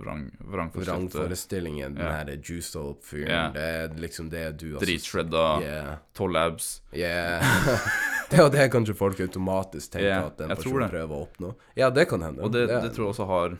vrang, 0.02 0.22
vrangforstilte, 0.44 0.92
Vrangforestillingen, 1.16 1.94
den 1.96 2.04
Ja. 2.04 2.12
her 2.18 2.32
juiced 2.36 2.76
up 2.80 3.04
fyren, 3.08 3.28
Yeah. 3.32 3.52
det 3.56 3.62
er 3.62 3.94
liksom 4.04 4.30
det 4.30 4.44
du 4.60 4.66
dritshredda, 4.78 5.44
Yeah. 5.62 5.92
tolv 6.14 6.36
abs. 6.36 6.70
Yeah. 6.92 7.40
det 8.30 8.38
er 8.38 8.42
jo 8.44 8.48
det 8.52 8.70
kanskje 8.72 8.94
folk 8.98 9.20
automatisk 9.24 9.92
tenker 9.96 10.08
yeah. 10.10 10.26
at 10.26 10.36
den 10.38 10.52
jeg 10.52 10.60
personen 10.62 10.90
prøver 10.92 11.16
å 11.16 11.22
oppnå. 11.26 11.54
Ja, 11.76 11.90
det 11.90 12.08
kan 12.10 12.22
hende. 12.22 12.42
Og 12.44 12.52
det, 12.52 12.66
det, 12.68 12.82
det 12.86 12.92
tror 12.94 13.08
jeg 13.08 13.14
også 13.16 13.26
har 13.32 13.58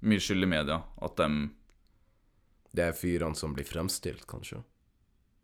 mye 0.00 0.20
skyld 0.22 0.44
i 0.44 0.50
media. 0.54 0.82
At 1.02 1.16
dem 1.16 1.40
det 2.76 2.84
er 2.84 2.92
fyrene 2.92 3.34
som 3.34 3.54
blir 3.56 3.64
fremstilt, 3.66 4.26
kanskje. 4.28 4.60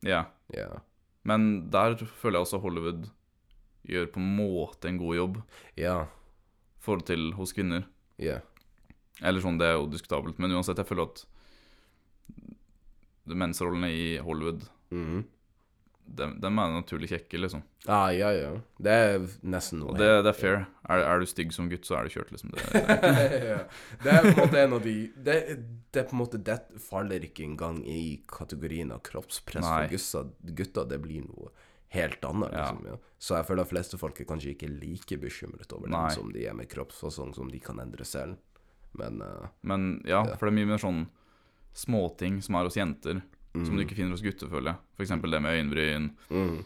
Ja. 0.04 0.26
Ja. 0.52 0.68
Men 1.24 1.70
der 1.72 1.96
føler 1.96 2.38
jeg 2.42 2.46
også 2.46 2.60
Hollywood 2.60 3.06
gjør 3.88 4.10
på 4.12 4.20
en 4.20 4.28
måte 4.36 4.88
en 4.88 4.98
god 5.00 5.16
jobb 5.16 5.40
Ja. 5.80 6.04
Forhold 6.84 7.06
til 7.08 7.30
hos 7.38 7.52
kvinner. 7.56 7.86
Yeah. 8.20 8.40
Eller 9.22 9.40
sånn, 9.44 9.58
det 9.60 9.66
er 9.72 9.76
jo 9.78 9.86
diskutabelt. 9.90 10.38
Men 10.42 10.52
uansett, 10.56 10.78
jeg 10.80 10.88
føler 10.88 11.08
at 11.10 11.24
de 13.28 13.34
mensrollene 13.38 13.88
i 13.94 14.16
Hollywood, 14.20 14.66
Mhm. 14.92 15.24
dem, 16.06 16.34
dem 16.40 16.58
er 16.60 16.68
naturlig 16.74 17.08
kjekke, 17.08 17.38
liksom. 17.40 17.62
Ah, 17.88 18.10
ja, 18.12 18.28
ja. 18.36 18.50
Det 18.78 18.92
er 18.92 19.18
nesten 19.42 19.78
noe 19.80 19.90
Og 19.94 19.96
det, 19.98 20.08
det 20.24 20.28
er 20.34 20.36
fair. 20.36 20.66
Er, 20.88 20.98
er 21.00 21.18
du 21.20 21.24
stygg 21.26 21.52
som 21.52 21.70
gutt, 21.70 21.86
så 21.88 21.96
er 21.96 22.04
du 22.04 22.10
kjørt, 22.12 22.30
liksom. 22.34 22.50
Det, 22.52 22.60
ja. 23.50 23.62
Det 24.02 24.12
er 24.12 24.20
på 24.22 24.34
en 24.34 24.36
måte 24.42 24.60
en 24.60 24.72
av 24.76 24.82
de 24.84 24.94
Det, 25.16 25.36
det 25.96 26.04
på 26.10 26.12
en 26.12 26.20
måte 26.20 26.42
Det 26.44 26.58
faller 26.84 27.24
ikke 27.24 27.44
engang 27.46 27.80
i 27.88 28.20
kategorien 28.28 28.92
av 28.92 29.00
kroppspress 29.02 29.64
Nei. 29.64 29.88
for 29.96 30.28
gutter. 30.44 30.84
Det 30.92 31.00
blir 31.00 31.24
noe 31.24 31.48
helt 31.94 32.24
annet, 32.28 32.52
liksom. 32.54 32.80
Ja. 32.90 32.96
Så 33.24 33.36
jeg 33.38 33.46
føler 33.48 33.64
at 33.64 33.70
fleste 33.70 33.98
folk 34.00 34.20
er 34.20 34.28
kanskje 34.28 34.52
ikke 34.54 34.68
like 34.72 35.18
bekymret 35.22 35.72
over 35.72 35.88
Nei. 35.88 36.02
den 36.08 36.16
som 36.18 36.32
de 36.34 36.44
er 36.50 36.56
med 36.58 36.68
kroppsfasong, 36.72 37.32
som 37.36 37.48
de 37.50 37.60
kan 37.62 37.80
endre 37.82 38.04
selv. 38.08 38.36
Men 38.98 39.22
uh, 39.22 39.48
Men 39.62 40.02
ja, 40.06 40.20
Ja. 40.26 40.36
for 40.36 40.46
det 40.46 40.52
er 40.54 40.58
mye 40.60 40.72
mer 40.74 40.82
sånn 40.82 41.06
småting 41.74 42.40
som 42.44 42.54
er 42.58 42.68
hos 42.68 42.76
jenter, 42.78 43.22
mm, 43.54 43.64
som 43.66 43.74
du 43.76 43.82
ikke 43.84 43.96
finner 43.98 44.14
hos 44.14 44.22
gutter, 44.22 44.50
føler 44.50 44.74
jeg. 44.74 45.06
Eksempel 45.06 45.30
det 45.34 45.40
med 45.42 45.56
øyenbryn, 45.56 46.10
mm, 46.30 46.56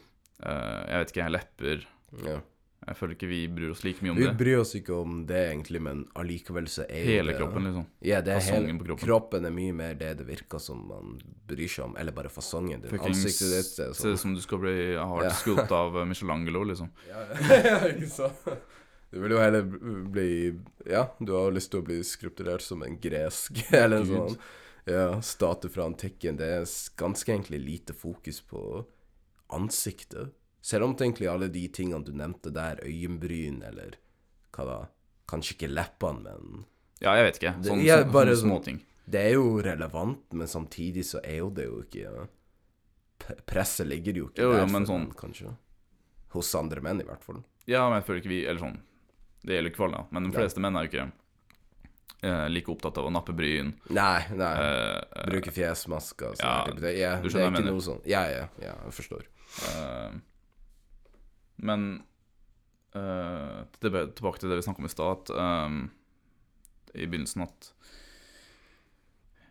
uh, 0.44 0.82
jeg 0.88 0.98
vet 1.04 1.14
ikke, 1.14 1.30
lepper. 1.32 1.86
ja. 2.24 2.40
Jeg 2.88 2.96
føler 2.96 3.14
ikke 3.18 3.28
vi 3.28 3.38
bryr 3.52 3.70
oss 3.74 3.82
like 3.84 4.00
mye 4.04 4.10
om 4.14 4.18
Vi 4.18 4.24
det. 4.24 4.32
bryr 4.40 4.58
oss 4.62 4.70
ikke 4.78 4.94
om 4.96 5.18
det, 5.28 5.40
egentlig, 5.50 5.80
men 5.84 5.98
allikevel 6.16 6.68
så 6.72 6.86
er 6.88 7.04
Hele 7.04 7.32
det 7.34 7.38
kroppen, 7.40 7.66
liksom. 7.68 7.84
Ja, 8.08 8.20
det 8.24 8.32
er 8.34 8.40
hele 8.46 8.72
på 8.78 8.86
kroppen. 8.88 9.04
kroppen 9.06 9.44
er 9.48 9.54
mye 9.54 9.74
mer 9.76 9.94
det 10.00 10.12
det 10.22 10.26
virker 10.28 10.58
som 10.64 10.80
man 10.88 11.18
bryr 11.48 11.68
seg 11.68 11.84
om. 11.90 11.96
Eller 12.00 12.16
bare 12.16 12.32
fasongen 12.32 12.80
din. 12.82 12.96
Ansiktet 12.98 13.52
ditt 13.52 13.78
er 13.84 13.92
Ser 13.92 14.00
sånn 14.00 14.16
ut 14.16 14.22
som 14.24 14.34
du 14.34 14.40
skal 14.40 14.58
bli 14.64 14.74
hardt 14.96 15.28
Ja. 15.28 15.34
skulpt 15.36 15.70
av 15.76 15.96
eh, 16.00 16.08
Michelangelo, 16.12 16.64
liksom. 16.72 16.88
Ja, 17.08 17.26
ikke 17.92 18.08
sant? 18.08 18.48
Du 19.10 19.20
vil 19.22 19.32
jo 19.32 19.38
heller 19.40 19.62
bli 20.12 20.30
Ja, 20.88 21.06
du 21.20 21.32
har 21.32 21.52
lyst 21.52 21.70
til 21.72 21.80
å 21.80 21.86
bli 21.86 22.02
skrupturert 22.04 22.60
som 22.64 22.82
en 22.84 22.98
gresk, 23.00 23.56
eller 23.72 24.02
en 24.02 24.06
sånn 24.10 24.38
ja, 24.88 25.20
statue 25.20 25.68
fra 25.72 25.84
antikken. 25.88 26.36
Det 26.40 26.46
er 26.58 26.66
ganske 26.96 27.28
egentlig 27.32 27.60
lite 27.60 27.92
fokus 27.96 28.40
på 28.40 28.84
ansiktet. 29.52 30.32
Selv 30.60 30.84
om 30.84 30.94
egentlig 30.96 31.28
alle 31.30 31.48
de 31.48 31.68
tingene 31.68 32.04
du 32.04 32.12
nevnte 32.12 32.52
der, 32.52 32.76
øyenbryn 32.84 33.62
eller 33.66 33.96
hva 34.52 34.64
da 34.66 34.78
Kanskje 35.28 35.54
ikke 35.58 35.68
leppene, 35.74 36.22
men 36.40 36.64
Ja, 37.00 37.12
jeg 37.14 37.24
vet 37.26 37.36
ikke. 37.38 37.62
Det- 37.62 37.70
Sånn, 37.70 37.84
ja, 37.84 38.02
bare 38.04 38.32
sånne 38.32 38.36
sånn- 38.36 38.48
småting. 38.48 38.80
Det 39.08 39.20
er 39.26 39.32
jo 39.34 39.60
relevant, 39.62 40.32
men 40.32 40.46
samtidig 40.46 41.04
så 41.04 41.20
er 41.22 41.36
jo 41.38 41.50
det 41.50 41.64
jo 41.66 41.82
ikke 41.82 42.02
ja. 42.02 42.26
Presset 43.46 43.86
ligger 43.86 44.14
jo 44.16 44.28
ikke 44.30 44.42
Jo, 44.42 44.52
jo, 44.52 44.58
der 44.58 44.66
men 44.72 44.86
sånn- 44.86 45.14
kanskje. 45.14 45.54
Hos 46.30 46.54
andre 46.54 46.80
menn, 46.80 47.00
i 47.00 47.04
hvert 47.04 47.22
fall. 47.22 47.42
Ja, 47.66 47.88
men 47.90 48.00
jeg 48.00 48.06
føler 48.06 48.20
ikke 48.22 48.28
vi 48.28 48.46
Eller 48.46 48.60
sånn 48.60 48.78
Det 49.44 49.52
gjelder 49.54 49.70
ikke 49.70 49.76
for 49.76 49.88
alle, 49.88 50.06
men 50.10 50.24
de 50.24 50.30
fleste 50.30 50.54
fleste 50.58 50.60
menn 50.60 50.76
er 50.76 50.86
jo 50.86 50.90
ikke 50.90 51.12
eh, 52.24 52.48
like 52.48 52.66
opptatt 52.66 52.98
av 52.98 53.04
å 53.06 53.12
nappe 53.12 53.32
bryn. 53.36 53.74
Nei, 53.90 54.26
nei. 54.34 54.54
eh, 54.58 55.24
Bruke 55.26 55.52
fjesmasker. 55.54 56.34
sånn 56.34 56.40
ja, 56.40 56.64
her 56.64 56.92
ja, 56.96 57.16
du 57.20 57.28
det 57.28 57.32
skjønner 57.32 57.46
er 57.46 57.50
hva 57.50 57.54
jeg 57.54 57.64
mener. 57.64 57.80
sånn 57.80 58.00
Ja, 58.06 58.24
ja, 58.28 58.48
ja, 58.60 58.74
jeg 58.84 58.92
forstår. 58.92 59.22
eh, 59.68 60.10
men 61.58 61.88
uh, 62.96 63.64
tilbake 63.80 64.40
til 64.40 64.50
det 64.50 64.58
vi 64.60 64.66
snakket 64.66 64.82
om 64.84 64.88
i 64.88 64.92
stad, 64.92 65.22
at 65.22 65.32
eh, 65.44 65.78
i 66.98 67.06
begynnelsen 67.06 67.44
at 67.44 67.72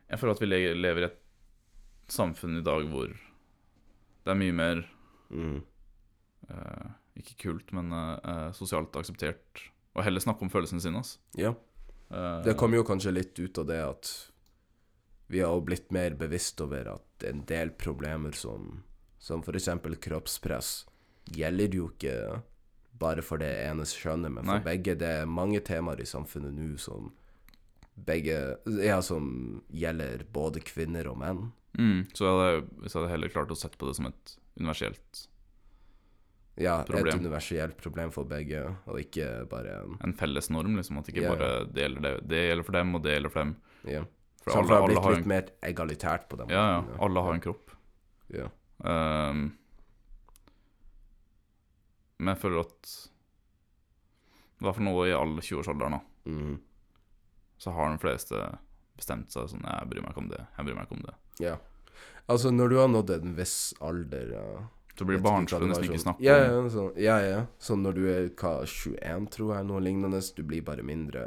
Jeg 0.08 0.20
føler 0.20 0.34
at 0.34 0.42
vi 0.42 0.48
lever 0.50 1.04
i 1.04 1.08
et 1.10 1.18
samfunn 2.08 2.58
i 2.58 2.66
dag 2.66 2.88
hvor 2.90 3.12
det 3.12 4.32
er 4.34 4.40
mye 4.40 4.56
mer 4.56 4.86
Mm. 5.28 5.58
uh, 6.50 6.92
Ikke 7.20 7.36
kult, 7.42 7.74
men 7.76 7.92
eh, 7.92 8.52
sosialt 8.56 8.96
akseptert 8.96 9.66
å 9.92 10.04
heller 10.06 10.24
snakke 10.24 10.46
om 10.46 10.52
følelsene 10.54 10.80
sine. 10.80 11.02
Altså. 11.02 11.18
Ja. 11.36 11.52
Det 12.46 12.54
kommer 12.56 12.80
jo 12.80 12.86
kanskje 12.88 13.12
litt 13.12 13.40
ut 13.42 13.58
av 13.60 13.66
det 13.68 13.80
at 13.84 14.12
vi 15.28 15.42
har 15.44 15.60
blitt 15.68 15.92
mer 15.92 16.16
bevisst 16.16 16.62
over 16.64 16.88
at 16.94 17.26
en 17.28 17.42
del 17.50 17.74
problemer 17.76 18.32
som, 18.38 18.86
som 19.20 19.44
f.eks. 19.44 19.68
kroppspress 20.06 20.70
gjelder 21.36 21.76
jo 21.76 21.90
ikke 21.92 22.42
bare 22.98 23.22
for 23.26 23.42
det 23.42 23.52
ene 23.68 23.86
kjønnet, 23.86 24.34
men 24.34 24.44
for 24.44 24.58
Nei. 24.58 24.66
begge. 24.66 24.98
Det 25.00 25.14
er 25.22 25.30
mange 25.30 25.62
temaer 25.66 26.02
i 26.02 26.10
samfunnet 26.10 26.56
nå 26.56 26.76
som 26.82 27.12
begge 27.98 28.58
Ja, 28.84 29.00
som 29.02 29.64
gjelder 29.74 30.26
både 30.34 30.62
kvinner 30.66 31.10
og 31.12 31.18
menn. 31.22 31.48
Mm, 31.78 32.06
så 32.14 32.26
jeg 32.26 32.36
hadde, 32.36 32.62
jeg 32.84 32.94
hadde 32.94 33.10
heller 33.14 33.34
klart 33.34 33.54
å 33.54 33.58
sette 33.58 33.78
på 33.78 33.90
det 33.90 33.98
som 34.00 34.08
et 34.10 34.38
universelt 34.58 35.28
Ja, 36.58 36.80
Problem. 36.88 37.12
et 37.12 37.22
universelt 37.22 37.78
problem 37.78 38.10
for 38.14 38.26
begge, 38.26 38.64
og 38.90 38.98
ikke 39.02 39.46
bare 39.50 39.84
en 39.84 39.98
En 40.02 40.14
felles 40.18 40.50
norm, 40.50 40.78
liksom. 40.80 40.98
At 41.02 41.10
ikke 41.12 41.28
ja. 41.28 41.36
bare 41.36 41.66
det 41.70 41.84
gjelder, 41.86 42.02
det, 42.02 42.14
det 42.32 42.44
gjelder 42.48 42.66
for 42.70 42.80
dem, 42.80 42.96
og 42.96 43.04
det 43.04 43.14
gjelder 43.14 43.34
for 43.36 43.44
dem. 43.44 43.56
Yeah. 43.86 44.08
For 44.42 44.52
Så 44.52 44.64
alle, 44.64 44.74
har 44.74 44.88
blitt 44.88 45.06
litt 45.06 45.22
en, 45.22 45.30
mer 45.34 45.52
egalitært 45.70 46.28
på 46.32 46.40
den 46.40 46.50
ja, 46.54 46.64
ja, 46.78 46.98
alle 47.04 47.24
har 47.26 47.36
en 47.36 47.44
kropp. 47.44 47.74
Ja. 48.34 48.48
Ehm, 48.88 49.50
men 52.18 52.34
jeg 52.34 52.42
føler 52.42 52.64
at 52.66 52.94
I 54.58 54.66
hvert 54.66 54.78
fall 54.78 54.88
nå 54.88 54.94
i 55.06 55.16
alle 55.16 55.44
20-årsalderen, 55.44 55.98
da, 55.98 56.32
mm. 56.32 56.56
så 57.62 57.74
har 57.78 57.92
de 57.94 58.02
fleste 58.02 58.44
bestemt 58.98 59.34
seg 59.34 59.52
sånn 59.52 59.66
Jeg 59.68 59.90
bryr 59.92 60.02
meg 60.02 60.16
ikke 60.16 60.24
om 60.24 60.32
det. 60.32 60.40
Jeg 60.58 60.66
bryr 60.66 60.78
meg 60.78 60.88
ikke 60.88 60.98
om 60.98 61.10
det. 61.10 61.18
ja. 61.46 61.58
Altså, 62.28 62.52
når 62.52 62.70
du 62.70 62.78
har 62.78 62.90
nådd 62.92 63.12
en 63.16 63.36
viss 63.38 63.74
alder 63.80 64.32
ja, 64.36 64.48
Så 64.98 65.06
blir 65.08 65.16
det 65.16 65.24
barnslig 65.24 65.64
å 65.64 65.70
nesten 65.70 65.86
ikke 65.88 66.02
snakke 66.04 66.26
ja, 66.26 66.36
ja, 66.44 66.58
sånn, 66.74 66.90
ja, 67.00 67.16
ja. 67.24 67.38
Sånn 67.64 67.86
når 67.86 67.96
du 67.96 68.02
er 68.12 68.28
hva, 68.34 68.52
21, 68.68 69.30
tror 69.32 69.54
jeg, 69.56 69.68
noe 69.70 69.84
lignende, 69.86 70.20
du 70.36 70.44
blir 70.44 70.66
bare 70.68 70.84
mindre 70.86 71.24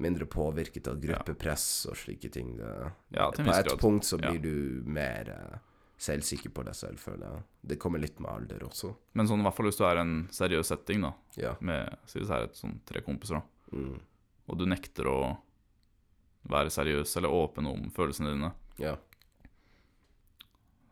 Mindre 0.00 0.26
påvirket 0.30 0.86
av 0.88 1.00
gruppepress 1.02 1.64
og 1.90 1.96
slike 1.98 2.30
ting. 2.32 2.54
Det, 2.56 2.68
Ja, 3.12 3.26
til 3.34 3.44
en 3.44 3.50
på 3.50 3.74
et 3.74 3.80
punkt 3.82 4.06
så 4.08 4.16
blir 4.20 4.38
du 4.40 4.86
mer 4.88 5.28
eh, 5.34 5.58
selvsikker 6.00 6.52
på 6.56 6.64
deg 6.64 6.74
selv, 6.78 6.98
føler 7.02 7.26
jeg. 7.28 7.42
Det 7.72 7.78
kommer 7.82 8.00
litt 8.00 8.18
med 8.24 8.30
alder 8.32 8.62
også. 8.64 8.94
Men 9.14 9.26
sånn 9.28 9.42
i 9.42 9.44
hvert 9.44 9.54
fall 9.58 9.66
hvis 9.68 9.76
du 9.80 9.84
er 9.84 9.98
i 10.00 10.00
en 10.00 10.14
seriøs 10.32 10.70
setting, 10.72 11.02
da, 11.04 11.12
Ja. 11.36 11.54
med 11.60 11.98
si 12.06 12.18
det 12.20 12.30
er 12.30 12.48
sånn 12.56 12.80
tre 12.86 13.02
kompiser, 13.02 13.40
da, 13.40 13.76
Mm. 13.76 14.00
og 14.48 14.58
du 14.58 14.64
nekter 14.66 15.04
å 15.04 15.38
være 16.48 16.70
seriøs 16.72 17.16
eller 17.18 17.28
åpen 17.28 17.66
om 17.68 17.90
følelsene 17.90 18.32
dine, 18.32 18.52
Ja. 18.78 18.96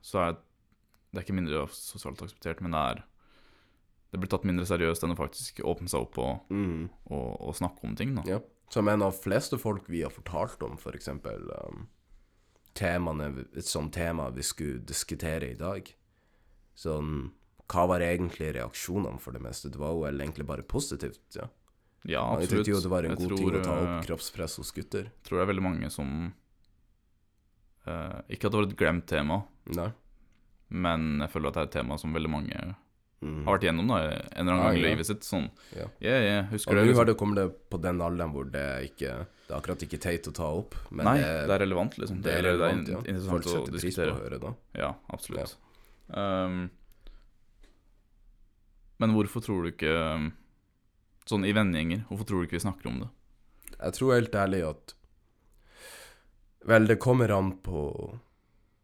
så 0.03 0.19
er 0.29 0.37
det 1.13 1.23
er 1.23 1.25
ikke 1.25 1.39
mindre 1.41 1.67
sosialt 1.73 2.21
akseptert, 2.23 2.61
men 2.61 2.73
det 2.73 2.79
er 2.99 3.05
Det 4.11 4.19
blir 4.23 4.29
tatt 4.33 4.45
mindre 4.49 4.65
seriøst 4.65 5.03
enn 5.05 5.13
å 5.13 5.19
faktisk 5.19 5.59
åpne 5.69 5.87
seg 5.93 6.01
opp 6.01 6.17
og, 6.19 6.49
Mm. 6.51 6.89
og, 7.11 7.41
og 7.43 7.55
snakke 7.55 7.85
om 7.85 7.95
ting, 7.95 8.15
da. 8.15 8.23
Ja. 8.25 8.39
Som 8.71 8.89
en 8.89 9.03
av 9.03 9.13
fleste 9.21 9.59
folk 9.61 9.87
vi 9.87 10.01
har 10.01 10.09
fortalt 10.11 10.63
om, 10.63 10.79
for 10.79 10.93
eksempel 10.93 11.45
um, 11.69 11.89
temaene, 12.79 13.33
som 13.67 13.91
tema 13.95 14.29
vi 14.35 14.45
skulle 14.47 14.85
diskutere 14.87 15.51
i 15.51 15.59
dag. 15.59 15.91
Sånn 16.79 17.33
hva 17.69 17.85
var 17.91 18.01
egentlig 18.01 18.55
reaksjonene 18.57 19.21
for 19.21 19.37
det 19.37 19.43
meste? 19.45 19.69
Det 19.73 19.81
var 19.81 19.93
jo 19.93 20.07
egentlig 20.09 20.47
bare 20.49 20.65
positivt, 20.65 21.21
ja. 21.37 21.49
Ja, 22.07 22.23
Jeg 22.39 22.47
absolutt. 22.49 22.51
tenkte 22.55 22.71
jo 22.71 22.81
det 22.81 22.91
var 22.93 23.05
en 23.05 23.11
Jeg 23.11 23.19
god 23.19 23.29
tror, 23.29 23.39
ting 23.39 23.57
å 23.59 23.65
ta 23.65 23.75
opp 23.75 23.89
eh, 23.91 24.05
kroppspress 24.07 24.55
hos 24.61 24.71
gutter. 24.73 25.09
Jeg 25.11 25.27
tror 25.27 25.39
det 25.39 25.43
er 25.45 25.51
veldig 25.51 25.65
mange 25.67 25.91
som 25.93 26.13
uh, 27.85 28.19
Ikke 28.31 28.47
at 28.49 28.55
det 28.55 28.61
var 28.61 28.69
et 28.69 28.77
glemt 28.79 29.07
tema, 29.11 29.43
Nei. 29.77 29.89
men 30.71 31.09
jeg 31.25 31.33
føler 31.35 31.51
at 31.51 31.59
det 31.59 31.65
er 31.65 31.69
et 31.69 31.77
tema 31.81 31.99
som 32.01 32.15
veldig 32.17 32.31
mange 32.33 32.63
Mm. 33.21 33.45
har 33.47 33.57
vært 33.59 33.65
gjennom 33.67 33.89
da, 33.91 33.97
en 33.99 34.13
eller 34.47 34.53
annen 34.53 34.59
Ja, 34.63 34.67
gang 34.69 34.77
i 34.79 34.83
ja. 34.83 34.89
livet 34.93 35.07
sitt. 35.09 35.25
Sånn 35.27 35.49
Ja. 35.75 35.87
Ja, 36.01 36.11
yeah, 36.23 36.45
husker 36.53 36.71
Og 36.71 36.77
det? 36.77 36.85
nå 36.85 36.95
har 36.95 37.05
Liksom. 37.05 37.07
det 37.07 37.17
kommet 37.19 37.37
det 37.41 37.47
på 37.71 37.81
den 37.83 37.99
alderen 38.01 38.31
hvor 38.33 38.45
det 38.53 38.67
ikke 38.93 39.27
Det 39.49 39.55
er 39.55 39.57
akkurat 39.59 39.83
ikke 39.83 39.99
teit 40.01 40.29
å 40.29 40.33
ta 40.35 40.45
opp, 40.55 40.75
men 40.91 41.05
Nei, 41.05 41.17
det, 41.19 41.47
det 41.49 41.55
er 41.57 41.59
relevant, 41.67 41.97
liksom. 41.99 42.21
det 42.23 42.33
er 42.37 42.43
relevant, 42.47 42.85
det 42.87 42.93
ja. 42.93 42.99
er 43.01 43.09
in- 43.09 43.21
Folk 43.29 43.43
setter 43.45 43.73
pris 43.81 43.97
på 43.97 44.07
å 44.07 44.19
høre 44.23 44.39
da. 44.41 44.55
Ja, 44.75 44.95
absolutt. 45.11 45.57
Um, 46.15 46.71
men 49.01 49.11
hvorfor 49.15 49.43
tror 49.45 49.63
du 49.67 49.71
ikke 49.73 49.95
um, 50.15 50.33
Sånn 51.29 51.45
i 51.45 51.53
vennegjenger, 51.53 52.07
hvorfor 52.09 52.25
tror 52.25 52.41
du 52.41 52.47
ikke 52.47 52.57
vi 52.57 52.65
snakker 52.65 52.87
om 52.89 53.01
det? 53.03 53.09
Jeg 53.79 53.93
tror 53.99 54.15
helt 54.15 54.33
ærlig 54.35 54.63
at 54.69 54.95
Vel, 56.69 56.87
det 56.89 56.99
kommer 57.01 57.31
an 57.37 57.53
på 57.63 57.83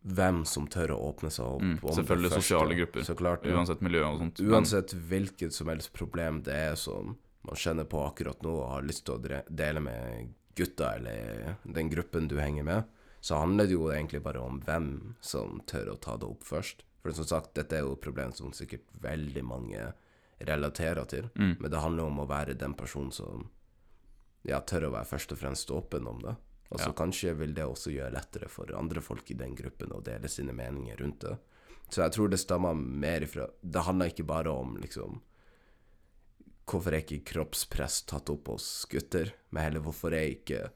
hvem 0.05 0.43
som 0.45 0.67
tør 0.69 0.95
å 0.95 1.01
åpne 1.09 1.31
seg 1.33 1.47
opp. 1.57 1.63
Mm, 1.65 1.77
om 1.81 1.97
selvfølgelig 1.97 2.31
første. 2.31 2.45
sosiale 2.45 2.79
grupper. 2.79 3.05
Så 3.09 3.17
klart, 3.17 3.47
ja. 3.49 3.57
Uansett 3.57 3.85
miljø 3.85 4.05
og 4.05 4.21
sånt. 4.21 4.43
Uansett 4.45 4.97
hvilket 5.11 5.57
som 5.57 5.71
helst 5.73 5.93
problem 5.97 6.43
det 6.45 6.57
er 6.71 6.75
som 6.81 7.17
man 7.45 7.61
kjenner 7.61 7.89
på 7.89 8.01
akkurat 8.05 8.43
nå 8.45 8.53
og 8.53 8.71
har 8.71 8.85
lyst 8.85 9.05
til 9.09 9.17
å 9.17 9.41
dele 9.49 9.81
med 9.85 10.35
gutta 10.57 10.95
eller 10.97 11.57
den 11.65 11.91
gruppen 11.93 12.29
du 12.31 12.39
henger 12.41 12.65
med, 12.65 12.91
så 13.25 13.41
handler 13.41 13.69
det 13.69 13.77
jo 13.77 13.89
egentlig 13.93 14.21
bare 14.25 14.41
om 14.45 14.61
hvem 14.65 15.17
som 15.25 15.61
tør 15.67 15.95
å 15.95 16.01
ta 16.01 16.17
det 16.21 16.29
opp 16.29 16.45
først. 16.45 16.85
For 17.03 17.17
som 17.17 17.29
sagt, 17.29 17.55
dette 17.57 17.77
er 17.77 17.85
jo 17.85 17.97
et 17.97 18.05
problem 18.05 18.33
som 18.37 18.53
sikkert 18.57 18.87
veldig 19.01 19.45
mange 19.45 19.91
relaterer 20.45 21.05
til. 21.09 21.29
Mm. 21.37 21.57
Men 21.61 21.71
det 21.73 21.81
handler 21.81 22.09
om 22.09 22.21
å 22.21 22.29
være 22.29 22.57
den 22.61 22.77
personen 22.77 23.13
som 23.13 23.49
ja, 24.45 24.61
tør 24.61 24.89
å 24.89 24.95
være 24.95 25.09
først 25.09 25.33
og 25.33 25.41
fremst 25.41 25.73
åpen 25.73 26.09
om 26.09 26.21
det. 26.25 26.37
Og 26.73 26.81
så 26.81 26.87
Ja. 26.89 26.93
kanskje 26.93 27.37
vil 27.37 27.53
det 27.55 27.65
også 27.65 27.93
gjøre 27.93 28.13
lettere 28.13 28.49
for 28.49 28.67
andre 28.77 29.01
folk 29.01 29.31
i 29.31 29.35
den 29.35 29.55
gruppen 29.55 29.91
å 29.93 30.03
dele 30.03 30.29
sine 30.29 30.53
meninger 30.53 30.97
rundt 30.99 31.21
det. 31.21 31.39
Så 31.91 32.03
jeg 32.03 32.13
tror 32.13 32.29
det 32.31 32.39
stammer 32.41 32.75
mer 32.75 33.21
ifra 33.21 33.49
Det 33.63 33.83
handler 33.85 34.07
ikke 34.11 34.27
bare 34.27 34.49
om 34.51 34.77
liksom 34.79 35.21
Hvorfor 36.67 36.95
er 36.95 37.03
ikke 37.03 37.25
kroppspress 37.29 38.07
tatt 38.09 38.31
opp 38.33 38.49
hos 38.49 38.87
gutter, 38.89 39.35
men 39.53 39.63
heller 39.67 39.81
hvorfor 39.85 40.15
er 40.17 40.31
ikke 40.33 40.71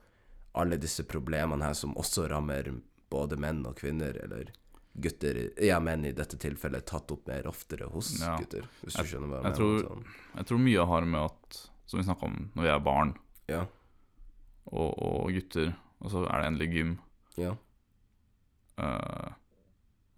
alle 0.55 0.76
disse 0.76 1.03
problemene 1.09 1.64
her 1.64 1.72
som 1.72 1.95
også 1.95 2.26
rammer 2.28 2.68
både 3.11 3.39
menn 3.41 3.62
og 3.66 3.76
kvinner, 3.80 4.12
eller 4.22 4.51
gutter, 5.01 5.51
ja, 5.64 5.78
menn 5.80 6.05
i 6.05 6.12
dette 6.12 6.36
tilfellet, 6.36 6.84
tatt 6.84 7.11
opp 7.14 7.26
mer 7.30 7.45
oftere 7.49 7.89
hos 7.91 8.20
Ja. 8.20 8.36
gutter, 8.36 8.68
hvis 8.84 8.97
du 8.97 9.03
Jeg- 9.03 9.07
skjønner 9.14 9.28
hva 9.28 9.43
jeg, 9.43 9.45
jeg 9.45 9.53
mener. 9.53 9.57
tror- 9.57 9.89
sånn. 9.89 10.05
Jeg 10.36 10.47
tror 10.47 10.59
mye 10.59 10.86
har 10.86 11.05
med 11.07 11.20
at, 11.24 11.70
som 11.86 12.01
vi 12.01 12.05
snakka 12.05 12.22
om 12.24 12.51
når 12.55 12.62
vi 12.62 12.68
er 12.68 12.80
barn, 12.80 13.14
Ja, 13.49 13.66
og, 14.73 14.93
og 15.03 15.33
gutter, 15.33 15.73
og 16.01 16.11
så 16.12 16.25
er 16.29 16.41
det 16.43 16.47
endelig 16.53 16.71
gym. 16.77 16.99
ja, 17.39 17.55
Uh, 18.79 19.33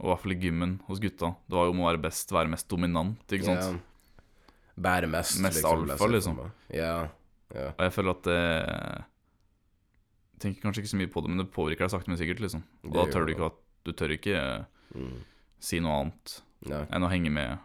og 0.01 0.05
i 0.05 0.09
hvert 0.11 0.21
fall 0.21 0.33
i 0.35 0.37
gymmen 0.41 0.73
hos 0.85 0.99
gutta. 1.01 1.31
Det 1.49 1.57
var 1.57 1.65
jo 1.65 1.73
om 1.73 1.79
å 1.81 1.87
være 1.87 2.01
best, 2.05 2.29
være 2.33 2.51
mest 2.53 2.67
dominant, 2.69 3.23
ikke 3.33 3.47
sant. 3.47 3.63
ja. 3.65 4.21
Bære 4.81 5.09
mest, 5.13 5.39
Mest 5.41 5.57
liksom. 5.63 5.87
Mest 5.87 5.95
alfa, 5.97 6.09
liksom. 6.13 6.39
Ja, 6.77 6.91
ja. 7.55 7.67
Og 7.73 7.81
jeg 7.87 7.93
føler 7.97 8.11
at 8.13 8.23
det 8.29 8.41
tenker 10.41 10.65
kanskje 10.65 10.83
ikke 10.85 10.93
så 10.95 11.01
mye 11.01 11.11
på 11.13 11.23
det, 11.25 11.33
men 11.33 11.43
det 11.43 11.49
påvirker 11.53 11.85
deg 11.87 11.93
sakte, 11.93 12.09
men 12.13 12.21
sikkert, 12.21 12.41
liksom. 12.45 12.63
Og 12.85 12.95
da 12.97 13.07
tør 13.13 13.27
du 13.29 13.35
ikke 13.35 13.51
at 13.53 13.59
Du 13.85 13.93
tør 13.97 14.13
ikke 14.13 14.37
Mm. 14.93 15.21
si 15.63 15.79
noe 15.81 15.93
annet 16.03 16.43
Nei. 16.69 16.83
enn 16.91 17.05
å 17.07 17.09
henge 17.09 17.31
med 17.33 17.59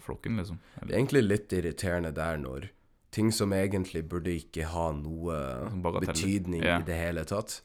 flokken, 0.00 0.36
liksom. 0.38 0.56
Det 0.80 0.94
er 0.94 0.98
egentlig 1.02 1.22
litt 1.26 1.52
irriterende 1.52 2.14
der 2.14 2.36
når 2.38 2.70
ting 3.14 3.30
som 3.32 3.52
egentlig 3.54 4.02
burde 4.10 4.34
ikke 4.34 4.66
ha 4.72 4.88
noe 4.96 5.38
Som 5.70 5.84
betydning 6.02 6.64
yeah. 6.64 6.82
i 6.82 6.86
det 6.88 6.98
hele 6.98 7.22
tatt, 7.28 7.60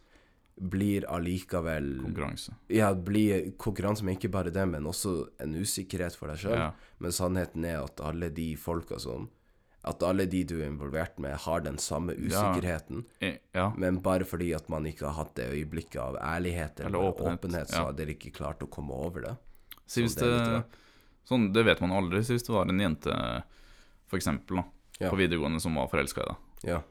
blir 0.60 1.08
allikevel 1.10 1.88
Konkurranse. 2.04 2.54
Ja, 2.68 2.92
blir 2.94 3.52
konkurranse, 3.58 4.06
men 4.06 4.18
ikke 4.18 4.32
bare 4.34 4.52
det, 4.54 4.66
men 4.70 4.88
også 4.90 5.16
en 5.42 5.56
usikkerhet 5.56 6.18
for 6.20 6.32
deg 6.32 6.42
sjøl. 6.44 6.58
Yeah. 6.58 6.88
Men 7.00 7.16
sannheten 7.16 7.66
er 7.66 7.82
at 7.82 8.02
alle 8.04 8.30
de 8.36 8.52
folka 8.60 9.00
som 9.00 9.30
At 9.88 10.04
alle 10.04 10.26
de 10.28 10.42
du 10.44 10.58
er 10.60 10.68
involvert 10.68 11.16
med, 11.24 11.38
har 11.40 11.62
den 11.64 11.78
samme 11.80 12.14
usikkerheten. 12.14 13.06
ja. 13.24 13.38
ja. 13.56 13.70
Men 13.78 14.02
bare 14.04 14.26
fordi 14.28 14.52
at 14.54 14.68
man 14.70 14.86
ikke 14.86 15.08
har 15.08 15.16
hatt 15.24 15.38
det 15.40 15.48
øyeblikket 15.54 16.02
av 16.04 16.18
ærlighet 16.20 16.80
eller, 16.80 16.90
Eller 16.90 17.14
åpenhet, 17.14 17.40
åpenhet, 17.40 17.70
så 17.72 17.86
har 17.86 17.96
dere 17.96 18.12
ikke 18.18 18.34
klart 18.36 18.64
å 18.64 18.68
komme 18.68 18.94
over 18.94 19.24
det. 19.24 19.36
Så 19.88 20.04
det 20.04 20.20
det, 20.20 20.64
Sånn, 21.30 21.54
det 21.54 21.64
vet 21.64 21.80
man 21.80 21.94
aldri. 21.96 22.20
Så 22.26 22.36
hvis 22.36 22.44
det 22.44 22.52
var 22.52 22.68
en 22.68 22.82
jente, 22.82 23.16
for 24.10 24.20
eksempel, 24.20 24.60
da, 24.60 24.66
Ja. 25.00 25.10
på 25.10 25.16
videregående 25.18 25.62
som 25.62 25.76
var 25.76 25.88
forelska 25.88 26.22
i 26.22 26.26
deg, 26.28 26.38
Ja. 26.74 26.82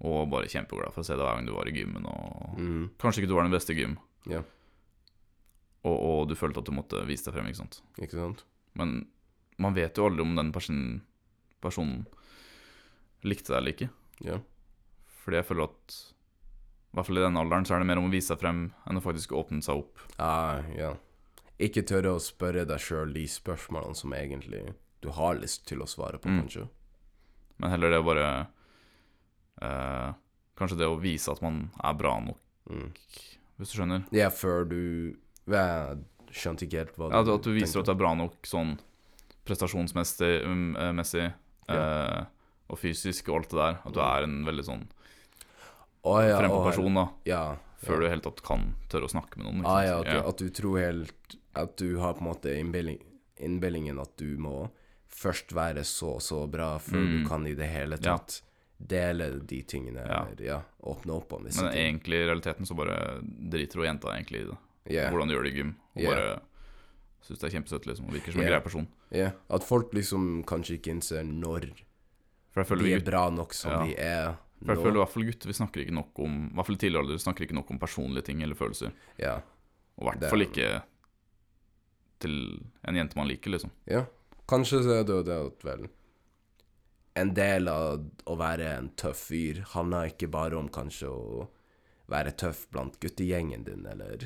og 0.00 0.30
bare 0.30 0.46
kjempeglad 0.48 0.92
for 0.92 1.02
å 1.02 1.04
se 1.04 1.14
deg 1.16 1.24
hver 1.24 1.36
gang 1.36 1.46
du 1.46 1.52
var 1.52 1.66
i 1.68 1.72
gymmen, 1.72 2.06
og 2.06 2.58
Mm. 2.58 2.90
kanskje 2.98 3.22
ikke 3.22 3.28
du 3.28 3.34
var 3.34 3.42
den 3.42 3.52
beste 3.52 3.70
i 3.72 3.80
gym, 3.80 3.98
Ja. 4.26 4.42
og, 5.84 5.96
og 6.02 6.28
du 6.28 6.34
følte 6.34 6.58
at 6.58 6.64
du 6.66 6.72
måtte 6.72 7.04
vise 7.06 7.24
deg 7.24 7.34
frem, 7.34 7.46
ikke 7.50 7.56
sant. 7.62 7.80
Ikke 7.98 8.12
sant? 8.18 8.44
Men 8.74 9.06
man 9.58 9.74
vet 9.74 9.94
jo 9.96 10.06
aldri 10.08 10.20
om 10.22 10.34
den 10.36 10.52
personen, 10.52 11.02
personen 11.60 12.06
likte 13.24 13.48
deg 13.52 13.56
eller 13.58 13.72
ikke. 13.72 13.90
Ja. 14.20 14.38
Fordi 15.22 15.36
jeg 15.40 15.46
føler 15.46 15.64
at 15.68 15.96
i 16.92 16.96
hvert 16.96 17.06
fall 17.06 17.18
i 17.18 17.24
den 17.24 17.36
alderen 17.40 17.64
så 17.66 17.74
er 17.74 17.78
det 17.82 17.86
mer 17.86 17.98
om 17.98 18.08
å 18.10 18.12
vise 18.12 18.28
seg 18.32 18.38
frem 18.42 18.72
enn 18.86 18.98
å 18.98 19.02
faktisk 19.02 19.32
åpne 19.38 19.62
seg 19.64 19.76
opp. 19.82 19.98
Ah, 20.18 20.62
ja. 20.76 20.94
Ikke 21.62 21.82
tørre 21.86 22.16
å 22.16 22.20
spørre 22.22 22.66
deg 22.66 22.78
sjøl 22.82 23.12
de 23.14 23.24
spørsmålene 23.30 23.96
som 23.96 24.12
egentlig 24.12 24.74
du 25.00 25.10
har 25.10 25.34
lyst 25.38 25.64
til 25.66 25.78
å 25.82 25.86
svare 25.88 26.18
på, 26.18 26.28
Mm. 26.28 26.42
kanskje. 26.42 26.68
Men 27.62 27.70
heller 27.76 27.94
det 27.94 28.00
å 28.02 28.06
bare 28.06 28.28
eh, 29.62 30.08
Kanskje 30.58 30.78
det 30.82 30.88
å 30.90 30.98
vise 31.00 31.32
at 31.32 31.40
man 31.44 31.68
er 31.82 31.94
bra 31.98 32.18
nok, 32.20 32.38
Mm. 32.70 32.92
hvis 33.58 33.72
du 33.72 33.78
skjønner. 33.80 34.04
Ja, 34.14 34.28
før 34.30 34.62
du 34.68 35.16
Jeg 35.50 35.96
skjønte 36.30 36.62
ikke 36.68 36.78
helt 36.78 36.96
hva 36.96 37.08
du 37.10 37.14
Ja, 37.16 37.34
at, 37.34 37.42
du 37.42 37.50
viser 37.50 37.66
tenkte. 37.66 37.80
at 37.80 37.86
du 37.86 37.90
er 37.90 37.98
bra 37.98 38.12
nok 38.14 38.46
sånn 38.46 38.76
prestasjonsmessig 39.44 40.44
um, 40.46 40.76
eh, 40.76 40.92
messig, 40.92 41.32
Ja. 41.68 41.74
eh, 41.74 42.24
og 42.70 42.78
fysisk 42.78 43.28
og 43.28 43.40
alt 43.40 43.50
det 43.50 43.58
der. 43.58 43.78
At 43.84 43.92
du 43.92 44.00
er 44.00 44.22
en 44.28 44.44
veldig 44.46 44.64
sånn 44.64 44.84
oh, 46.04 46.20
ja, 46.22 46.38
frempå 46.38 46.60
oh, 46.60 46.68
person, 46.70 46.94
da. 46.94 47.08
Ja. 47.26 47.56
Før 47.82 48.00
du 48.00 48.08
hele 48.08 48.22
tatt 48.22 48.42
kan 48.46 48.74
tørre 48.88 49.08
å 49.08 49.10
snakke 49.10 49.38
med 49.38 49.48
noen. 49.48 49.66
Ah, 49.66 49.82
ja, 49.82 49.98
at, 49.98 50.06
du, 50.06 50.28
at 50.28 50.38
du 50.38 50.50
tror 50.54 50.78
helt 50.78 51.36
At 51.58 51.76
du 51.76 51.98
har 51.98 52.14
på 52.14 52.22
en 52.22 52.30
måte 52.30 52.54
innbilling, 52.54 53.00
innbillingen 53.42 53.98
at 54.00 54.14
du 54.16 54.36
må 54.38 54.70
først 55.12 55.52
være 55.54 55.84
så 55.86 56.16
så 56.22 56.42
bra 56.50 56.78
før 56.82 56.98
Mm. 57.02 57.22
du 57.22 57.28
kan 57.28 57.46
i 57.46 57.54
det 57.54 57.68
hele 57.70 57.98
Ja. 58.00 58.16
tatt 58.16 58.40
dele 58.82 59.40
de 59.46 59.62
tingene, 59.62 60.02
Ja. 60.06 60.24
eller 60.26 60.44
ja, 60.44 60.62
åpne 60.82 61.12
opp 61.14 61.32
om 61.32 61.44
visse 61.44 61.62
Men 61.62 61.72
egentlig 61.72 62.14
i 62.22 62.26
realiteten 62.26 62.66
så 62.66 62.74
bare 62.74 63.20
driter 63.22 63.76
hun 63.78 63.84
jenta 63.86 64.08
egentlig 64.16 64.40
i 64.40 64.44
det. 64.50 64.58
Yeah. 64.90 65.12
Hvordan 65.12 65.28
du 65.28 65.34
gjør 65.36 65.44
det 65.44 65.52
i 65.52 65.56
gym. 65.58 65.74
Hun 65.94 66.02
yeah. 66.02 66.14
bare 66.16 66.40
syns 67.22 67.38
det 67.38 67.46
er 67.54 67.60
kjempesøtt, 67.60 67.86
liksom. 67.86 68.06
Og 68.08 68.12
virker 68.14 68.32
som 68.32 68.40
en 68.42 68.48
grei 68.48 68.60
person. 68.60 68.88
Yeah. 69.12 69.32
At 69.48 69.62
folk 69.62 69.92
liksom 69.94 70.42
kanskje 70.44 70.78
ikke 70.80 70.90
innser 70.90 71.22
når 71.24 71.60
de 71.60 72.92
er 72.94 73.00
bra 73.00 73.30
nok 73.30 73.54
som 73.54 73.70
Ja. 73.70 73.86
de 73.86 73.94
er 73.96 74.36
For 74.64 74.74
jeg 74.74 74.76
nå. 74.78 74.82
føler 74.82 74.96
i 74.96 75.04
hvert 75.04 75.12
fall 75.14 75.24
gutter 75.24 75.46
vi 75.46 75.52
snakker 75.52 75.80
ikke 75.86 75.94
nok 75.94 76.18
om 76.18 76.50
I 76.50 76.54
hvert 76.54 76.66
fall 76.66 76.74
i 76.74 76.78
tidlig 76.78 76.98
alder 76.98 77.18
snakker 77.18 77.42
ikke 77.46 77.54
nok 77.54 77.70
om 77.70 77.78
personlige 77.78 78.24
ting 78.24 78.42
eller 78.42 78.54
følelser. 78.54 78.92
Ja. 79.18 79.40
Og 79.98 80.02
i 80.14 80.18
hvert 80.18 80.30
fall 80.30 80.40
ikke 80.42 80.82
til 82.22 82.36
en 82.86 82.94
jente 82.94 83.16
man 83.16 83.28
liker, 83.28 83.50
liksom. 83.50 83.70
ja. 83.86 84.04
Kanskje 84.52 84.82
så 84.84 84.98
er 84.98 85.06
det 85.08 85.16
jo 85.16 85.24
det 85.26 85.38
at 85.48 85.64
vel 85.64 85.86
En 87.18 87.32
del 87.36 87.68
av 87.68 88.04
å 88.28 88.36
være 88.40 88.68
en 88.76 88.90
tøff 89.00 89.26
fyr 89.30 89.62
handler 89.74 90.12
ikke 90.12 90.30
bare 90.32 90.56
om 90.60 90.68
kanskje 90.72 91.08
å 91.12 91.48
være 92.12 92.32
tøff 92.40 92.66
blant 92.72 92.98
guttegjengen 93.00 93.64
din, 93.64 93.84
eller 93.88 94.24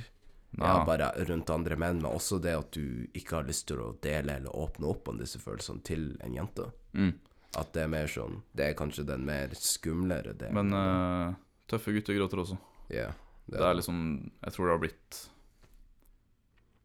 ja, 0.56 0.84
bare 0.86 1.10
rundt 1.28 1.50
andre 1.50 1.76
menn, 1.76 2.00
men 2.00 2.08
også 2.10 2.38
det 2.42 2.54
at 2.56 2.70
du 2.72 3.06
ikke 3.14 3.40
har 3.40 3.48
lyst 3.48 3.66
til 3.68 3.82
å 3.82 3.90
dele 4.02 4.38
eller 4.38 4.54
åpne 4.56 4.88
opp 4.88 5.10
om 5.10 5.18
disse 5.20 5.40
følelsene 5.42 5.82
til 5.86 6.06
en 6.24 6.34
jente. 6.38 6.70
Mm. 6.96 7.12
At 7.56 7.72
det 7.74 7.84
er 7.84 7.90
mer 7.92 8.08
sånn 8.10 8.40
Det 8.56 8.64
er 8.66 8.76
kanskje 8.76 9.04
den 9.08 9.22
mer 9.26 9.52
skumlere 9.58 10.34
delen. 10.36 10.56
Men 10.58 10.78
eh, 10.78 11.36
tøffe 11.70 11.94
gutter 11.94 12.16
gråter 12.18 12.42
også. 12.42 12.58
det. 12.88 13.00
Ja, 13.02 13.10
Det 13.46 13.62
er 13.62 13.74
liksom 13.78 13.98
Jeg 14.42 14.52
tror 14.54 14.66
det 14.66 14.74
har 14.74 14.82
blitt 14.82 15.20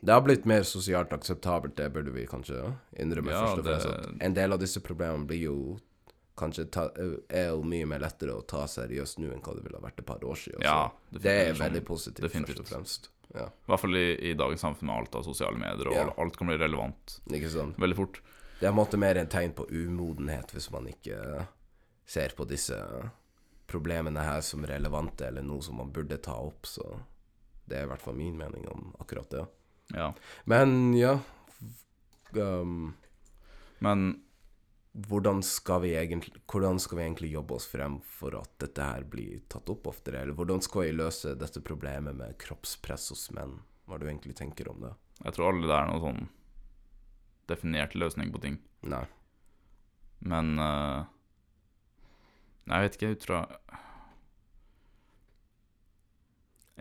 Det 0.01 0.11
har 0.15 0.21
blitt 0.25 0.45
mer 0.49 0.63
sosialt 0.65 1.11
akseptabelt, 1.13 1.75
det 1.77 1.91
burde 1.93 2.11
vi 2.15 2.23
kanskje 2.25 2.57
innrømme 2.97 3.31
Ja, 3.31 3.41
først 3.45 3.59
og 3.61 3.65
fremst. 3.67 4.21
En 4.25 4.33
del 4.33 4.53
av 4.55 4.59
disse 4.59 4.81
problemene 4.81 5.27
blir 5.29 5.43
jo 5.45 5.57
kanskje 6.41 6.65
ta, 6.73 6.87
er 7.29 7.51
jo 7.51 7.61
mye 7.67 7.85
mer 7.85 7.99
lettere 8.01 8.33
å 8.33 8.41
ta 8.49 8.63
seriøst 8.65 9.19
nå 9.21 9.29
enn 9.35 9.43
hva 9.45 9.53
det 9.53 9.61
ville 9.65 9.77
ha 9.77 9.83
vært 9.83 9.99
et 10.01 10.07
par 10.07 10.23
år 10.25 10.39
siden. 10.41 10.63
Ja. 10.65 10.89
det 11.11 11.35
er 11.49 11.53
veldig 11.59 11.83
positivt, 11.85 12.23
definitivt. 12.25 12.57
først 12.57 12.71
og 12.71 12.73
fremst. 12.75 13.09
Ja, 13.35 13.45
I 13.45 13.69
hvert 13.69 13.79
fall 13.79 13.95
i, 13.95 14.07
i 14.31 14.33
dagens 14.33 14.59
samfunn 14.65 14.87
med 14.89 14.95
alt 14.97 15.15
av 15.15 15.23
sosiale 15.23 15.57
medier, 15.61 15.87
og 15.87 15.93
Ja. 15.93 16.07
alt- 16.17 16.37
kan 16.37 16.47
bli 16.47 16.57
relevant 16.57 17.19
veldig 17.29 17.95
fort. 17.95 18.21
Det 18.59 18.67
er 18.67 18.71
på 18.73 18.79
en 18.79 18.85
måte 18.85 18.97
mer 18.99 19.17
en 19.17 19.27
tegn 19.27 19.53
på 19.53 19.67
umodenhet 19.69 20.51
hvis 20.51 20.71
man 20.71 20.87
ikke 20.87 21.47
ser 22.05 22.29
på 22.35 22.45
disse 22.49 22.75
problemene 23.67 24.19
her 24.25 24.41
som 24.41 24.65
relevante, 24.65 25.27
eller 25.27 25.41
noe 25.41 25.61
som 25.61 25.77
man 25.77 25.91
burde 25.93 26.17
ta 26.21 26.33
opp, 26.35 26.65
så 26.67 26.99
det 27.67 27.77
er 27.77 27.83
i 27.83 27.87
hvert 27.87 28.01
fall 28.01 28.15
min 28.17 28.35
mening 28.37 28.67
om 28.67 28.93
akkurat 28.99 29.29
det. 29.29 29.45
Ja. 29.93 30.11
Men 30.49 30.93
ja 30.97 31.19
um, 32.33 32.93
Men 33.79 34.21
hvordan 34.91 35.39
skal, 35.43 35.81
vi 35.85 35.93
egentlig, 35.95 36.41
hvordan 36.51 36.79
skal 36.79 36.97
vi 36.97 37.03
egentlig 37.05 37.29
jobbe 37.31 37.55
oss 37.55 37.67
frem 37.71 38.01
for 38.03 38.35
at 38.35 38.51
dette 38.59 38.83
her 38.83 39.05
blir 39.07 39.39
tatt 39.47 39.69
opp 39.71 39.87
oftere? 39.87 40.19
Eller 40.19 40.35
hvordan 40.35 40.59
skal 40.63 40.83
vi 40.83 40.97
løse 40.97 41.31
dette 41.39 41.63
problemet 41.63 42.17
med 42.17 42.35
kroppspress 42.41 43.09
hos 43.13 43.29
menn? 43.35 43.55
Hva 43.87 43.99
du 44.01 44.09
egentlig 44.09 44.35
tenker 44.39 44.67
om 44.71 44.83
det? 44.83 44.91
jeg 45.21 45.35
tror 45.35 45.51
aldri 45.51 45.69
det 45.69 45.77
er 45.77 45.89
noen 45.89 46.03
sånn 46.05 46.27
definert 47.51 47.95
løsning 47.97 48.31
på 48.33 48.41
ting. 48.41 48.57
Nei. 48.89 49.03
Men 50.25 50.53
uh, 50.61 51.07
Nei, 52.69 52.77
jeg 52.77 52.85
vet 52.85 52.97
ikke, 52.97 53.11
ut 53.15 53.25
fra 53.25 53.39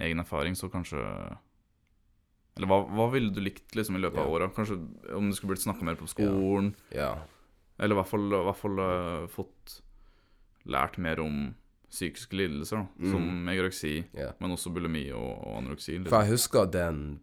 egen 0.01 0.23
erfaring, 0.23 0.57
så 0.57 0.69
kanskje 0.73 1.01
Eller 2.57 2.67
hva, 2.71 2.81
hva 2.91 3.07
ville 3.13 3.31
du 3.33 3.41
likt 3.41 3.75
liksom 3.79 3.97
i 3.97 4.01
løpet 4.03 4.19
av 4.21 4.31
åra? 4.33 4.49
Kanskje 4.55 4.77
om 5.17 5.31
du 5.31 5.37
skulle 5.37 5.55
blitt 5.55 5.65
snakka 5.65 5.85
mer 5.87 5.95
på 6.01 6.09
skolen? 6.11 6.75
Ja. 6.95 7.15
Eller 7.79 7.95
i 7.95 7.99
hvert 8.01 8.11
fall, 8.11 8.27
i 8.33 8.43
hvert 8.45 8.59
fall 8.61 8.79
uh, 8.83 9.27
fått 9.33 9.79
lært 10.69 10.99
mer 11.01 11.21
om 11.25 11.55
psykiske 11.91 12.37
lidelser, 12.37 12.77
da, 12.77 12.87
Mm. 13.01 13.11
som 13.11 13.49
ja. 14.15 14.33
men 14.39 14.51
også 14.55 14.71
bulimi 14.73 15.11
og, 15.13 15.47
og 15.47 15.57
anoreksi. 15.59 15.97
For 15.97 16.05
Liksom. 16.05 16.21
jeg 16.23 16.31
husker 16.31 16.71
den 16.71 17.21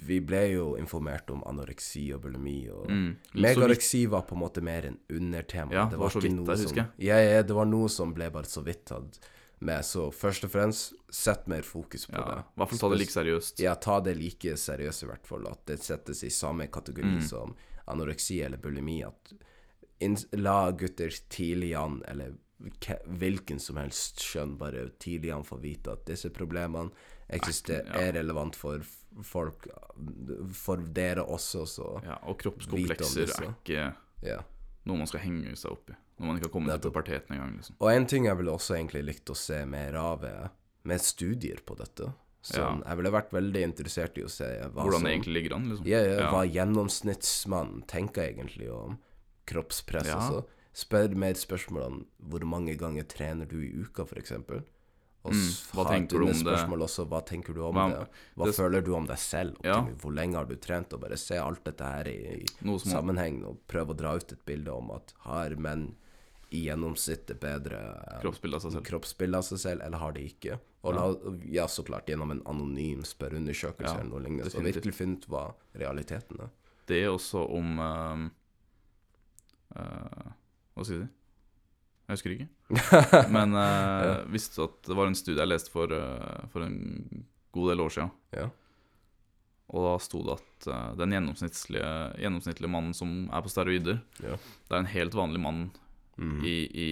Vi 0.00 0.20
ble 0.20 0.52
jo 0.52 0.76
informert 0.78 1.28
om 1.30 1.42
anoreksi 1.44 2.12
og 2.14 2.20
bulimi. 2.22 2.68
og 2.70 2.88
Mm. 2.88 3.16
Megareksi 3.34 4.06
var 4.06 4.22
på 4.22 4.34
en 4.36 4.40
måte 4.40 4.62
mer 4.62 4.84
en 4.86 4.98
undertema. 5.10 5.72
Ja, 5.72 5.86
det 5.90 5.98
var 5.98 6.08
så 6.08 6.20
ikke 6.20 6.28
vidt 6.28 6.36
noe 6.36 6.56
som. 6.56 6.76
Ja, 6.98 7.16
ja, 7.18 7.42
det 7.42 7.50
var 7.56 7.64
noe 7.66 7.88
som 7.88 8.14
ble 8.14 8.30
bare 8.30 8.44
så 8.44 8.62
vidt 8.62 8.84
tatt 8.86 9.18
med. 9.60 9.84
Så 9.84 10.10
først 10.14 10.44
og 10.44 10.50
fremst, 10.50 10.92
sett 11.10 11.46
mer 11.48 11.62
fokus 11.62 12.06
på 12.06 12.16
ja, 12.16 12.24
det. 12.24 12.38
I 12.44 12.58
hvert 12.60 12.70
fall 12.70 12.78
ta 12.78 12.88
det 12.92 12.98
like 12.98 13.12
seriøst. 13.14 13.60
Ja, 13.64 13.74
ta 13.74 14.00
det 14.00 14.16
like 14.16 14.56
seriøst 14.56 15.02
i 15.02 15.06
hvert 15.10 15.26
fall. 15.26 15.46
At 15.50 15.64
det 15.66 15.78
settes 15.82 16.22
i 16.24 16.30
samme 16.30 16.66
kategori 16.68 17.18
Mm. 17.18 17.22
som 17.28 17.54
anoreksi 17.88 18.40
eller 18.44 18.58
bulimi. 18.58 19.02
At 19.04 19.32
la 20.32 20.70
gutter 20.70 21.10
tidlig 21.28 21.74
an, 21.74 22.02
eller 22.08 22.34
hvilken 23.06 23.60
som 23.60 23.76
helst 23.76 24.20
skjønn, 24.20 24.56
bare 24.58 24.88
tidlig 24.98 25.30
an 25.34 25.44
få 25.44 25.60
vite 25.62 25.92
at 25.92 26.04
disse 26.06 26.28
problemene 26.30 26.90
eksisterer, 27.30 27.86
Ja. 27.86 28.00
er 28.08 28.12
relevant 28.12 28.56
for 28.56 28.80
folk, 29.22 29.68
for 30.52 30.76
dere 30.76 31.22
også, 31.24 31.66
så 31.66 32.02
Ja, 32.04 32.18
og 32.26 32.38
kroppskomplekser 32.38 33.22
er 33.28 33.54
ikke 33.54 33.94
ja. 34.22 34.40
noe 34.86 34.96
man 34.96 35.06
skal 35.06 35.20
henge 35.20 35.54
seg 35.56 35.70
opp 35.72 35.90
i. 35.90 35.94
Når 36.18 36.26
man 36.26 36.36
ikke 36.36 36.48
har 36.48 36.52
kommet 36.52 36.68
til 36.72 36.78
Nettopp. 36.90 36.94
puberteten 36.94 37.30
engang. 37.36 37.56
Liksom. 37.56 37.76
Og 37.80 37.90
en 37.92 38.06
ting 38.06 38.24
jeg 38.24 38.36
ville 38.36 38.50
også 38.50 38.74
egentlig 38.76 39.04
likt 39.04 39.30
å 39.30 39.36
se 39.36 39.64
mer 39.66 39.94
av, 39.94 40.24
er 40.24 40.50
med 40.84 41.00
studier 41.00 41.60
på 41.64 41.76
dette. 41.78 42.12
Sånn, 42.42 42.82
Jeg 42.86 42.96
ville 42.96 43.10
vært 43.10 43.30
veldig 43.30 43.62
interessert 43.62 44.16
i 44.18 44.22
å 44.22 44.30
se 44.30 44.44
Hvordan 44.72 44.92
som 44.92 45.02
det 45.04 45.12
egentlig 45.12 45.34
ligger 45.34 45.54
an. 45.56 45.68
Liksom. 45.70 45.86
Ja, 45.86 45.98
ja, 46.00 46.18
Ja. 46.20 46.30
hva 46.32 46.44
gjennomsnittsmannen 46.46 47.86
tenker 47.86 48.22
egentlig 48.34 48.70
om 48.72 48.98
kroppspress. 49.46 50.06
Ja. 50.06 50.16
Altså. 50.18 50.44
Spør 50.74 51.14
mer 51.18 51.34
spørsmål 51.34 51.86
om 51.86 52.06
hvor 52.30 52.44
mange 52.46 52.76
ganger 52.78 53.02
trener 53.08 53.46
du 53.48 53.56
i 53.60 53.70
uka, 53.82 54.04
f.eks. 54.06 54.32
Og 55.24 55.32
Mm, 55.34 55.50
hva 55.74 55.84
tenker 55.90 56.18
du 56.20 56.26
om 56.28 56.44
det? 56.44 56.78
også, 56.78 57.06
hva 57.08 57.20
tenker 57.26 57.52
du 57.52 57.62
om 57.66 57.74
Hva- 57.74 57.90
det? 57.90 58.08
Hva 58.36 58.44
det- 58.46 58.54
føler 58.54 58.84
du 58.84 58.94
om 58.94 59.04
deg 59.06 59.16
selv? 59.18 59.56
Ja. 59.64 59.82
Hvor 59.82 60.14
lenge 60.14 60.34
har 60.36 60.44
du 60.46 60.54
trent? 60.56 60.92
Og 60.92 61.00
bare 61.00 61.16
se 61.18 61.36
alt 61.36 61.64
dette 61.64 61.82
her 61.84 62.04
i, 62.06 62.44
i 62.44 62.78
sammenheng, 62.78 63.44
og 63.44 63.58
prøve 63.66 63.88
å 63.90 63.96
dra 63.96 64.14
ut 64.14 64.32
et 64.32 64.46
bilde 64.46 64.68
om 64.72 64.90
at 64.92 65.12
har 65.20 65.50
menn 65.56 65.96
i 66.50 66.62
gjennomsnittet 66.64 67.40
bedre 67.40 67.78
kroppsbilde 68.22 68.56
av 68.56 68.62
seg 68.64 68.72
selv. 68.72 68.84
kroppsbilde 68.88 69.40
av 69.40 69.44
seg 69.44 69.60
selv, 69.60 69.82
eller 69.84 70.00
har 70.00 70.14
de 70.16 70.24
ikke? 70.30 70.58
Og 70.88 70.94
la, 70.96 71.04
ja, 71.52 71.66
så 71.68 71.82
klart 71.84 72.08
gjennom 72.08 72.30
en 72.32 72.40
anonym 72.48 73.02
spørreundersøkelse 73.04 73.90
Ja, 73.90 74.00
eller 74.00 74.12
noe 74.14 74.22
lignende. 74.24 74.50
Så 74.52 74.62
virkelig 74.64 74.94
funnet 74.96 75.26
hva 75.28 75.48
realiteten 75.76 76.40
er. 76.46 76.52
Det 76.88 77.02
er 77.02 77.10
også 77.12 77.42
om 77.52 77.74
ehm, 77.84 78.22
uh, 79.76 80.28
Hva 80.72 80.86
skal 80.86 80.94
jeg 80.94 81.02
si? 81.02 81.08
Jeg 82.08 82.16
husker 82.16 82.32
ikke. 82.36 82.46
Men 83.36 83.52
uh, 83.52 84.22
visste 84.32 84.56
du 84.56 84.64
at 84.64 84.78
det 84.88 84.96
var 84.96 85.10
en 85.10 85.18
studie 85.18 85.42
jeg 85.42 85.50
leste 85.50 85.72
for, 85.74 85.92
uh, 85.92 86.46
for 86.54 86.64
en 86.64 86.78
god 87.52 87.74
del 87.74 87.82
år 87.84 87.92
siden. 87.92 88.14
Ja. 88.32 88.46
Og 89.68 89.84
da 89.84 89.90
sto 90.00 90.22
det 90.24 90.38
at 90.38 90.70
uh, 90.72 90.94
den 90.96 91.12
gjennomsnittlige, 91.12 91.90
gjennomsnittlige 92.22 92.72
mannen 92.72 92.96
som 92.96 93.26
er 93.28 93.44
på 93.44 93.52
steroider, 93.52 94.00
Ja. 94.24 94.38
det 94.40 94.72
er 94.78 94.80
en 94.80 94.94
helt 94.94 95.18
vanlig 95.18 95.42
mann 95.44 95.60
Mhm. 96.18 96.44
i, 96.44 96.56
i 96.84 96.90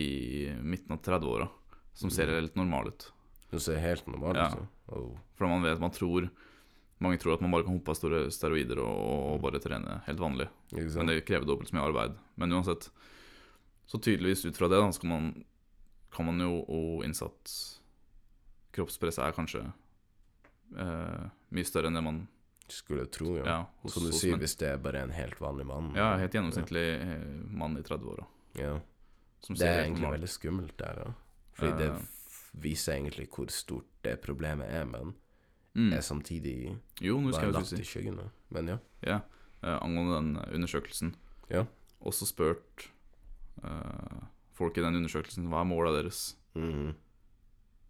midten 0.62 0.94
av 0.94 1.02
30-åra 1.02 1.48
som 1.96 2.10
ser 2.10 2.30
helt 2.30 2.54
normal 2.54 2.88
ut. 2.88 3.12
Du 3.50 3.58
ser 3.60 3.78
helt 3.82 4.06
normal 4.06 4.36
ut. 4.36 4.36
Ja. 4.36 4.66
Oh. 4.86 5.16
For 5.34 5.48
man 5.50 5.62
vet, 5.62 5.80
man 5.80 5.90
tror 5.90 6.28
Mange 6.98 7.18
tror 7.20 7.34
at 7.34 7.42
man 7.44 7.52
bare 7.52 7.66
kan 7.66 7.74
hoppe 7.76 7.92
av 7.92 7.96
store 7.98 8.18
steroider 8.32 8.78
og, 8.80 9.00
og 9.34 9.40
bare 9.42 9.58
trene 9.60 9.98
helt 10.06 10.20
vanlig. 10.20 10.46
Men 10.72 11.10
det 11.10 11.26
krever 11.28 11.44
dobbelt 11.44 11.68
så 11.68 11.76
mye 11.76 11.90
arbeid. 11.90 12.14
Men 12.40 12.54
uansett, 12.56 12.86
så 13.84 14.00
tydeligvis 14.00 14.46
ut 14.46 14.56
fra 14.56 14.70
det, 14.72 14.78
da, 14.80 14.88
man, 15.04 15.26
kan 16.08 16.24
man 16.30 16.40
jo 16.40 16.62
og 16.64 17.04
innsatt 17.04 17.36
at 17.36 17.58
kroppspresset 18.78 19.26
er 19.26 19.36
kanskje 19.36 19.62
eh, 20.72 21.28
mye 21.52 21.68
større 21.68 21.92
enn 21.92 22.00
det 22.00 22.04
man 22.06 22.24
Skulle 22.72 23.04
tro, 23.12 23.36
ja. 23.36 23.44
Ja, 23.44 23.58
hos, 23.84 23.92
Som 23.94 24.08
du 24.08 24.16
sier, 24.16 24.40
hvis 24.40 24.56
det 24.58 24.72
er 24.72 24.80
bare 24.82 25.04
en 25.04 25.12
helt 25.14 25.36
vanlig 25.38 25.68
mann. 25.68 25.92
Ja, 25.94 26.16
helt 26.18 26.34
gjennomsnittlig 26.34 26.86
ja. 26.96 27.18
mann 27.60 27.76
i 27.78 27.84
30-åra. 27.86 28.24
Ja. 28.58 28.72
Som 29.42 29.54
Det 29.56 29.66
er 29.68 29.84
egentlig 29.84 30.10
veldig 30.12 30.28
skummelt 30.28 30.76
der, 30.76 30.94
ja. 31.06 31.12
Fordi 31.54 31.78
det 31.78 31.88
Eh. 31.92 32.02
viser 32.60 32.92
egentlig 32.94 33.28
hvor 33.30 33.50
stort 33.50 33.84
det 34.02 34.20
problemet 34.22 34.68
er, 34.70 34.84
men 34.84 35.14
Mm. 35.76 35.92
er 35.92 36.00
samtidig 36.00 36.78
Jo, 37.00 37.18
nå 37.20 37.32
skal 37.34 37.52
bare 37.52 37.60
lagt 37.60 37.66
si. 37.68 37.76
i 37.76 37.84
skyggene. 37.84 38.30
Men 38.50 38.66
ja. 38.68 38.78
Ja, 39.02 39.20
Uh, 39.62 39.78
angående 39.82 40.14
den 40.44 40.54
undersøkelsen. 40.62 41.14
Ja. 41.50 41.64
Også 42.04 42.26
spurt 42.26 42.90
uh, 43.64 44.20
folk 44.52 44.76
i 44.78 44.82
den 44.82 44.94
undersøkelsen 44.94 45.48
hva 45.48 45.62
er 45.62 45.64
målet 45.64 46.02
deres. 46.02 46.34
Mhm. 46.54 46.94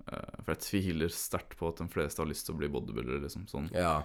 Uh, 0.07 0.37
for 0.45 0.55
jeg 0.55 0.61
tviler 0.63 1.09
sterkt 1.11 1.57
på 1.59 1.69
at 1.69 1.77
de 1.83 1.89
fleste 1.89 2.19
har 2.23 2.27
lyst 2.31 2.47
til 2.47 2.55
å 2.55 2.59
bli 2.59 2.69
bodybuildere. 2.69 3.21
Liksom. 3.25 3.47
Sånn, 3.51 3.71
Ja. 3.75 4.05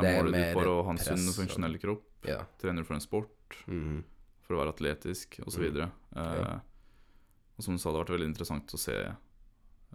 det 0.00 0.06
er 0.06 0.22
målet 0.22 0.32
ditt 0.34 0.54
bare 0.54 0.66
å 0.70 0.84
ha 0.84 0.90
en 0.90 0.98
sunn 0.98 1.28
og 1.28 1.34
funksjonell 1.34 1.78
kropp? 1.80 2.02
Ja. 2.24 2.44
Trener 2.58 2.84
for 2.86 2.94
en 2.94 3.00
sport? 3.00 3.28
Mhm. 3.66 4.04
For 4.46 4.54
å 4.54 4.64
være 4.64 4.74
atletisk, 4.76 5.40
Og 5.40 5.52
Mm. 5.52 5.60
videre 5.60 5.90
Eh, 6.16 6.60
og 7.60 7.64
som 7.66 7.76
du 7.76 7.80
sa, 7.82 7.90
det 7.92 7.98
har 8.00 8.06
vært 8.06 8.14
veldig 8.16 8.30
interessant 8.32 8.72
å 8.72 8.80
se 8.80 8.94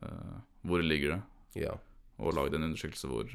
uh, 0.05 0.37
hvor 0.65 0.83
ligger 0.85 1.15
det, 1.15 1.21
Ja. 1.65 1.73
og 2.21 2.35
lagd 2.37 2.53
en 2.55 2.67
undersøkelse 2.69 3.09
hvor 3.09 3.33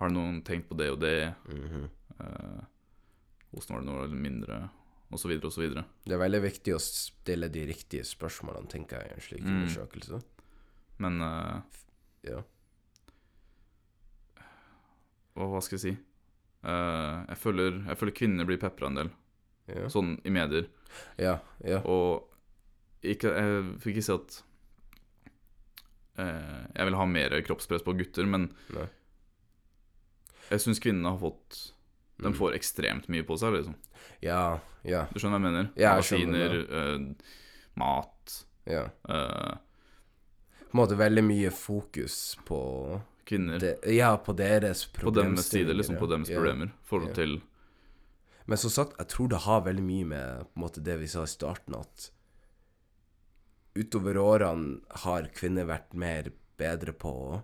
Har 0.00 0.08
noen 0.08 0.38
tenkt 0.42 0.70
på 0.70 0.76
det 0.80 0.86
og 0.94 1.00
det? 1.02 1.34
Mhm. 1.52 1.88
Uh, 2.16 2.60
Hvordan 3.52 3.74
var 3.74 3.82
det 3.82 3.88
noe 3.90 4.20
mindre? 4.22 4.58
Og 5.12 5.18
så 5.18 5.26
videre 5.28 5.48
og 5.50 5.52
så 5.52 5.60
videre. 5.64 5.82
Det 6.06 6.14
er 6.14 6.20
veldig 6.22 6.40
viktig 6.44 6.72
å 6.72 6.78
stille 6.80 7.48
de 7.50 7.64
riktige 7.66 8.04
spørsmålene, 8.06 8.70
tenker 8.70 9.00
jeg, 9.02 9.10
i 9.10 9.14
en 9.16 9.24
slik 9.26 9.42
Mm. 9.42 9.56
undersøkelse. 9.58 10.20
Men 11.02 11.20
uh, 11.20 11.60
Ja. 12.24 12.40
hva, 15.34 15.48
hva 15.50 15.60
skal 15.64 15.78
jeg 15.78 15.82
si? 15.84 15.92
Uh, 16.64 17.24
jeg, 17.30 17.38
føler, 17.42 17.80
jeg 17.88 17.98
føler 18.00 18.16
kvinner 18.16 18.48
blir 18.48 18.60
pepra 18.62 18.86
en 18.90 18.94
del, 19.00 19.10
Ja. 19.70 19.88
sånn 19.92 20.16
i 20.26 20.30
medier. 20.30 20.66
Ja. 21.18 21.38
ja. 21.64 21.80
Og 21.86 22.29
ikke, 23.02 23.30
jeg 23.34 23.64
fikk 23.80 23.96
ikke 23.96 24.04
si 24.06 24.12
at 24.14 24.38
eh, 26.18 26.64
jeg 26.76 26.88
vil 26.88 26.98
ha 27.00 27.06
mer 27.08 27.36
kroppspress 27.46 27.84
på 27.86 27.94
gutter, 27.98 28.26
men 28.28 28.48
Nei. 28.74 28.86
jeg 30.50 30.64
syns 30.66 30.82
kvinnene 30.82 31.12
har 31.14 31.20
fått 31.22 31.72
De 32.20 32.28
Mm. 32.28 32.34
får 32.36 32.52
ekstremt 32.58 33.06
mye 33.08 33.24
på 33.24 33.36
seg, 33.40 33.54
liksom. 33.54 33.74
Ja. 34.20 34.58
Ja. 34.84 35.06
Du 35.08 35.16
skjønner 35.18 35.38
hva 35.38 35.46
jeg 35.48 35.54
mener? 35.54 35.68
Ja, 35.80 35.94
jeg 35.96 36.04
skjønner 36.04 36.56
eh, 36.60 37.06
mat 37.80 38.34
ja. 38.68 38.82
eh, 39.08 39.54
På 40.68 40.74
en 40.74 40.80
måte 40.82 40.98
veldig 41.00 41.24
mye 41.24 41.50
fokus 41.50 42.36
på 42.44 42.58
Kvinner. 43.24 43.58
De, 43.62 43.72
Ja, 43.94 44.16
på 44.20 44.34
deres 44.36 44.84
på 44.92 45.08
deres 45.14 45.46
side, 45.48 45.72
liksom. 45.72 45.96
På 45.96 46.06
deres 46.10 46.28
problemer. 46.28 46.72
Forhold 46.84 47.14
til 47.16 47.38
Men 48.46 48.58
som 48.58 48.70
sagt, 48.70 48.98
jeg 48.98 49.08
tror 49.08 49.28
det 49.32 49.40
har 49.46 49.60
veldig 49.64 49.82
mye 49.86 50.04
med 50.12 50.44
på 50.50 50.58
en 50.60 50.64
måte 50.66 50.82
det 50.84 50.98
vi 51.00 51.06
sa 51.08 51.22
i 51.24 51.26
starten, 51.30 51.74
at 51.80 52.10
utover 53.74 54.16
årene 54.18 54.80
har 55.04 55.28
kvinner 55.34 55.64
vært 55.68 55.94
mer 55.94 56.30
bedre 56.60 56.92
på 56.92 57.10
å 57.10 57.42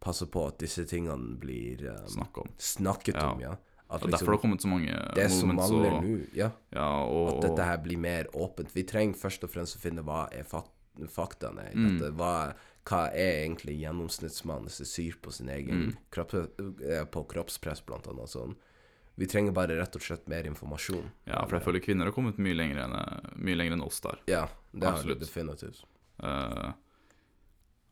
passe 0.00 0.26
på 0.32 0.46
at 0.48 0.58
disse 0.62 0.86
tingene 0.88 1.36
blir 1.40 1.82
um, 1.90 2.06
snakk 2.08 2.38
om. 2.38 2.48
snakket 2.58 3.14
Ja. 3.20 3.32
om, 3.32 3.40
ja. 3.40 3.56
At 3.90 4.04
Og 4.04 4.10
derfor 4.12 4.26
har 4.26 4.36
det 4.38 4.42
kommet 4.44 4.62
så 4.62 4.68
mange 4.70 5.14
det 5.16 5.30
som 5.30 5.48
movements 5.50 5.70
mangler 5.70 5.94
og, 5.96 6.04
nå, 6.04 6.18
ja, 6.38 6.50
ja, 6.70 6.88
og, 7.04 7.28
at 7.34 7.42
dette 7.48 7.64
her 7.66 7.78
blir 7.82 7.98
mer 7.98 8.28
åpent. 8.38 8.70
Vi 8.72 8.84
trenger 8.86 9.18
først 9.18 9.42
og 9.44 9.50
fremst 9.50 9.76
å 9.76 9.80
finne 9.82 10.04
hva 10.06 10.28
er 10.32 10.44
fak 10.46 10.68
faktaene 11.10 11.64
i 11.72 11.76
Mm. 11.76 11.98
Hva, 12.18 12.52
hva 12.84 13.00
er 13.12 13.44
egentlig 13.46 13.80
gjennomsnittsmannens 13.80 14.80
syn 14.86 15.14
på 15.22 15.32
sin 15.32 15.48
egen 15.48 15.74
Mm. 15.88 15.96
kropp, 16.10 16.34
eh, 16.34 17.04
på 17.04 17.24
kroppspress, 17.26 17.80
blant 17.86 18.06
annet. 18.06 18.28
Sånn. 18.28 18.54
Vi 19.20 19.26
trenger 19.28 19.52
bare 19.52 19.76
rett 19.76 19.96
og 19.98 20.00
slett 20.02 20.26
mer 20.32 20.46
informasjon. 20.48 21.04
Ja, 21.28 21.42
for 21.44 21.58
jeg 21.58 21.64
føler 21.66 21.82
kvinner 21.84 22.08
har 22.08 22.14
kommet 22.16 22.38
mye 22.40 22.56
lenger 22.56 22.78
enn, 22.86 22.94
mye 23.44 23.58
lenger 23.60 23.76
enn 23.76 23.84
oss 23.84 24.00
der. 24.00 24.16
Ja, 24.30 24.46
det 24.72 24.86
har 24.88 24.96
Absolutt. 24.96 25.20
definitivt. 25.20 25.82
Uh, 26.24 26.72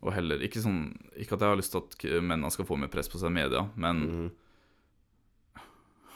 og 0.04 0.12
heller 0.14 0.40
ikke 0.44 0.60
sånn 0.60 0.92
Ikke 1.16 1.34
at 1.36 1.40
jeg 1.42 1.48
har 1.48 1.56
lyst 1.58 1.72
til 1.72 1.80
at 1.80 2.22
mennene 2.22 2.50
skal 2.52 2.66
få 2.68 2.76
mer 2.78 2.90
press 2.92 3.08
på 3.08 3.18
seg 3.20 3.32
i 3.32 3.36
media, 3.42 3.62
men 3.76 4.00
Mhm. 4.06 4.30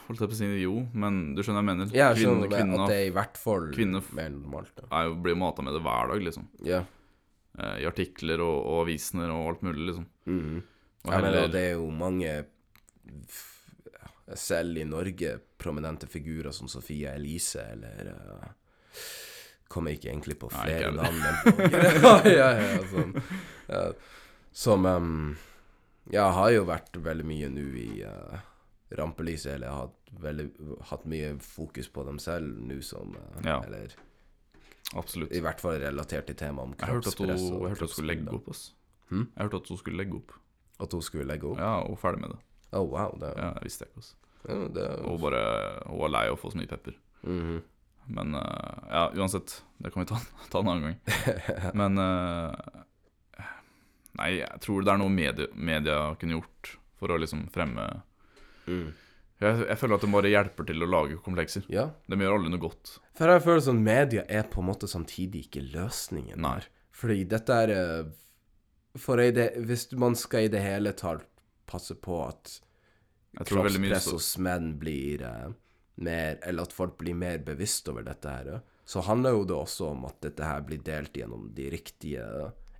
holdt 0.07 0.21
jeg 0.21 0.29
på 0.33 0.35
å 0.35 0.39
si 0.41 0.49
jo, 0.63 0.75
men 0.95 1.35
du 1.37 1.43
skjønner 1.43 1.63
jeg 1.63 1.69
mener? 1.71 1.93
Ja, 1.95 2.09
jeg 2.13 2.25
skjønner 2.27 2.49
det, 2.51 2.59
kvinner 2.59 2.83
at 2.85 2.89
det 2.93 2.97
er 2.99 3.07
i 3.11 3.15
hvert 3.17 3.37
fall 3.41 3.69
kvinner- 3.73 4.13
mer 4.13 4.31
normalt. 4.31 4.83
Er 4.91 5.15
blir 5.15 5.37
mata 5.37 5.63
med 5.63 5.75
det 5.75 5.83
hver 5.83 6.09
dag, 6.13 6.21
liksom. 6.23 6.49
Ja. 6.65 6.85
Uh, 7.59 7.77
I 7.81 7.85
artikler 7.87 8.41
og, 8.41 8.65
og 8.67 8.87
avisene 8.87 9.29
og 9.31 9.49
alt 9.53 9.63
mulig, 9.63 9.87
liksom. 9.93 10.07
Mhm. 10.27 10.63
Og 11.05 11.13
Jeg 11.13 11.23
mener, 11.23 11.45
og 11.45 11.51
det 11.53 11.61
er 11.69 11.73
jo 11.75 11.91
mange 11.91 12.47
selv 14.39 14.79
i 14.79 14.85
Norge 14.85 15.39
prominente 15.59 16.07
figurer 16.07 16.51
som 16.55 16.69
Sofie 16.69 17.11
Elise 17.15 17.63
eller 17.73 18.13
uh, 18.13 18.51
Kommer 19.73 19.95
ikke 19.97 20.11
egentlig 20.11 20.37
på 20.37 20.51
flere 20.53 20.91
Nei, 20.93 20.99
navn 21.01 21.23
enn 21.25 21.39
bloggere. 21.47 22.31
ja, 22.39 22.49
ja, 22.61 22.81
sånn. 22.91 23.15
Ja, 23.73 23.83
som 24.53 24.85
um, 24.87 25.15
Ja, 26.13 26.27
har 26.37 26.51
jo 26.53 26.67
vært 26.69 26.99
veldig 27.01 27.25
mye 27.25 27.49
nå 27.49 27.65
i 27.81 27.87
uh, 28.05 28.37
rampelyset, 28.99 29.55
eller 29.55 29.73
har 29.73 29.87
hatt, 29.87 30.13
veldig, 30.27 30.47
hatt 30.91 31.07
mye 31.09 31.33
fokus 31.41 31.89
på 31.89 32.05
dem 32.05 32.21
selv 32.21 32.61
nå 32.69 32.83
som 32.85 33.17
uh, 33.17 33.41
Ja. 33.47 33.63
Eller 33.65 33.97
Absolutt. 34.93 35.33
i 35.33 35.41
hvert 35.41 35.61
fall 35.65 35.81
relatert 35.81 36.29
til 36.29 36.37
temaet 36.37 36.69
om 36.69 36.77
kroppspress. 36.77 37.41
jeg 37.49 37.65
hørte 37.65 37.73
at 37.73 37.89
hun 37.89 37.95
skulle 37.97 38.13
legge 38.13 38.37
opp. 38.37 38.53
ass. 38.53 38.65
Hmm? 39.09 39.29
Jeg 39.33 39.47
hørte 39.47 39.63
at 39.63 39.73
hun 39.73 39.81
skulle 39.81 40.03
legge 40.05 40.19
opp. 40.21 40.37
At 40.85 40.93
hun 40.93 41.05
skulle 41.09 41.29
legge 41.33 41.49
opp? 41.49 41.61
Ja, 41.65 41.79
og 41.89 41.97
ferdig 42.03 42.27
med 42.27 42.35
det. 42.37 42.43
Oh, 42.73 42.87
wow. 42.89 43.13
Det, 43.21 43.33
Ja, 43.37 43.51
jeg 43.59 43.67
visste 43.69 43.85
jeg 43.85 43.93
ikke. 43.93 43.99
ass. 44.05 44.15
ja, 44.49 44.57
det, 44.75 44.87
Hun, 45.05 45.19
bare 45.21 45.43
Hun 45.87 45.99
var 46.01 46.09
lei 46.15 46.25
av 46.31 46.37
å 46.39 46.41
få 46.41 46.51
så 46.55 46.59
mye 46.61 46.71
pepper. 46.71 46.97
Mhm. 47.27 47.61
Men 48.13 48.35
uh, 48.35 48.79
ja, 48.91 49.03
uansett. 49.15 49.61
Det 49.79 49.93
kan 49.95 50.03
vi 50.03 50.09
ta, 50.11 50.17
ta 50.51 50.59
en 50.65 50.69
annen 50.73 50.89
gang. 50.89 50.97
Men 51.79 51.99
uh, 52.03 52.83
Nei, 54.19 54.33
jeg 54.43 54.59
tror 54.61 54.83
det 54.85 54.93
er 54.93 54.99
noe 55.01 55.13
media, 55.13 55.47
media 55.57 56.01
kunne 56.21 56.35
gjort 56.37 56.75
for 57.01 57.13
å 57.15 57.21
liksom 57.23 57.47
fremme 57.55 57.87
Mm. 58.69 58.93
jeg, 59.43 59.55
jeg 59.67 59.79
føler 59.81 59.97
at 59.97 60.03
det 60.05 60.11
bare 60.13 60.31
hjelper 60.31 60.67
til 60.69 60.85
å 60.85 60.87
lage 60.87 61.17
komplekser. 61.25 61.65
Ja. 61.73 61.89
De 62.07 62.15
gjør 62.21 62.37
alle 62.37 62.51
noe 62.53 62.61
godt. 62.63 62.93
For 63.19 63.27
jeg 63.33 63.43
føler 63.43 63.65
sånn 63.65 63.81
media 63.83 64.23
er 64.31 64.45
på 64.53 64.61
en 64.63 64.69
måte 64.69 64.87
samtidig 64.87 65.49
ikke 65.49 65.65
løsningen. 65.73 66.39
Nei. 66.45 66.61
Fordi 66.95 67.25
dette 67.27 67.57
er 67.65 67.73
eh, 67.75 68.13
For 69.03 69.17
det, 69.19 69.49
hvis 69.67 69.89
man 69.99 70.15
skal 70.15 70.47
i 70.47 70.53
det 70.53 70.61
hele 70.63 70.93
tatt 70.95 71.27
passe 71.67 71.95
på 71.95 72.19
at 72.27 72.57
kroppspress 73.49 74.11
hos 74.13 74.33
menn 74.43 74.75
blir 74.81 75.23
eh, 75.25 75.53
mer 76.03 76.39
Eller 76.43 76.67
at 76.67 76.73
folk 76.73 76.97
blir 76.99 77.15
mer 77.17 77.39
bevisst 77.45 77.89
over 77.93 78.05
dette 78.07 78.29
her, 78.29 78.49
eh, 78.55 78.65
så 78.85 79.05
handler 79.07 79.37
jo 79.37 79.45
det 79.49 79.57
også 79.57 79.93
om 79.93 80.07
at 80.09 80.19
dette 80.25 80.45
her 80.45 80.65
blir 80.67 80.83
delt 80.85 81.17
gjennom 81.17 81.51
de 81.55 81.71
riktige 81.73 82.27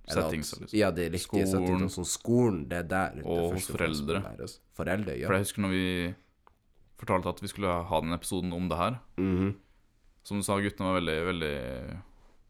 Settings, 0.03 0.59
liksom. 0.59 0.77
Ja, 0.77 0.89
de 0.91 1.05
riktige 1.13 1.45
Skolen. 1.47 1.87
Sånn 1.91 2.07
skolen, 2.07 2.63
det 2.67 2.81
er 2.81 2.87
der 2.91 3.21
Og 3.23 3.53
det 3.55 3.61
fremst 3.63 3.69
må 3.71 3.77
foreldre. 3.77 4.47
Foreldre, 4.75 5.15
ja. 5.15 5.29
For 5.29 5.37
jeg 5.37 5.45
husker 5.45 5.63
når 5.63 5.71
vi 5.71 5.85
fortalte 6.99 7.31
at 7.31 7.39
vi 7.43 7.51
skulle 7.51 7.71
ha 7.87 8.01
den 8.03 8.15
episoden 8.15 8.51
om 8.55 8.67
det 8.71 8.79
her. 8.79 8.99
Mhm. 9.17 9.53
Som 10.27 10.39
du 10.39 10.43
sa, 10.43 10.55
guttene 10.59 10.87
var 10.87 10.99
veldig, 11.01 11.15
veldig 11.27 11.55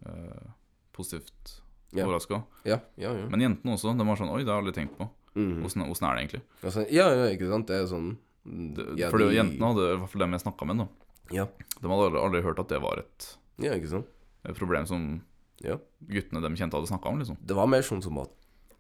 uh, 0.06 0.50
positivt 0.94 1.56
overraska. 1.94 2.44
ja, 2.66 2.78
ja, 3.02 3.14
ja. 3.18 3.30
Men 3.30 3.42
jentene 3.42 3.74
også. 3.74 3.96
De 3.98 4.06
var 4.06 4.20
sånn 4.20 4.30
Oi, 4.30 4.44
det 4.44 4.52
har 4.52 4.60
jeg 4.60 4.66
aldri 4.66 4.76
tenkt 4.78 4.98
på. 4.98 5.08
Mhm. 5.36 5.64
Åssen 5.66 5.82
åssen 5.90 6.08
er 6.10 6.16
det 6.16 6.24
egentlig? 6.28 6.42
Altså, 6.64 6.86
ja, 6.92 7.08
ja, 7.14 7.26
ikke 7.34 7.50
sant? 7.50 7.68
Det 7.68 7.76
er 7.82 7.88
sånn 7.90 8.18
Det, 8.46 8.98
ja, 9.00 9.10
for 9.10 9.18
de- 9.20 9.32
jentene 9.34 9.66
hadde, 9.72 9.86
i 9.94 9.98
hvert 9.98 10.10
fall 10.10 10.20
dem 10.20 10.32
jeg 10.36 10.42
snakka 10.44 10.66
med, 10.68 10.78
da, 10.78 10.88
Ja, 11.32 11.46
de 11.82 11.88
hadde 11.88 12.04
aldri, 12.10 12.20
aldri 12.22 12.42
hørt 12.44 12.60
at 12.60 12.68
det 12.68 12.82
var 12.82 13.00
et, 13.00 13.38
ja, 13.58 13.72
ikke 13.74 13.88
sant? 13.90 14.06
et 14.46 14.56
problem 14.56 14.86
som 14.86 15.22
Ja. 15.64 15.78
guttene 16.06 16.42
de 16.42 16.50
kjente 16.56 16.74
hadde 16.76 16.88
snakka 16.92 17.08
om, 17.08 17.20
liksom. 17.20 17.38
Det 17.46 17.56
var 17.56 17.68
mer 17.68 17.82
sånn 17.82 18.04
som 18.04 18.18
at 18.20 18.30